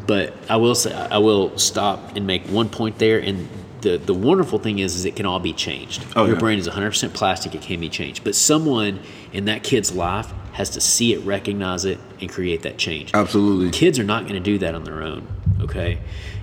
But 0.06 0.34
I 0.48 0.56
will 0.56 0.74
say 0.74 0.94
I 0.94 1.18
will 1.18 1.58
stop 1.58 2.16
and 2.16 2.26
make 2.26 2.46
one 2.46 2.68
point 2.68 2.98
there, 2.98 3.18
and 3.18 3.48
the 3.80 3.96
the 3.98 4.14
wonderful 4.14 4.58
thing 4.58 4.78
is, 4.78 4.94
is 4.94 5.04
it 5.04 5.16
can 5.16 5.26
all 5.26 5.40
be 5.40 5.52
changed. 5.52 6.04
Oh, 6.14 6.24
your 6.24 6.34
yeah. 6.34 6.40
brain 6.40 6.58
is 6.58 6.68
100% 6.68 7.12
plastic; 7.12 7.54
it 7.54 7.62
can 7.62 7.80
be 7.80 7.88
changed. 7.88 8.22
But 8.22 8.34
someone 8.34 9.00
in 9.32 9.46
that 9.46 9.64
kid's 9.64 9.92
life 9.92 10.32
has 10.52 10.70
to 10.70 10.80
see 10.80 11.12
it, 11.12 11.20
recognize 11.20 11.84
it, 11.84 11.98
and 12.20 12.30
create 12.30 12.62
that 12.62 12.78
change 12.78 13.12
Absolutely. 13.14 13.70
kids 13.70 13.98
are 13.98 14.04
not 14.04 14.22
going 14.22 14.34
to 14.34 14.40
do 14.40 14.58
that 14.58 14.74
on 14.74 14.84
their 14.84 15.02
own 15.02 15.26
okay 15.60 15.98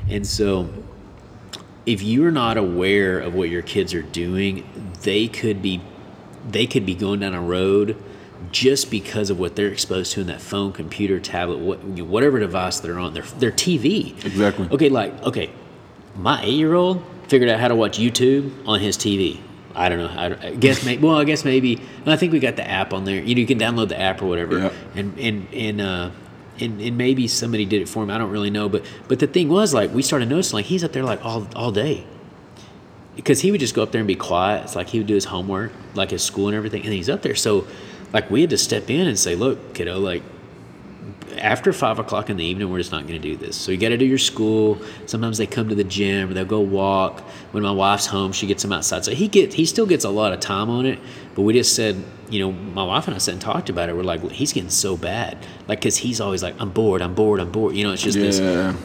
and 0.09 0.25
so 0.25 0.69
if 1.85 2.01
you're 2.01 2.31
not 2.31 2.57
aware 2.57 3.19
of 3.19 3.33
what 3.33 3.49
your 3.49 3.61
kids 3.61 3.93
are 3.93 4.01
doing 4.01 4.67
they 5.03 5.27
could 5.27 5.61
be 5.61 5.81
they 6.47 6.65
could 6.67 6.85
be 6.85 6.95
going 6.95 7.19
down 7.19 7.33
a 7.33 7.41
road 7.41 7.95
just 8.51 8.89
because 8.91 9.29
of 9.29 9.39
what 9.39 9.55
they're 9.55 9.67
exposed 9.67 10.13
to 10.13 10.21
in 10.21 10.27
that 10.27 10.41
phone 10.41 10.71
computer 10.71 11.19
tablet 11.19 11.57
what, 11.57 11.79
whatever 11.83 12.39
device 12.39 12.79
they're 12.79 12.99
on 12.99 13.13
their, 13.13 13.23
their 13.23 13.51
tv 13.51 14.13
Exactly. 14.25 14.67
okay 14.71 14.89
like 14.89 15.11
okay 15.23 15.49
my 16.15 16.41
eight-year-old 16.43 17.03
figured 17.27 17.49
out 17.49 17.59
how 17.59 17.67
to 17.67 17.75
watch 17.75 17.97
youtube 17.97 18.51
on 18.67 18.79
his 18.79 18.97
tv 18.97 19.39
I 19.77 19.89
don't 19.89 19.99
know. 19.99 20.07
I, 20.07 20.47
I 20.47 20.55
guess 20.55 20.83
maybe. 20.83 21.03
Well, 21.05 21.17
I 21.17 21.23
guess 21.23 21.45
maybe. 21.45 21.79
I 22.07 22.15
think 22.15 22.33
we 22.33 22.39
got 22.39 22.55
the 22.55 22.67
app 22.67 22.93
on 22.93 23.05
there. 23.05 23.21
You 23.21 23.35
know, 23.35 23.41
you 23.41 23.45
can 23.45 23.59
download 23.59 23.89
the 23.89 23.99
app 23.99 24.23
or 24.23 24.25
whatever. 24.25 24.57
Yeah. 24.57 24.73
And 24.95 25.19
and 25.19 25.47
and 25.53 25.81
uh, 25.81 26.09
and, 26.59 26.81
and 26.81 26.97
maybe 26.97 27.27
somebody 27.27 27.63
did 27.63 27.83
it 27.83 27.87
for 27.87 28.01
him. 28.01 28.09
I 28.09 28.17
don't 28.17 28.31
really 28.31 28.49
know. 28.49 28.69
But 28.69 28.83
but 29.07 29.19
the 29.19 29.27
thing 29.27 29.49
was, 29.49 29.75
like, 29.75 29.93
we 29.93 30.01
started 30.01 30.29
noticing, 30.29 30.55
like, 30.55 30.65
he's 30.65 30.83
up 30.83 30.93
there 30.93 31.03
like 31.03 31.23
all 31.23 31.47
all 31.55 31.71
day. 31.71 32.07
Because 33.17 33.41
he 33.41 33.51
would 33.51 33.59
just 33.59 33.75
go 33.75 33.83
up 33.83 33.91
there 33.91 33.99
and 33.99 34.07
be 34.07 34.15
quiet. 34.15 34.63
It's 34.63 34.75
like 34.75 34.87
he 34.87 34.99
would 34.99 35.07
do 35.07 35.15
his 35.15 35.25
homework, 35.25 35.73
like 35.95 36.11
his 36.11 36.23
school 36.23 36.47
and 36.47 36.55
everything, 36.55 36.83
and 36.83 36.93
he's 36.93 37.09
up 37.09 37.21
there. 37.21 37.35
So, 37.35 37.67
like, 38.13 38.31
we 38.31 38.39
had 38.41 38.49
to 38.51 38.57
step 38.57 38.89
in 38.89 39.07
and 39.07 39.19
say, 39.19 39.35
"Look, 39.35 39.73
kiddo, 39.73 39.99
like, 39.99 40.23
after 41.39 41.73
five 41.73 41.99
o'clock 41.99 42.29
in 42.29 42.37
the 42.37 42.43
evening, 42.43 42.69
we're 42.69 42.77
just 42.77 42.91
not 42.91 43.07
going 43.07 43.19
to 43.21 43.27
do 43.27 43.35
this. 43.35 43.55
So 43.55 43.71
you 43.71 43.77
got 43.77 43.89
to 43.89 43.97
do 43.97 44.05
your 44.05 44.17
school. 44.17 44.79
Sometimes 45.05 45.37
they 45.37 45.47
come 45.47 45.69
to 45.69 45.75
the 45.75 45.83
gym 45.83 46.29
or 46.29 46.33
they'll 46.33 46.45
go 46.45 46.59
walk. 46.59 47.21
When 47.51 47.63
my 47.63 47.71
wife's 47.71 48.05
home, 48.07 48.31
she 48.31 48.47
gets 48.47 48.63
them 48.63 48.73
outside. 48.73 49.05
So 49.05 49.11
he 49.11 49.27
get 49.27 49.53
he 49.53 49.65
still 49.65 49.85
gets 49.85 50.05
a 50.05 50.09
lot 50.09 50.33
of 50.33 50.39
time 50.39 50.69
on 50.69 50.85
it. 50.85 50.99
But 51.35 51.43
we 51.43 51.53
just 51.53 51.75
said, 51.75 52.03
you 52.29 52.39
know, 52.39 52.51
my 52.51 52.83
wife 52.83 53.07
and 53.07 53.15
I 53.15 53.19
sat 53.19 53.33
and 53.33 53.41
talked 53.41 53.69
about 53.69 53.89
it. 53.89 53.95
We're 53.95 54.03
like, 54.03 54.31
he's 54.31 54.53
getting 54.53 54.69
so 54.69 54.97
bad, 54.97 55.37
like 55.67 55.79
because 55.79 55.97
he's 55.97 56.19
always 56.19 56.43
like, 56.43 56.55
I'm 56.59 56.71
bored, 56.71 57.01
I'm 57.01 57.13
bored, 57.13 57.39
I'm 57.39 57.51
bored. 57.51 57.75
You 57.75 57.83
know, 57.83 57.93
it's 57.93 58.03
just 58.03 58.17
this. 58.17 58.39
Yeah. 58.39 58.69
And 58.69 58.77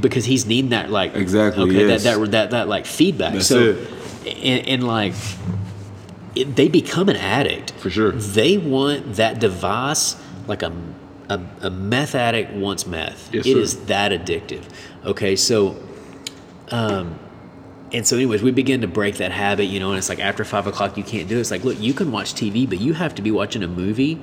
because 0.00 0.24
he's 0.24 0.46
needing 0.46 0.70
that 0.70 0.90
like 0.90 1.14
Exactly, 1.16 1.62
okay 1.64 1.86
yes. 1.88 2.04
that, 2.04 2.18
that 2.18 2.30
that 2.30 2.50
that 2.50 2.68
like 2.68 2.86
feedback. 2.86 3.32
That's 3.34 3.46
so. 3.46 3.76
And, 4.26 4.66
and 4.68 4.86
like 4.86 5.14
it, 6.34 6.54
they 6.56 6.68
become 6.68 7.08
an 7.08 7.16
addict 7.16 7.72
For 7.72 7.90
sure. 7.90 8.12
they 8.12 8.58
want 8.58 9.14
that 9.14 9.40
device 9.40 10.16
like 10.46 10.62
a, 10.62 10.72
a, 11.28 11.40
a 11.62 11.70
meth 11.70 12.14
addict 12.14 12.52
wants 12.52 12.86
meth. 12.86 13.32
Yes, 13.34 13.46
It 13.46 13.52
sir. 13.54 13.58
is 13.60 13.84
that 13.86 14.12
addictive. 14.12 14.64
Okay, 15.04 15.34
so, 15.36 15.76
um, 16.70 17.18
and 17.92 18.06
so, 18.06 18.16
anyways, 18.16 18.42
we 18.42 18.50
begin 18.52 18.82
to 18.82 18.86
break 18.88 19.16
that 19.16 19.32
habit, 19.32 19.64
you 19.64 19.80
know, 19.80 19.88
and 19.90 19.98
it's 19.98 20.08
like 20.08 20.20
after 20.20 20.44
five 20.44 20.66
o'clock, 20.66 20.96
you 20.96 21.02
can't 21.04 21.28
do 21.28 21.36
it. 21.38 21.40
It's 21.40 21.50
like, 21.50 21.64
look, 21.64 21.80
you 21.80 21.92
can 21.94 22.12
watch 22.12 22.34
TV, 22.34 22.68
but 22.68 22.80
you 22.80 22.92
have 22.92 23.14
to 23.16 23.22
be 23.22 23.30
watching 23.30 23.62
a 23.62 23.68
movie 23.68 24.20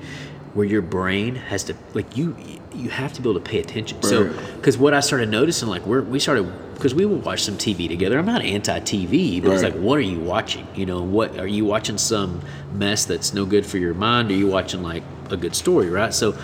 where 0.54 0.66
your 0.66 0.82
brain 0.82 1.34
has 1.34 1.64
to, 1.64 1.74
like, 1.94 2.16
you 2.16 2.36
you 2.74 2.90
have 2.90 3.12
to 3.14 3.22
be 3.22 3.28
able 3.28 3.40
to 3.40 3.48
pay 3.50 3.58
attention. 3.58 4.02
So, 4.02 4.28
because 4.56 4.78
what 4.78 4.94
I 4.94 5.00
started 5.00 5.28
noticing, 5.30 5.68
like, 5.68 5.84
we're, 5.84 6.02
we 6.02 6.20
started, 6.20 6.74
because 6.74 6.94
we 6.94 7.06
would 7.06 7.24
watch 7.24 7.42
some 7.42 7.56
TV 7.56 7.88
together. 7.88 8.18
I'm 8.18 8.26
not 8.26 8.42
anti 8.42 8.78
TV, 8.80 9.42
but 9.42 9.52
it's 9.52 9.62
like, 9.62 9.74
what 9.74 9.98
are 9.98 10.02
you 10.02 10.20
watching? 10.20 10.66
You 10.74 10.86
know, 10.86 11.02
what 11.02 11.38
are 11.38 11.46
you 11.46 11.64
watching 11.64 11.98
some 11.98 12.40
mess 12.72 13.04
that's 13.04 13.34
no 13.34 13.44
good 13.44 13.66
for 13.66 13.78
your 13.78 13.94
mind? 13.94 14.30
Are 14.30 14.34
you 14.34 14.46
watching 14.46 14.82
like 14.82 15.02
a 15.30 15.36
good 15.36 15.56
story, 15.56 15.90
right? 15.90 16.14
So 16.14 16.38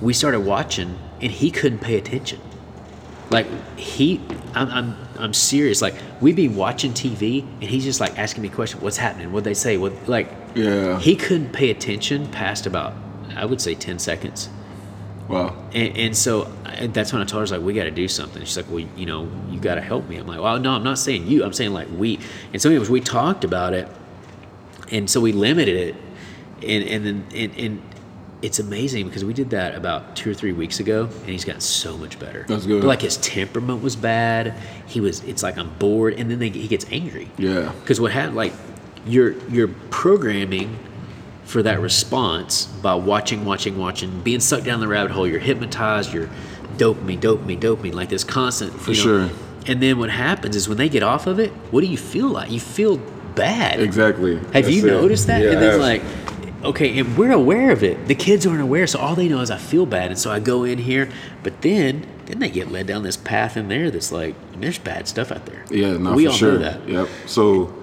we 0.00 0.12
started 0.12 0.40
watching, 0.40 0.96
and 1.20 1.32
he 1.32 1.50
couldn't 1.50 1.80
pay 1.80 1.96
attention. 1.96 2.40
Like 3.30 3.46
he, 3.76 4.20
I'm, 4.54 4.70
I'm, 4.70 4.96
I'm 5.18 5.34
serious. 5.34 5.82
Like 5.82 5.94
we'd 6.20 6.36
be 6.36 6.48
watching 6.48 6.92
TV, 6.92 7.42
and 7.42 7.64
he's 7.64 7.84
just 7.84 8.00
like 8.00 8.16
asking 8.18 8.42
me 8.42 8.48
questions. 8.48 8.82
What's 8.82 8.96
happening? 8.96 9.32
What 9.32 9.44
they 9.44 9.54
say? 9.54 9.76
What 9.76 10.08
like? 10.08 10.43
Yeah. 10.54 10.98
He 10.98 11.16
couldn't 11.16 11.52
pay 11.52 11.70
attention 11.70 12.28
past 12.28 12.66
about, 12.66 12.94
I 13.36 13.44
would 13.44 13.60
say, 13.60 13.74
ten 13.74 13.98
seconds. 13.98 14.48
Wow. 15.28 15.56
And, 15.72 15.96
and 15.96 16.16
so 16.16 16.52
I, 16.64 16.86
that's 16.88 17.12
when 17.12 17.22
I 17.22 17.24
told 17.24 17.32
her, 17.32 17.38
I 17.38 17.40
was 17.40 17.52
like, 17.52 17.62
we 17.62 17.72
got 17.72 17.84
to 17.84 17.90
do 17.90 18.08
something. 18.08 18.44
She's 18.44 18.56
like, 18.56 18.68
well, 18.68 18.86
you 18.94 19.06
know, 19.06 19.28
you 19.50 19.58
got 19.58 19.76
to 19.76 19.80
help 19.80 20.06
me. 20.06 20.16
I'm 20.16 20.26
like, 20.26 20.40
well, 20.40 20.58
no, 20.58 20.72
I'm 20.72 20.84
not 20.84 20.98
saying 20.98 21.26
you. 21.26 21.44
I'm 21.44 21.52
saying 21.52 21.72
like 21.72 21.88
we. 21.90 22.18
And 22.52 22.60
so, 22.60 22.68
anyways, 22.68 22.90
we 22.90 23.00
talked 23.00 23.42
about 23.42 23.72
it. 23.72 23.88
And 24.90 25.08
so 25.08 25.20
we 25.20 25.32
limited 25.32 25.76
it. 25.76 25.94
And, 26.62 26.84
and 26.84 27.06
then, 27.06 27.26
and, 27.34 27.56
and 27.58 27.82
it's 28.42 28.58
amazing 28.58 29.06
because 29.06 29.24
we 29.24 29.32
did 29.32 29.50
that 29.50 29.74
about 29.74 30.14
two 30.14 30.30
or 30.30 30.34
three 30.34 30.52
weeks 30.52 30.78
ago 30.78 31.04
and 31.04 31.28
he's 31.30 31.46
gotten 31.46 31.62
so 31.62 31.96
much 31.96 32.18
better. 32.18 32.44
That's 32.46 32.66
good. 32.66 32.82
But 32.82 32.88
like 32.88 33.00
his 33.00 33.16
temperament 33.16 33.82
was 33.82 33.96
bad. 33.96 34.54
He 34.86 35.00
was, 35.00 35.24
it's 35.24 35.42
like, 35.42 35.56
I'm 35.56 35.70
bored. 35.78 36.14
And 36.14 36.30
then 36.30 36.38
they, 36.38 36.50
he 36.50 36.68
gets 36.68 36.84
angry. 36.90 37.30
Yeah. 37.38 37.72
Because 37.80 37.98
what 37.98 38.12
happened, 38.12 38.36
like, 38.36 38.52
you're 39.06 39.32
you're 39.48 39.68
programming 39.90 40.78
for 41.44 41.62
that 41.62 41.80
response 41.80 42.66
by 42.66 42.94
watching, 42.94 43.44
watching, 43.44 43.78
watching, 43.78 44.20
being 44.22 44.40
sucked 44.40 44.64
down 44.64 44.80
the 44.80 44.88
rabbit 44.88 45.12
hole. 45.12 45.26
You're 45.26 45.40
hypnotized. 45.40 46.12
You're 46.12 46.28
dopamine, 46.76 47.20
dopamine, 47.20 47.60
dopamine, 47.60 47.94
like 47.94 48.08
this 48.08 48.24
constant. 48.24 48.72
For 48.72 48.90
know. 48.90 48.94
sure. 48.94 49.30
And 49.66 49.82
then 49.82 49.98
what 49.98 50.10
happens 50.10 50.56
is 50.56 50.68
when 50.68 50.78
they 50.78 50.88
get 50.88 51.02
off 51.02 51.26
of 51.26 51.38
it, 51.38 51.50
what 51.70 51.80
do 51.80 51.86
you 51.86 51.96
feel 51.96 52.28
like? 52.28 52.50
You 52.50 52.60
feel 52.60 52.98
bad. 53.34 53.80
Exactly. 53.80 54.36
Have 54.36 54.52
That's 54.52 54.70
you 54.70 54.86
it. 54.86 54.90
noticed 54.90 55.26
that? 55.28 55.42
Yeah, 55.42 55.52
and 55.52 55.62
then 55.62 55.80
like, 55.80 56.02
okay, 56.62 56.98
and 56.98 57.16
we're 57.16 57.32
aware 57.32 57.70
of 57.70 57.82
it. 57.82 58.06
The 58.06 58.14
kids 58.14 58.46
aren't 58.46 58.60
aware, 58.60 58.86
so 58.86 58.98
all 58.98 59.14
they 59.14 59.28
know 59.28 59.40
is 59.40 59.50
I 59.50 59.58
feel 59.58 59.86
bad, 59.86 60.10
and 60.10 60.18
so 60.18 60.30
I 60.30 60.40
go 60.40 60.64
in 60.64 60.78
here. 60.78 61.08
But 61.42 61.62
then, 61.62 62.06
then 62.26 62.40
they 62.40 62.50
get 62.50 62.70
led 62.70 62.86
down 62.86 63.02
this 63.04 63.16
path 63.16 63.56
in 63.56 63.68
there 63.68 63.90
that's 63.90 64.12
like, 64.12 64.34
there's 64.58 64.78
bad 64.78 65.08
stuff 65.08 65.32
out 65.32 65.46
there. 65.46 65.64
Yeah, 65.70 65.96
no, 65.96 66.12
we 66.12 66.24
for 66.24 66.30
all 66.30 66.36
sure. 66.36 66.52
know 66.52 66.58
that. 66.58 66.88
Yep. 66.88 67.08
So 67.26 67.74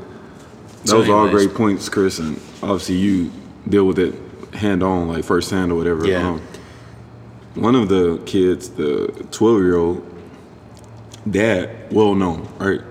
So 0.85 0.99
was 0.99 1.09
all 1.09 1.29
great 1.29 1.53
points, 1.53 1.89
Chris, 1.89 2.19
and 2.19 2.37
obviously 2.63 2.95
you 2.95 3.31
deal 3.67 3.85
with 3.85 3.99
it 3.99 4.15
hand 4.53 4.83
on, 4.83 5.07
like 5.07 5.23
firsthand 5.23 5.71
or 5.71 5.75
whatever. 5.75 6.07
Yeah. 6.07 6.29
Um, 6.29 6.41
one 7.55 7.75
of 7.75 7.89
the 7.89 8.17
kids, 8.25 8.69
the 8.69 9.07
twelve 9.31 9.59
year 9.59 9.75
old 9.75 10.05
dad, 11.29 11.91
well 11.91 12.15
known, 12.15 12.47
right? 12.57 12.81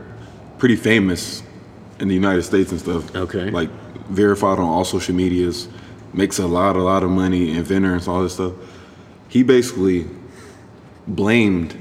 Pretty 0.58 0.76
famous 0.76 1.42
in 1.98 2.08
the 2.08 2.14
United 2.14 2.42
States 2.42 2.70
and 2.70 2.80
stuff. 2.80 3.14
Okay. 3.14 3.50
Like 3.50 3.70
verified 4.08 4.58
on 4.58 4.64
all 4.64 4.84
social 4.84 5.14
medias, 5.14 5.68
makes 6.12 6.38
a 6.38 6.46
lot, 6.46 6.76
a 6.76 6.82
lot 6.82 7.02
of 7.02 7.10
money, 7.10 7.52
inventor 7.52 7.94
and 7.94 8.06
all 8.08 8.22
this 8.22 8.34
stuff. 8.34 8.52
He 9.28 9.42
basically 9.42 10.06
blamed 11.06 11.76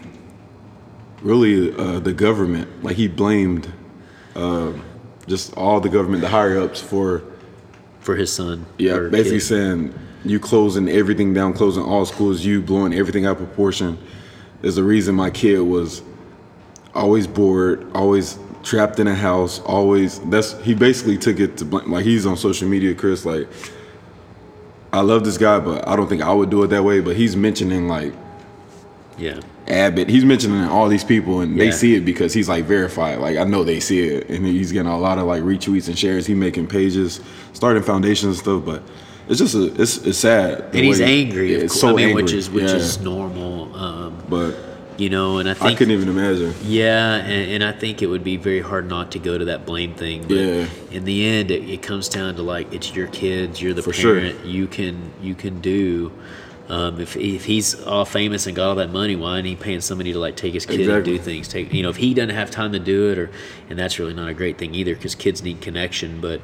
really 1.22 1.76
uh, 1.76 2.00
the 2.00 2.14
government. 2.14 2.84
Like 2.84 2.96
he 2.96 3.08
blamed 3.08 3.72
uh, 4.36 4.74
just 5.30 5.56
all 5.56 5.80
the 5.80 5.88
government, 5.90 6.22
the 6.22 6.28
higher 6.28 6.60
ups 6.60 6.82
for 6.82 7.24
For 8.02 8.16
his 8.18 8.32
son. 8.34 8.66
yeah, 8.78 8.98
basically 9.10 9.40
kid. 9.40 9.42
saying 9.46 9.94
you 10.26 10.40
closing 10.40 10.90
everything 10.90 11.34
down, 11.34 11.54
closing 11.54 11.84
all 11.84 12.06
schools, 12.06 12.44
you 12.44 12.62
blowing 12.62 12.94
everything 12.94 13.26
out 13.26 13.32
of 13.34 13.38
proportion 13.38 13.98
is 14.64 14.76
the 14.76 14.84
reason 14.84 15.16
my 15.16 15.30
kid 15.30 15.60
was 15.60 16.02
always 16.94 17.26
bored, 17.28 17.90
always 17.94 18.38
trapped 18.64 19.00
in 19.00 19.08
a 19.08 19.16
house, 19.16 19.62
always 19.62 20.20
that's 20.30 20.60
he 20.64 20.74
basically 20.76 21.18
took 21.18 21.40
it 21.40 21.56
to 21.58 21.64
blame 21.64 21.90
like 21.90 22.04
he's 22.04 22.26
on 22.26 22.36
social 22.36 22.68
media, 22.68 22.94
Chris, 22.94 23.26
like 23.26 23.48
I 24.92 25.02
love 25.02 25.24
this 25.24 25.38
guy, 25.38 25.60
but 25.60 25.88
I 25.88 25.96
don't 25.96 26.08
think 26.10 26.22
I 26.24 26.34
would 26.34 26.50
do 26.50 26.64
it 26.64 26.68
that 26.68 26.84
way. 26.84 27.00
But 27.00 27.16
he's 27.16 27.36
mentioning 27.38 27.88
like 27.88 28.12
Yeah. 29.18 29.40
Abbott. 29.70 30.10
He's 30.10 30.26
mentioning 30.26 30.64
all 30.64 30.88
these 30.90 31.04
people, 31.04 31.42
and 31.42 31.56
Yeah. 31.56 31.66
they 31.66 31.72
see 31.72 31.96
it 31.96 32.06
because 32.06 32.34
he's 32.34 32.50
like 32.50 32.66
verified. 32.66 33.20
Like 33.20 33.38
I 33.38 33.44
know 33.44 33.64
they 33.64 33.80
see 33.80 34.00
it, 34.00 34.30
and 34.30 34.46
he's 34.46 34.72
getting 34.72 34.92
a 34.92 34.98
lot 35.00 35.18
of 35.18 35.26
like 35.28 35.44
retweets 35.44 35.88
and 35.88 35.98
shares. 35.98 36.26
He 36.26 36.34
making 36.34 36.68
pages, 36.68 37.22
starting 37.54 37.84
foundations 37.84 38.26
and 38.26 38.38
stuff. 38.38 38.64
But 38.66 38.82
it's 39.28 39.40
just 39.40 39.56
a, 39.56 39.66
it's 39.82 39.98
it's 40.06 40.18
sad. 40.18 40.62
And 40.74 40.86
he's 40.86 41.02
angry. 41.02 41.54
Yeah, 41.54 41.60
it's 41.66 41.80
so 41.80 41.90
I 41.90 41.94
mean, 41.94 42.08
angry. 42.10 42.24
which 42.24 42.34
is 42.34 42.50
which 42.50 42.64
Yeah. 42.66 42.76
is 42.76 43.00
normal. 43.02 43.76
Um, 43.76 44.14
But 44.30 44.56
you 44.98 45.10
know, 45.10 45.38
and 45.38 45.48
I 45.50 45.54
think 45.54 45.72
I 45.72 45.76
couldn't 45.76 45.94
even 45.94 46.10
imagine. 46.10 46.54
Yeah, 46.66 47.16
and, 47.16 47.52
and 47.52 47.64
I 47.64 47.72
think 47.72 48.02
it 48.02 48.08
would 48.08 48.24
be 48.24 48.36
very 48.36 48.60
hard 48.60 48.90
not 48.90 49.12
to 49.12 49.20
go 49.20 49.38
to 49.38 49.46
that 49.46 49.66
blame 49.66 49.94
thing. 49.94 50.24
But 50.28 50.36
Yeah. 50.38 50.66
in 50.92 51.06
the 51.06 51.26
end, 51.26 51.52
it, 51.52 51.64
it 51.70 51.82
comes 51.82 52.10
down 52.10 52.36
to 52.36 52.42
like 52.42 52.74
it's 52.74 52.94
your 52.96 53.08
kids, 53.08 53.62
you're 53.62 53.74
the 53.74 53.82
For 53.84 53.94
sure. 53.94 54.16
parent. 54.20 54.46
You 54.46 54.68
can 54.68 54.96
you 55.22 55.36
can 55.36 55.62
do. 55.62 56.12
Um, 56.70 57.02
if 57.02 57.18
if 57.18 57.46
he's 57.46 57.82
all 57.84 58.06
famous 58.06 58.46
and 58.46 58.56
got 58.56 58.70
all 58.70 58.76
that 58.76 58.92
money, 58.92 59.16
why 59.16 59.38
isn't 59.38 59.46
he 59.46 59.56
paying 59.56 59.82
somebody 59.82 60.14
to 60.14 60.20
like 60.20 60.36
take 60.36 60.54
his 60.54 60.68
kid 60.68 60.88
and 60.88 61.04
do 61.04 61.18
things? 61.18 61.48
Take 61.48 61.74
you 61.74 61.82
know 61.82 61.90
if 61.90 61.98
he 61.98 62.14
doesn't 62.14 62.36
have 62.36 62.52
time 62.52 62.74
to 62.74 62.80
do 62.80 63.12
it, 63.12 63.18
or 63.18 63.32
and 63.70 63.80
that's 63.80 63.98
really 63.98 64.14
not 64.14 64.30
a 64.30 64.36
great 64.36 64.60
thing 64.60 64.76
either 64.76 64.94
because 64.94 65.16
kids 65.16 65.42
need 65.42 65.62
connection, 65.62 66.22
but 66.22 66.42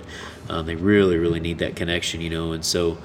um, 0.50 0.66
they 0.66 0.76
really 0.76 1.18
really 1.18 1.40
need 1.40 1.60
that 1.60 1.76
connection, 1.76 2.22
you 2.22 2.32
know. 2.32 2.54
And 2.54 2.66
so 2.66 2.98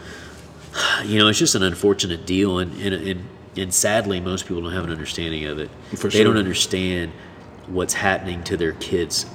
you 1.04 1.18
know, 1.18 1.28
it's 1.28 1.38
just 1.38 1.54
an 1.54 1.62
unfortunate 1.62 2.24
deal, 2.24 2.58
and 2.58 2.72
and, 2.80 2.94
and 2.94 3.24
and 3.56 3.74
sadly, 3.74 4.20
most 4.20 4.46
people 4.46 4.62
don't 4.62 4.72
have 4.72 4.84
an 4.84 4.90
understanding 4.90 5.44
of 5.44 5.58
it. 5.58 5.70
For 5.96 6.08
they 6.08 6.24
don't 6.24 6.38
understand 6.38 7.12
what's 7.66 7.94
happening 7.94 8.42
to 8.44 8.56
their 8.56 8.72
kids 8.72 9.26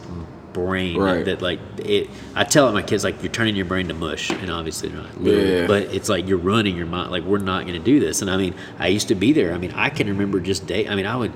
brain 0.55 0.97
Right. 0.97 1.25
that 1.25 1.41
like 1.41 1.59
it. 1.79 2.09
I 2.33 2.45
tell 2.45 2.71
my 2.71 2.81
kids 2.81 3.03
like 3.03 3.21
you're 3.21 3.31
turning 3.31 3.55
your 3.57 3.65
brain 3.65 3.89
to 3.89 3.93
mush, 3.93 4.29
and 4.31 4.49
obviously 4.49 4.89
they're 4.89 5.01
not. 5.01 5.21
Yeah. 5.21 5.67
But 5.67 5.83
it's 5.93 6.07
like 6.07 6.27
you're 6.27 6.37
running 6.37 6.77
your 6.77 6.85
mind. 6.85 7.11
Like 7.11 7.23
we're 7.23 7.39
not 7.39 7.63
going 7.67 7.77
to 7.77 7.83
do 7.83 7.99
this. 7.99 8.21
And 8.21 8.31
I 8.31 8.37
mean, 8.37 8.55
I 8.79 8.87
used 8.87 9.09
to 9.09 9.15
be 9.15 9.33
there. 9.33 9.53
I 9.53 9.57
mean, 9.57 9.73
I 9.75 9.89
can 9.89 10.07
remember 10.07 10.39
just 10.39 10.65
day. 10.65 10.87
I 10.87 10.95
mean, 10.95 11.05
I 11.05 11.15
would. 11.17 11.33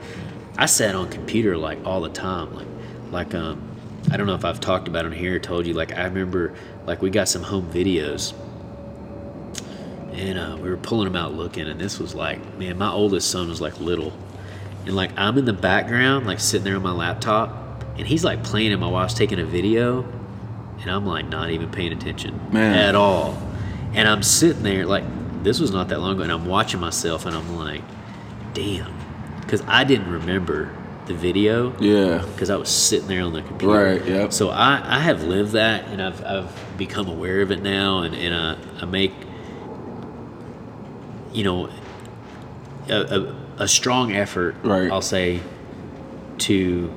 I 0.57 0.65
sat 0.65 0.95
on 0.95 1.09
computer 1.09 1.57
like 1.57 1.79
all 1.85 2.01
the 2.01 2.09
time. 2.09 2.53
Like, 2.55 2.67
like 3.11 3.35
um, 3.35 3.61
I 4.11 4.17
don't 4.17 4.27
know 4.27 4.35
if 4.35 4.45
I've 4.45 4.59
talked 4.61 4.87
about 4.87 5.05
it 5.05 5.07
on 5.07 5.11
here 5.13 5.37
told 5.39 5.67
you. 5.67 5.73
Like 5.73 5.97
I 5.97 6.05
remember, 6.05 6.53
like 6.87 7.01
we 7.01 7.09
got 7.09 7.27
some 7.27 7.43
home 7.43 7.69
videos 7.71 8.33
and 10.13 10.39
uh, 10.39 10.57
we 10.59 10.69
were 10.69 10.77
pulling 10.77 11.05
them 11.05 11.15
out 11.15 11.33
looking 11.33 11.67
and 11.67 11.79
this 11.79 11.99
was 11.99 12.15
like 12.15 12.39
man 12.57 12.77
my 12.77 12.89
oldest 12.91 13.29
son 13.29 13.47
was 13.47 13.61
like 13.61 13.79
little 13.79 14.11
and 14.85 14.95
like 14.95 15.11
i'm 15.17 15.37
in 15.37 15.45
the 15.45 15.53
background 15.53 16.25
like 16.25 16.39
sitting 16.39 16.63
there 16.65 16.75
on 16.75 16.81
my 16.81 16.91
laptop 16.91 17.68
and 17.99 18.07
he's 18.07 18.23
like 18.23 18.43
playing 18.43 18.71
and 18.71 18.81
my 18.81 18.87
wife's 18.87 19.13
taking 19.13 19.39
a 19.39 19.45
video 19.45 20.01
and 20.81 20.89
i'm 20.89 21.05
like 21.05 21.27
not 21.27 21.51
even 21.51 21.69
paying 21.69 21.91
attention 21.93 22.39
Man. 22.51 22.73
at 22.75 22.95
all 22.95 23.37
and 23.93 24.07
i'm 24.07 24.23
sitting 24.23 24.63
there 24.63 24.85
like 24.87 25.03
this 25.43 25.59
was 25.59 25.71
not 25.71 25.89
that 25.89 25.99
long 25.99 26.13
ago 26.13 26.23
and 26.23 26.31
i'm 26.31 26.45
watching 26.47 26.79
myself 26.79 27.25
and 27.27 27.35
i'm 27.35 27.55
like 27.55 27.81
damn 28.53 28.91
because 29.41 29.61
i 29.67 29.83
didn't 29.83 30.09
remember 30.11 30.75
the 31.05 31.13
video 31.15 31.73
Yeah. 31.79 32.19
because 32.33 32.51
I 32.51 32.55
was 32.57 32.69
sitting 32.69 33.07
there 33.07 33.23
on 33.23 33.33
the 33.33 33.41
computer. 33.41 33.73
Right, 33.73 34.05
yep. 34.05 34.31
So 34.31 34.49
I, 34.51 34.79
I 34.83 34.99
have 34.99 35.23
lived 35.23 35.53
that, 35.53 35.85
and 35.85 35.99
I've, 36.03 36.23
I've 36.23 36.77
become 36.77 37.07
aware 37.07 37.41
of 37.41 37.49
it 37.49 37.63
now, 37.63 38.03
and, 38.03 38.13
and 38.13 38.35
I, 38.35 38.57
I 38.79 38.85
make, 38.85 39.11
you 41.33 41.43
know, 41.43 41.69
a, 42.89 42.93
a, 42.93 43.35
a 43.63 43.67
strong 43.67 44.11
effort, 44.13 44.55
Right. 44.63 44.91
I'll 44.91 45.01
say, 45.01 45.39
to 46.39 46.91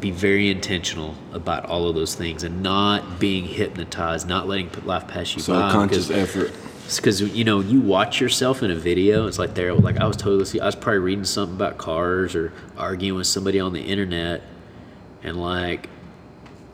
be 0.00 0.10
very 0.10 0.50
intentional 0.50 1.14
about 1.32 1.66
all 1.66 1.88
of 1.88 1.94
those 1.94 2.14
things 2.14 2.42
and 2.42 2.62
not 2.62 3.18
being 3.18 3.44
hypnotized, 3.44 4.28
not 4.28 4.46
letting 4.48 4.70
life 4.84 5.06
pass 5.08 5.30
you 5.32 5.38
by. 5.38 5.42
Subconscious 5.68 6.08
because- 6.08 6.36
effort. 6.36 6.52
because 6.96 7.20
you 7.36 7.44
know 7.44 7.60
you 7.60 7.80
watch 7.80 8.20
yourself 8.20 8.62
in 8.62 8.70
a 8.70 8.76
video 8.76 9.26
it's 9.26 9.40
like 9.40 9.54
there 9.54 9.74
like 9.74 9.96
i 9.98 10.06
was 10.06 10.16
totally 10.16 10.60
i 10.60 10.64
was 10.66 10.76
probably 10.76 11.00
reading 11.00 11.24
something 11.24 11.56
about 11.56 11.76
cars 11.78 12.36
or 12.36 12.52
arguing 12.78 13.16
with 13.18 13.26
somebody 13.26 13.58
on 13.58 13.72
the 13.72 13.80
internet 13.80 14.40
and 15.24 15.36
like 15.36 15.88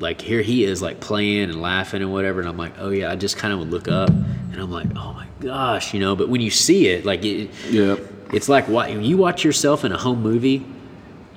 like 0.01 0.21
here 0.21 0.43
he 0.43 0.65
is 0.65 0.83
like 0.83 1.01
playing 1.01 1.45
and 1.49 1.63
laughing 1.63 2.03
and 2.03 2.13
whatever 2.13 2.41
and 2.41 2.49
i'm 2.49 2.59
like 2.59 2.75
oh 2.79 2.91
yeah 2.91 3.11
i 3.11 3.17
just 3.17 3.39
kind 3.39 3.55
of 3.55 3.59
would 3.61 3.71
look 3.71 3.89
up 3.89 4.11
and 4.11 4.57
i'm 4.61 4.71
like 4.71 4.87
oh 4.97 5.15
my 5.15 5.27
gosh 5.41 5.95
you 5.95 6.01
know 6.01 6.15
but 6.15 6.29
when 6.29 6.43
you 6.43 6.51
see 6.51 6.89
it 6.89 7.07
like 7.07 7.25
it, 7.25 7.49
Yep. 7.71 8.01
it's 8.35 8.51
like 8.51 8.69
what 8.69 8.93
you 8.93 9.17
watch 9.17 9.45
yourself 9.45 9.83
in 9.83 9.93
a 9.93 9.97
home 9.99 10.21
movie 10.21 10.63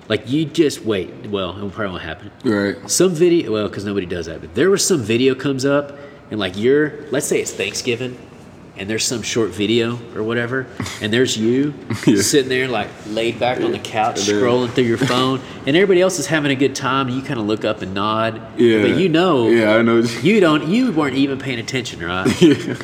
like 0.08 0.30
you 0.30 0.46
just 0.46 0.84
wait 0.86 1.10
well 1.28 1.52
it 1.52 1.72
probably 1.72 1.92
won't 1.92 2.04
happen 2.04 2.32
Right. 2.44 2.90
some 2.90 3.12
video 3.12 3.52
well 3.52 3.68
because 3.68 3.86
nobody 3.86 4.06
does 4.06 4.26
that 4.28 4.42
but 4.42 4.54
there 4.56 4.70
was 4.70 4.86
some 4.86 5.02
video 5.02 5.36
comes 5.36 5.66
up 5.66 5.98
and 6.32 6.40
like 6.40 6.58
you're 6.58 7.06
let's 7.12 7.26
say 7.28 7.42
it's 7.42 7.52
thanksgiving 7.54 8.18
and 8.78 8.90
there's 8.90 9.06
some 9.06 9.22
short 9.22 9.52
video 9.52 9.98
or 10.16 10.22
whatever 10.24 10.68
and 11.02 11.12
there's 11.14 11.38
you 11.38 11.74
Yeah. 12.06 12.22
sitting 12.22 12.50
there 12.50 12.68
like 12.68 12.90
laid 13.08 13.40
back 13.40 13.62
on 13.62 13.72
the 13.72 13.80
couch 13.80 14.18
scrolling 14.18 14.70
through 14.72 14.84
your 14.84 14.98
phone 14.98 15.40
and 15.66 15.76
everybody 15.78 16.02
else 16.02 16.20
is 16.20 16.28
having 16.28 16.52
a 16.52 16.56
good 16.56 16.76
time 16.76 17.08
and 17.08 17.16
you 17.16 17.22
kind 17.22 17.40
of 17.40 17.46
look 17.46 17.64
up 17.64 17.82
and 17.82 17.94
nod 17.94 18.42
Yeah. 18.60 18.82
but 18.82 18.98
you 19.00 19.08
know 19.10 19.48
Yeah, 19.48 19.76
I 19.78 19.82
know. 19.82 20.00
you 20.00 20.40
don't 20.42 20.68
you 20.68 20.92
weren't 20.92 21.16
even 21.16 21.40
paying 21.40 21.60
attention 21.60 22.02
right 22.04 22.28
yeah. 22.42 22.76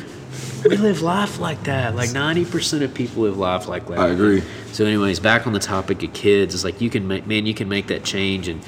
We 0.64 0.76
live 0.76 1.02
life 1.02 1.38
like 1.38 1.62
that 1.64 1.94
like 1.94 2.10
90% 2.10 2.82
of 2.82 2.94
people 2.94 3.22
live 3.22 3.38
life 3.38 3.68
like 3.68 3.86
that 3.88 3.98
I 3.98 4.08
agree. 4.08 4.42
so, 4.72 4.84
anyways, 4.84 5.20
back 5.20 5.46
on 5.46 5.52
the 5.52 5.58
topic 5.58 6.02
of 6.02 6.12
kids, 6.12 6.54
it's 6.54 6.64
like 6.64 6.80
you 6.80 6.90
can 6.90 7.06
make, 7.06 7.26
man, 7.26 7.46
you 7.46 7.54
can 7.54 7.68
make 7.68 7.86
that 7.88 8.04
change, 8.04 8.48
and 8.48 8.62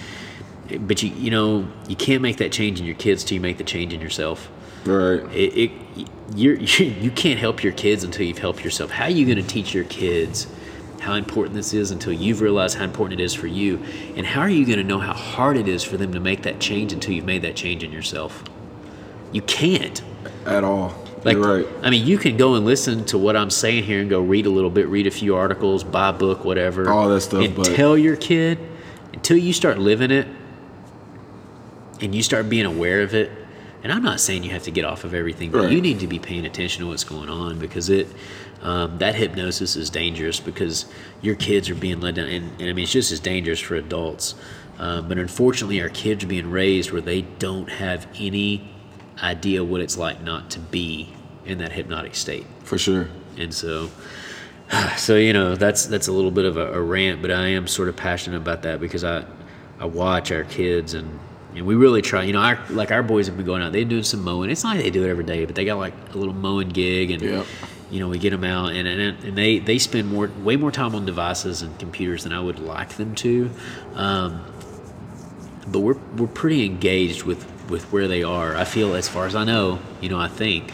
but 0.87 1.03
you, 1.03 1.11
you 1.11 1.31
know, 1.31 1.69
you 1.89 1.97
can't 1.97 2.23
make 2.23 2.39
that 2.39 2.53
change 2.53 2.81
in 2.81 2.87
your 2.87 2.95
kids 2.95 3.25
till 3.25 3.35
you 3.35 3.41
make 3.41 3.59
the 3.59 3.65
change 3.65 3.93
in 3.93 4.01
yourself. 4.01 4.51
Right. 4.85 5.21
It, 5.35 5.71
it 5.97 6.09
you're, 6.35 6.57
you 6.57 6.87
you 6.87 7.11
can't 7.11 7.39
help 7.39 7.63
your 7.63 7.73
kids 7.73 8.05
until 8.05 8.27
you've 8.27 8.39
helped 8.39 8.65
yourself. 8.65 8.91
How 8.91 9.05
are 9.05 9.11
you 9.11 9.25
going 9.25 9.45
to 9.45 9.47
teach 9.47 9.75
your 9.75 9.85
kids 9.85 10.47
how 11.01 11.15
important 11.15 11.55
this 11.55 11.75
is 11.75 11.91
until 11.91 12.15
you've 12.15 12.41
realized 12.41 12.79
how 12.79 12.85
important 12.85 13.21
it 13.21 13.25
is 13.25 13.35
for 13.35 13.47
you? 13.47 13.83
And 14.17 14.27
how 14.27 14.41
are 14.41 14.49
you 14.49 14.65
going 14.65 14.79
to 14.79 14.85
know 14.85 14.99
how 14.99 15.13
hard 15.13 15.57
it 15.57 15.69
is 15.69 15.83
for 15.83 15.97
them 15.97 16.13
to 16.13 16.21
make 16.21 16.43
that 16.43 16.61
change 16.61 16.93
until 16.93 17.13
you've 17.13 17.27
made 17.27 17.43
that 17.43 17.57
change 17.57 17.83
in 17.83 17.93
yourself? 17.93 18.43
You 19.33 19.43
can't. 19.43 20.01
At 20.47 20.65
all. 20.65 21.04
Like, 21.25 21.37
You're 21.37 21.63
right. 21.63 21.67
I 21.83 21.91
mean, 21.91 22.07
you 22.07 22.19
can 22.19 22.37
go 22.37 22.55
and 22.55 22.67
listen 22.67 23.05
to 23.07 23.19
what 23.19 23.35
I'm 23.37 23.51
saying 23.51 23.85
here 23.85 24.01
and 24.01 24.11
go 24.11 24.21
read 24.21 24.45
a 24.47 24.51
little 24.51 24.71
bit, 24.71 24.89
read 24.89 25.07
a 25.07 25.11
few 25.11 25.35
articles, 25.37 25.83
buy 25.83 26.11
a 26.11 26.13
book, 26.13 26.45
whatever. 26.45 26.91
All 26.91 27.09
that 27.09 27.23
stuff, 27.23 27.45
And 27.45 27.55
but- 27.57 27.67
tell 27.67 27.97
your 27.97 28.17
kid 28.17 28.59
until 29.15 29.39
you 29.39 29.53
start 29.55 29.79
living 29.79 30.11
it 30.11 30.27
and 32.01 32.15
you 32.15 32.23
start 32.23 32.49
being 32.49 32.67
aware 32.67 33.01
of 33.03 33.15
it. 33.15 33.31
And 33.83 33.93
I'm 33.93 34.03
not 34.03 34.21
saying 34.21 34.45
you 34.45 34.51
have 34.51 34.63
to 34.65 34.71
get 34.71 34.85
off 34.85 35.05
of 35.05 35.15
everything, 35.15 35.51
but 35.51 35.63
Right. 35.65 35.73
you 35.73 35.81
need 35.81 36.01
to 36.01 36.07
be 36.07 36.19
paying 36.19 36.47
attention 36.47 36.83
to 36.83 36.89
what's 36.89 37.05
going 37.05 37.29
on 37.29 37.59
because 37.59 37.89
it 37.91 38.09
um, 38.63 38.97
that 38.97 39.15
hypnosis 39.15 39.77
is 39.77 39.91
dangerous 39.91 40.41
because 40.41 40.87
your 41.21 41.35
kids 41.35 41.69
are 41.69 41.75
being 41.75 42.01
led 42.01 42.15
down, 42.15 42.29
and, 42.29 42.51
and 42.59 42.71
I 42.71 42.73
mean 42.73 42.85
it's 42.85 42.93
just 42.93 43.13
as 43.13 43.21
dangerous 43.21 43.61
for 43.61 43.75
adults. 43.75 44.35
Um, 44.79 45.07
but 45.07 45.19
unfortunately, 45.19 45.83
our 45.83 45.91
kids 45.91 46.25
are 46.25 46.27
being 46.27 46.51
raised 46.51 46.91
where 46.91 47.03
they 47.03 47.23
don't 47.39 47.69
have 47.69 48.07
any 48.19 48.71
idea 49.23 49.63
what 49.63 49.83
it's 49.83 49.99
like 49.99 50.23
not 50.23 50.51
to 50.53 50.61
be 50.61 51.14
in 51.47 51.59
that 51.59 51.73
hypnotic 51.73 52.15
state. 52.15 52.47
For 52.63 52.79
sure. 52.79 53.09
And 53.39 53.53
so, 53.53 53.91
so 54.97 55.17
you 55.17 55.33
know, 55.33 55.55
that's 55.55 55.87
that's 55.87 56.09
a 56.09 56.13
little 56.13 56.31
bit 56.31 56.45
of 56.45 56.57
a, 56.57 56.73
a 56.73 56.81
rant, 56.81 57.23
but 57.23 57.31
I 57.31 57.49
am 57.49 57.67
sort 57.67 57.89
of 57.89 57.97
passionate 57.97 58.37
about 58.39 58.63
that 58.63 58.81
because 58.81 59.05
I 59.05 59.25
I 59.79 59.87
watch 59.87 60.31
our 60.33 60.45
kids 60.45 60.95
and 60.95 61.19
and 61.55 61.67
we 61.67 61.75
really 61.75 62.03
try. 62.03 62.25
You 62.25 62.33
know, 62.33 62.41
our 62.41 62.59
like 62.71 62.91
our 62.91 63.03
boys 63.03 63.27
have 63.27 63.37
been 63.37 63.47
going 63.47 63.63
out. 63.63 63.73
They're 63.73 63.85
doing 63.85 64.03
some 64.03 64.23
mowing. 64.23 64.51
It's 64.51 64.65
not 64.65 64.77
like 64.77 64.85
they 64.85 64.91
do 64.91 65.05
it 65.05 65.11
every 65.11 65.25
day, 65.25 65.45
but 65.45 65.55
they 65.55 65.65
got 65.65 65.79
like 65.79 65.95
a 66.13 66.19
little 66.19 66.35
mowing 66.35 66.69
gig, 66.71 67.11
and 67.11 67.23
Yep. 67.23 67.47
you 67.91 68.01
know, 68.01 68.09
we 68.09 68.19
get 68.19 68.31
them 68.31 68.45
out, 68.45 68.73
and 68.73 68.89
and, 68.89 69.25
and 69.25 69.39
they 69.39 69.59
they 69.61 69.79
spend 69.79 70.11
more 70.11 70.31
way 70.43 70.57
more 70.57 70.73
time 70.73 70.95
on 70.95 71.07
devices 71.07 71.63
and 71.63 71.79
computers 71.79 72.25
than 72.25 72.33
I 72.33 72.41
would 72.41 72.59
like 72.59 72.91
them 72.97 73.15
to. 73.17 73.51
Um, 73.95 74.45
but 75.69 75.81
we're 75.81 75.99
we're 76.17 76.27
pretty 76.27 76.65
engaged 76.65 77.23
with 77.23 77.47
with 77.71 77.85
where 77.93 78.09
they 78.09 78.23
are. 78.23 78.57
I 78.57 78.65
feel 78.65 78.95
as 78.95 79.09
far 79.09 79.27
as 79.27 79.35
I 79.35 79.45
know, 79.45 79.79
you 80.01 80.09
know, 80.09 80.19
I 80.19 80.29
think, 80.29 80.73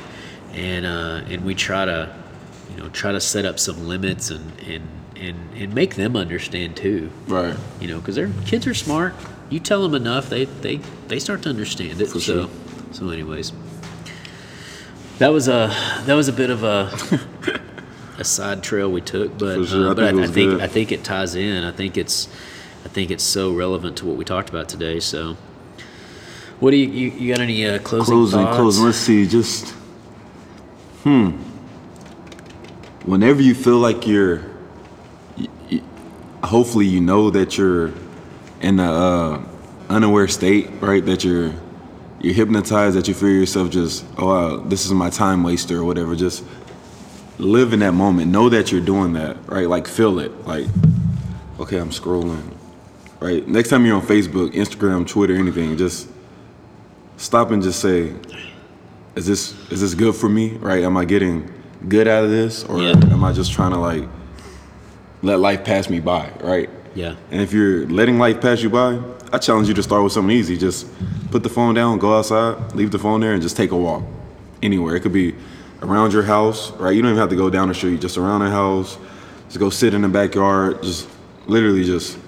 and 0.53 0.87
uh, 0.87 1.23
and 1.29 1.45
we 1.45 1.55
try 1.55 1.85
to, 1.85 2.15
you 2.71 2.77
know, 2.77 2.89
try 2.91 3.13
to 3.13 3.21
set 3.21 3.45
up 3.45 3.59
some 3.59 3.87
limits 3.87 4.31
and 4.31 4.59
and 4.61 4.89
and 5.17 5.37
and 5.55 5.75
make 5.75 5.95
them 5.97 6.17
understand 6.17 6.77
too. 6.77 7.11
Right. 7.27 7.57
You 7.81 7.89
know, 7.89 7.99
because 7.99 8.17
their 8.17 8.31
kids 8.47 8.67
are 8.67 8.75
smart. 8.75 9.15
You 9.49 9.61
tell 9.61 9.83
them 9.83 9.95
enough, 9.95 10.29
they 10.29 10.45
they 10.45 10.77
they 11.09 11.19
start 11.19 11.43
to 11.43 11.49
understand 11.49 12.01
it. 12.01 12.07
For 12.07 12.21
so 12.21 12.47
sure. 12.47 12.51
so, 12.93 13.09
anyways, 13.11 13.53
that 15.19 15.29
was 15.29 15.49
a 15.49 15.75
that 16.07 16.15
was 16.15 16.29
a 16.29 16.33
bit 16.33 16.51
of 16.51 16.65
a. 16.65 16.91
A 18.19 18.25
side 18.25 18.63
trail 18.63 18.93
we 18.93 19.01
took, 19.01 19.39
but 19.39 19.65
sure. 19.65 19.89
uh, 19.89 19.91
I 19.93 19.95
but 19.95 20.05
think 20.05 20.19
it 20.19 20.21
I, 20.21 20.25
I 20.25 20.27
think. 20.27 20.61
I 20.61 20.67
think 20.67 20.93
it 20.93 21.05
ties 21.05 21.35
in. 21.35 21.65
I 21.65 21.73
think 21.73 21.97
it's 21.97 22.29
I 22.85 22.89
think 22.89 23.11
it's 23.11 23.25
so 23.25 23.55
relevant 23.55 23.97
to 23.99 24.05
what 24.07 24.17
we 24.19 24.27
talked 24.27 24.51
about 24.51 24.69
today. 24.69 25.01
So, 25.01 25.39
what 26.59 26.73
do 26.73 26.77
you 26.77 26.87
you, 26.87 27.11
you 27.13 27.35
got 27.35 27.41
any 27.43 27.67
uh, 27.67 27.79
closing 27.79 28.13
Closing, 28.15 28.41
thoughts? 28.41 28.57
closing. 28.59 28.85
Let's 28.85 28.99
see. 28.99 29.27
Just, 29.27 29.75
hmm. 31.03 31.31
Whenever 33.05 33.41
you 33.41 33.55
feel 33.55 33.79
like 33.79 34.07
you're, 34.07 34.45
hopefully 36.43 36.87
you 36.87 37.01
know 37.01 37.31
that 37.31 37.57
you're 37.57 37.93
in 38.61 38.79
a 38.79 38.93
uh, 38.93 39.43
unaware 39.89 40.29
state, 40.29 40.69
right? 40.81 41.05
That 41.05 41.25
you're 41.25 41.53
you're 42.21 42.35
hypnotized. 42.35 42.97
That 42.97 43.09
you 43.09 43.15
feel 43.15 43.31
yourself 43.31 43.71
just, 43.71 44.05
oh, 44.19 44.27
wow, 44.27 44.57
this 44.59 44.85
is 44.85 44.93
my 44.93 45.11
time 45.11 45.43
waster 45.43 45.79
or 45.79 45.85
whatever. 45.85 46.15
Just 46.15 46.45
live 47.39 47.73
in 47.73 47.81
that 47.81 47.93
moment. 47.93 48.31
Know 48.31 48.49
that 48.51 48.71
you're 48.71 48.81
doing 48.81 49.15
that, 49.15 49.37
right? 49.47 49.69
Like 49.69 49.89
feel 49.89 50.19
it. 50.19 50.47
Like, 50.47 50.67
okay, 51.59 51.79
I'm 51.79 51.91
scrolling. 51.91 52.55
Right. 53.19 53.47
Next 53.47 53.69
time 53.69 53.85
you're 53.85 53.97
on 53.97 54.03
Facebook, 54.03 54.53
Instagram, 54.53 55.07
Twitter, 55.07 55.35
anything, 55.35 55.77
just 55.77 56.09
stop 57.19 57.51
and 57.51 57.63
just 57.63 57.81
say, 57.81 58.15
is 59.21 59.27
this 59.27 59.71
is 59.71 59.81
this 59.83 59.95
good 59.95 60.15
for 60.15 60.29
me? 60.29 60.57
Right? 60.57 60.83
Am 60.83 60.97
I 60.97 61.05
getting 61.05 61.49
good 61.89 62.09
out 62.09 62.25
of 62.25 62.31
this, 62.31 62.65
or 62.65 62.79
Yeah. 62.81 62.93
am 63.13 63.23
I 63.23 63.33
just 63.33 63.53
trying 63.53 63.73
to 63.73 63.79
like 63.79 64.05
let 65.23 65.39
life 65.41 65.63
pass 65.65 65.89
me 65.91 66.01
by? 66.01 66.31
Right? 66.43 66.69
Yeah, 66.95 67.15
And 67.31 67.41
if 67.41 67.53
you're 67.53 67.87
letting 67.87 68.19
life 68.19 68.41
pass 68.41 68.63
you 68.65 68.69
by, 68.71 68.99
I 69.33 69.39
challenge 69.39 69.69
you 69.69 69.75
to 69.75 69.83
start 69.83 70.03
with 70.03 70.13
something 70.13 70.35
easy. 70.37 70.57
Just 70.57 70.89
put 71.31 71.45
the 71.45 71.49
phone 71.49 71.73
down, 71.75 71.99
go 72.01 72.19
outside, 72.19 72.75
leave 72.75 72.91
the 72.91 72.99
phone 72.99 73.21
there, 73.21 73.33
and 73.33 73.41
just 73.41 73.57
take 73.57 73.71
a 73.71 73.77
walk 73.77 74.03
anywhere. 74.61 74.97
It 74.97 75.01
could 75.01 75.13
be 75.13 75.37
around 75.83 76.13
your 76.13 76.25
house, 76.25 76.73
right? 76.73 76.91
You 76.91 77.01
don't 77.01 77.13
even 77.13 77.21
have 77.21 77.31
to 77.31 77.37
go 77.37 77.49
down 77.49 77.69
the 77.69 77.75
street, 77.75 78.01
just 78.01 78.19
around 78.19 78.41
the 78.41 78.51
house. 78.51 78.99
Just 79.47 79.61
go 79.61 79.71
sit 79.71 79.95
in 79.95 80.03
the 80.03 80.09
backyard. 80.09 80.83
Just 80.83 81.07
literally 81.47 81.85
just 81.85 82.19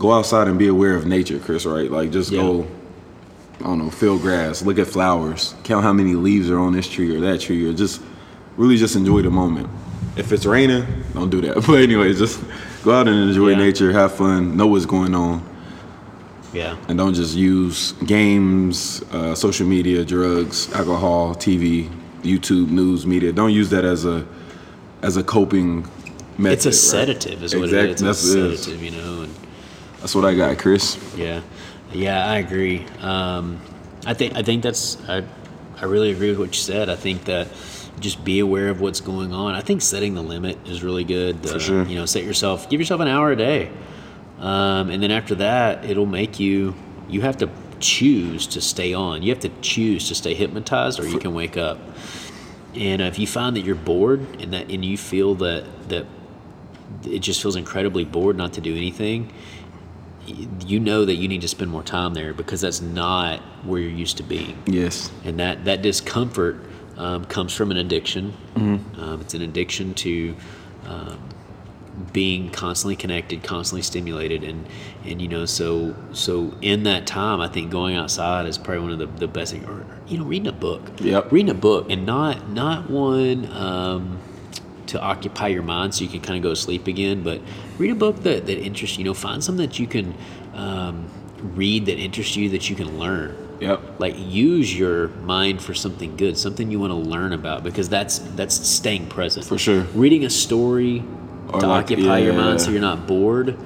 go 0.00 0.12
outside 0.12 0.48
and 0.48 0.58
be 0.58 0.66
aware 0.66 0.96
of 0.96 1.06
nature, 1.06 1.38
Chris, 1.38 1.64
right? 1.64 1.88
Like 1.88 2.10
just 2.10 2.32
Yeah. 2.32 2.40
go, 2.42 2.66
I 3.60 3.64
don't 3.64 3.78
know, 3.78 3.90
feel 3.90 4.18
grass, 4.18 4.62
look 4.62 4.78
at 4.78 4.86
flowers, 4.86 5.54
count 5.64 5.82
how 5.84 5.92
many 5.92 6.14
leaves 6.14 6.48
are 6.50 6.58
on 6.58 6.72
this 6.74 6.88
tree 6.88 7.14
or 7.14 7.20
that 7.20 7.40
tree, 7.40 7.68
or 7.68 7.72
just 7.72 8.00
really 8.56 8.76
just 8.76 8.94
enjoy 8.96 9.22
the 9.22 9.30
moment. 9.30 9.68
If 10.16 10.32
it's 10.32 10.46
raining, 10.46 10.86
don't 11.14 11.30
do 11.30 11.40
that. 11.42 11.56
But 11.66 11.80
anyway, 11.80 12.12
just 12.14 12.40
go 12.84 12.92
out 12.92 13.08
and 13.08 13.28
enjoy 13.28 13.50
Yeah. 13.50 13.58
nature, 13.58 13.92
have 13.92 14.12
fun, 14.14 14.56
know 14.56 14.66
what's 14.68 14.86
going 14.86 15.14
on. 15.14 15.42
Yeah. 16.52 16.76
and 16.88 16.96
don't 16.96 17.12
just 17.14 17.36
use 17.36 17.92
games, 18.06 19.02
uh, 19.12 19.34
social 19.34 19.66
media, 19.66 20.02
drugs, 20.04 20.72
alcohol, 20.72 21.34
TV, 21.34 21.90
YouTube, 22.22 22.70
news, 22.70 23.06
media. 23.06 23.32
Don't 23.32 23.52
use 23.52 23.68
that 23.70 23.84
as 23.84 24.06
a 24.06 24.24
as 25.02 25.16
a 25.18 25.22
coping 25.22 25.86
method. 26.38 26.54
It's 26.56 26.64
a 26.66 26.70
right? 26.70 26.74
sedative, 26.74 27.42
is 27.42 27.54
what 27.54 27.64
Exactly. 27.64 27.90
it 27.90 27.94
is. 27.96 28.00
That's 28.00 28.24
It's 28.24 28.34
a 28.34 28.40
what 28.40 28.46
it 28.50 28.82
is. 28.82 28.82
you 28.82 28.90
know. 28.92 29.22
And 29.22 29.34
That's 30.00 30.14
what 30.14 30.24
I 30.24 30.34
got, 30.34 30.56
Chris. 30.58 30.96
yeah, 31.16 31.42
yeah, 31.92 32.26
I 32.30 32.38
agree. 32.38 32.84
Um, 33.00 33.60
I 34.06 34.14
think 34.14 34.34
I 34.36 34.42
think 34.42 34.62
that's 34.62 34.98
I, 35.08 35.24
I 35.76 35.84
really 35.84 36.10
agree 36.10 36.30
with 36.30 36.38
what 36.38 36.48
you 36.48 36.54
said. 36.60 36.88
I 36.88 36.96
think 36.96 37.24
that 37.24 37.48
just 38.00 38.24
be 38.24 38.38
aware 38.38 38.68
of 38.68 38.80
what's 38.80 39.00
going 39.00 39.32
on. 39.32 39.54
I 39.54 39.60
think 39.60 39.82
setting 39.82 40.14
the 40.14 40.22
limit 40.22 40.56
is 40.68 40.82
really 40.82 41.04
good. 41.04 41.46
For 41.48 41.56
Uh, 41.56 41.58
sure. 41.58 41.82
You 41.84 41.96
know, 41.96 42.06
set 42.06 42.24
yourself, 42.24 42.68
give 42.70 42.80
yourself 42.80 43.00
an 43.00 43.08
hour 43.08 43.32
a 43.32 43.36
day, 43.36 43.70
um, 44.38 44.90
and 44.90 45.02
then 45.02 45.10
after 45.10 45.34
that, 45.36 45.84
it'll 45.84 46.06
make 46.06 46.38
you. 46.38 46.74
You 47.08 47.22
have 47.22 47.38
to 47.38 47.48
choose 47.80 48.46
to 48.48 48.60
stay 48.60 48.92
on. 48.92 49.22
You 49.22 49.30
have 49.30 49.40
to 49.40 49.50
choose 49.62 50.08
to 50.08 50.14
stay 50.14 50.34
hypnotized, 50.34 51.00
or 51.00 51.06
you 51.08 51.18
can 51.18 51.32
wake 51.34 51.56
up. 51.56 51.78
And 52.74 53.00
if 53.00 53.18
you 53.18 53.26
find 53.26 53.56
that 53.56 53.62
you're 53.62 53.74
bored 53.74 54.20
and 54.40 54.52
that 54.52 54.70
and 54.70 54.84
you 54.84 54.96
feel 54.98 55.34
that 55.36 55.64
that 55.88 56.06
it 57.04 57.20
just 57.20 57.40
feels 57.42 57.56
incredibly 57.56 58.04
bored 58.04 58.36
not 58.36 58.52
to 58.54 58.60
do 58.60 58.76
anything, 58.76 59.32
you 60.66 60.80
know 60.80 61.04
that 61.04 61.14
you 61.14 61.28
need 61.28 61.40
to 61.42 61.48
spend 61.48 61.70
more 61.70 61.82
time 61.82 62.14
there 62.14 62.34
because 62.34 62.60
that's 62.60 62.80
not 62.80 63.40
where 63.64 63.80
you're 63.80 63.90
used 63.90 64.16
to 64.18 64.22
being. 64.22 64.60
Yes. 64.66 65.10
And 65.24 65.38
that 65.38 65.64
that 65.64 65.82
discomfort 65.82 66.64
um, 66.96 67.24
comes 67.24 67.54
from 67.54 67.70
an 67.70 67.76
addiction. 67.76 68.34
Mm-hmm. 68.54 69.00
Um, 69.00 69.20
it's 69.20 69.34
an 69.34 69.42
addiction 69.42 69.94
to 69.94 70.36
um, 70.86 71.18
being 72.12 72.50
constantly 72.50 72.96
connected, 72.96 73.42
constantly 73.42 73.82
stimulated, 73.82 74.44
and 74.44 74.66
and 75.04 75.20
you 75.20 75.28
know 75.28 75.46
so 75.46 75.94
so 76.12 76.54
in 76.60 76.82
that 76.84 77.06
time, 77.06 77.40
I 77.40 77.48
think 77.48 77.70
going 77.70 77.96
outside 77.96 78.46
is 78.46 78.58
probably 78.58 78.82
one 78.82 78.92
of 78.92 78.98
the, 78.98 79.06
the 79.06 79.28
best 79.28 79.52
things. 79.52 79.66
Or 79.66 79.84
you 80.06 80.18
know, 80.18 80.24
reading 80.24 80.48
a 80.48 80.52
book. 80.52 80.82
Yep. 81.00 81.32
Reading 81.32 81.50
a 81.50 81.54
book 81.54 81.90
and 81.90 82.06
not 82.06 82.50
not 82.50 82.90
one. 82.90 84.18
To 84.88 85.00
occupy 85.00 85.48
your 85.48 85.62
mind 85.62 85.94
so 85.94 86.02
you 86.04 86.10
can 86.10 86.20
kind 86.20 86.36
of 86.36 86.42
go 86.42 86.50
to 86.50 86.56
sleep 86.56 86.86
again. 86.86 87.22
But 87.22 87.40
read 87.78 87.90
a 87.90 87.94
book 87.94 88.22
that, 88.22 88.46
that 88.46 88.58
interests 88.58 88.96
you. 88.96 89.04
You 89.04 89.10
know, 89.10 89.14
find 89.14 89.42
something 89.44 89.66
that 89.66 89.78
you 89.78 89.86
can 89.86 90.14
um, 90.54 91.06
read 91.54 91.86
that 91.86 91.98
interests 91.98 92.36
you 92.36 92.48
that 92.50 92.68
you 92.70 92.76
can 92.76 92.98
learn. 92.98 93.36
Yep. 93.60 93.98
Like 94.00 94.14
use 94.18 94.76
your 94.76 95.08
mind 95.08 95.60
for 95.62 95.74
something 95.74 96.16
good, 96.16 96.38
something 96.38 96.70
you 96.70 96.78
want 96.80 96.92
to 96.92 96.96
learn 97.10 97.32
about, 97.32 97.64
because 97.64 97.88
that's 97.88 98.18
that's 98.36 98.54
staying 98.54 99.08
present. 99.08 99.44
For 99.46 99.58
sure. 99.58 99.82
Reading 99.94 100.24
a 100.24 100.30
story 100.30 101.02
Or 101.48 101.60
to 101.60 101.66
like- 101.66 101.84
occupy 101.84 102.18
your 102.18 102.34
mind 102.34 102.60
so 102.60 102.66
yeah. 102.68 102.72
you're 102.74 102.80
not 102.82 103.06
bored 103.06 103.58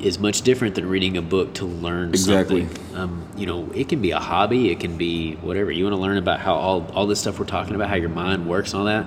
is 0.00 0.18
much 0.18 0.42
different 0.42 0.74
than 0.74 0.88
reading 0.88 1.16
a 1.16 1.22
book 1.22 1.54
to 1.54 1.64
learn 1.64 2.08
Exactly. 2.08 2.66
something. 2.66 2.96
Um, 2.96 3.28
you 3.36 3.46
know, 3.46 3.70
it 3.72 3.88
can 3.88 4.02
be 4.02 4.10
a 4.10 4.18
hobby, 4.18 4.70
it 4.72 4.80
can 4.80 4.96
be 4.98 5.34
whatever. 5.36 5.70
You 5.70 5.84
want 5.84 5.94
to 5.94 6.00
learn 6.02 6.16
about 6.18 6.40
how 6.40 6.54
all 6.54 6.90
all 6.92 7.06
this 7.06 7.20
stuff 7.20 7.38
we're 7.38 7.44
talking 7.46 7.74
about, 7.76 7.88
how 7.88 7.94
your 7.94 8.08
mind 8.10 8.48
works 8.48 8.72
and 8.72 8.80
all 8.80 8.86
that. 8.86 9.06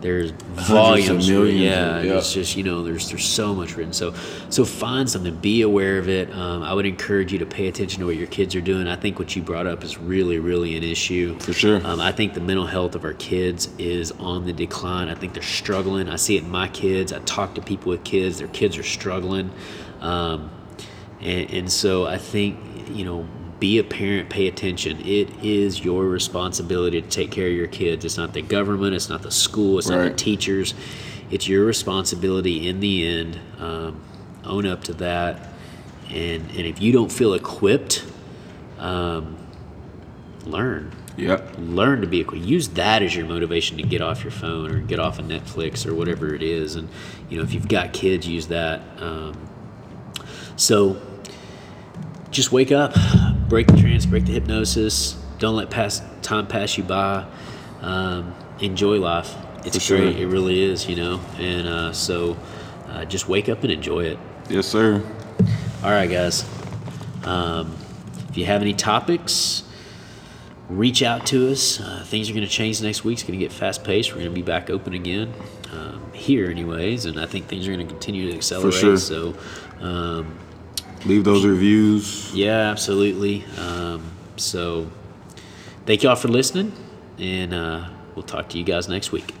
There's 0.00 0.30
volumes, 0.30 1.28
millions 1.28 1.60
yeah. 1.60 1.96
of- 1.96 2.04
yeah. 2.04 2.18
It's 2.18 2.32
just 2.32 2.56
you 2.56 2.62
know, 2.62 2.82
there's 2.82 3.08
there's 3.08 3.24
so 3.24 3.54
much 3.54 3.76
written. 3.76 3.92
So 3.92 4.14
so 4.50 4.64
find 4.64 5.08
something, 5.08 5.34
be 5.36 5.62
aware 5.62 5.98
of 5.98 6.08
it. 6.08 6.30
Um, 6.32 6.62
I 6.62 6.74
would 6.74 6.86
encourage 6.86 7.32
you 7.32 7.38
to 7.38 7.46
pay 7.46 7.66
attention 7.66 8.00
to 8.00 8.06
what 8.06 8.16
your 8.16 8.26
kids 8.26 8.54
are 8.54 8.60
doing. 8.60 8.88
I 8.88 8.96
think 8.96 9.18
what 9.18 9.34
you 9.34 9.42
brought 9.42 9.66
up 9.66 9.82
is 9.82 9.96
really 9.98 10.38
really 10.38 10.76
an 10.76 10.82
issue. 10.82 11.38
For 11.38 11.52
sure. 11.52 11.80
Um, 11.86 12.00
I 12.00 12.12
think 12.12 12.34
the 12.34 12.40
mental 12.40 12.66
health 12.66 12.94
of 12.94 13.04
our 13.04 13.14
kids 13.14 13.68
is 13.78 14.12
on 14.12 14.44
the 14.44 14.52
decline. 14.52 15.08
I 15.08 15.14
think 15.14 15.32
they're 15.32 15.42
struggling. 15.42 16.08
I 16.08 16.16
see 16.16 16.36
it 16.36 16.44
in 16.44 16.50
my 16.50 16.68
kids. 16.68 17.12
I 17.12 17.18
talk 17.20 17.54
to 17.54 17.62
people 17.62 17.90
with 17.90 18.04
kids. 18.04 18.38
Their 18.38 18.48
kids 18.48 18.76
are 18.76 18.82
struggling, 18.82 19.50
um, 20.00 20.50
and, 21.20 21.50
and 21.50 21.72
so 21.72 22.06
I 22.06 22.18
think 22.18 22.58
you 22.90 23.04
know, 23.04 23.26
be 23.58 23.78
a 23.78 23.84
parent. 23.84 24.28
Pay 24.28 24.46
attention. 24.48 25.00
It 25.00 25.30
is 25.42 25.84
your 25.84 26.04
responsibility 26.04 27.00
to 27.00 27.08
take 27.08 27.30
care 27.30 27.46
of 27.48 27.54
your 27.54 27.66
kids. 27.66 28.04
It's 28.04 28.16
not 28.16 28.32
the 28.32 28.42
government. 28.42 28.94
It's 28.94 29.08
not 29.08 29.22
the 29.22 29.30
school. 29.30 29.78
It's 29.78 29.88
not 29.88 30.02
the 30.04 30.10
teachers. 30.10 30.74
It's 31.30 31.48
your 31.48 31.64
responsibility 31.64 32.68
in 32.68 32.80
the 32.80 33.06
end. 33.06 33.40
Um, 33.58 34.00
own 34.44 34.66
up 34.66 34.84
to 34.84 34.92
that, 34.94 35.48
and 36.10 36.48
and 36.50 36.60
if 36.60 36.80
you 36.80 36.92
don't 36.92 37.10
feel 37.10 37.34
equipped, 37.34 38.04
um, 38.78 39.36
learn 40.44 40.92
Yep. 41.16 41.56
learn 41.58 42.02
to 42.02 42.06
be 42.06 42.20
equipped. 42.20 42.44
Use 42.44 42.68
that 42.68 43.02
as 43.02 43.16
your 43.16 43.26
motivation 43.26 43.78
to 43.78 43.82
get 43.82 44.02
off 44.02 44.22
your 44.22 44.30
phone 44.30 44.70
or 44.70 44.78
get 44.80 45.00
off 45.00 45.18
of 45.18 45.24
Netflix 45.24 45.86
or 45.86 45.94
whatever 45.94 46.34
it 46.34 46.42
is. 46.42 46.76
And 46.76 46.88
you 47.30 47.38
know, 47.38 47.42
if 47.42 47.54
you've 47.54 47.68
got 47.68 47.92
kids, 47.94 48.28
use 48.28 48.48
that. 48.48 48.82
Um, 49.00 49.32
so 50.56 51.00
just 52.36 52.52
wake 52.52 52.70
up, 52.70 52.94
break 53.48 53.66
the 53.66 53.76
trance, 53.78 54.04
break 54.04 54.26
the 54.26 54.32
hypnosis. 54.32 55.16
Don't 55.38 55.56
let 55.56 55.70
past 55.70 56.02
time 56.22 56.46
pass 56.46 56.76
you 56.76 56.84
by. 56.84 57.24
Um, 57.80 58.34
enjoy 58.60 58.98
life. 58.98 59.34
It's 59.64 59.76
For 59.76 59.80
sure. 59.82 59.98
great. 59.98 60.18
It 60.18 60.26
really 60.26 60.62
is. 60.62 60.86
You 60.86 60.96
know, 60.96 61.20
and 61.38 61.66
uh, 61.66 61.92
so 61.92 62.36
uh, 62.88 63.06
just 63.06 63.26
wake 63.28 63.48
up 63.48 63.62
and 63.62 63.72
enjoy 63.72 64.04
it. 64.04 64.18
Yes, 64.50 64.66
sir. 64.66 65.02
All 65.82 65.90
right, 65.90 66.08
guys. 66.10 66.44
Um, 67.24 67.74
if 68.28 68.36
you 68.36 68.44
have 68.44 68.60
any 68.60 68.74
topics, 68.74 69.62
reach 70.68 71.02
out 71.02 71.26
to 71.28 71.50
us. 71.50 71.80
Uh, 71.80 72.04
things 72.06 72.28
are 72.28 72.34
going 72.34 72.44
to 72.44 72.50
change 72.52 72.82
next 72.82 73.02
week. 73.02 73.14
It's 73.14 73.22
going 73.22 73.38
to 73.38 73.42
get 73.44 73.52
fast 73.52 73.82
paced. 73.82 74.10
We're 74.10 74.20
going 74.20 74.30
to 74.30 74.34
be 74.34 74.42
back 74.42 74.68
open 74.68 74.92
again 74.92 75.32
um, 75.72 76.12
here, 76.12 76.50
anyways, 76.50 77.06
and 77.06 77.18
I 77.18 77.24
think 77.26 77.46
things 77.46 77.66
are 77.66 77.72
going 77.72 77.86
to 77.86 77.90
continue 77.92 78.30
to 78.30 78.36
accelerate. 78.36 78.74
sure. 78.74 78.96
So, 78.98 79.34
um, 79.80 80.38
Leave 81.06 81.24
those 81.24 81.44
reviews. 81.44 82.34
yeah, 82.34 82.70
absolutely. 82.70 83.44
Um, 83.58 84.02
so, 84.36 84.90
thank 85.86 86.02
y'all 86.02 86.16
for 86.16 86.28
listening, 86.28 86.72
and 87.18 87.54
uh, 87.54 87.88
we'll 88.14 88.22
talk 88.24 88.48
to 88.50 88.58
you 88.58 88.64
guys 88.64 88.88
next 88.88 89.12
week. 89.12 89.32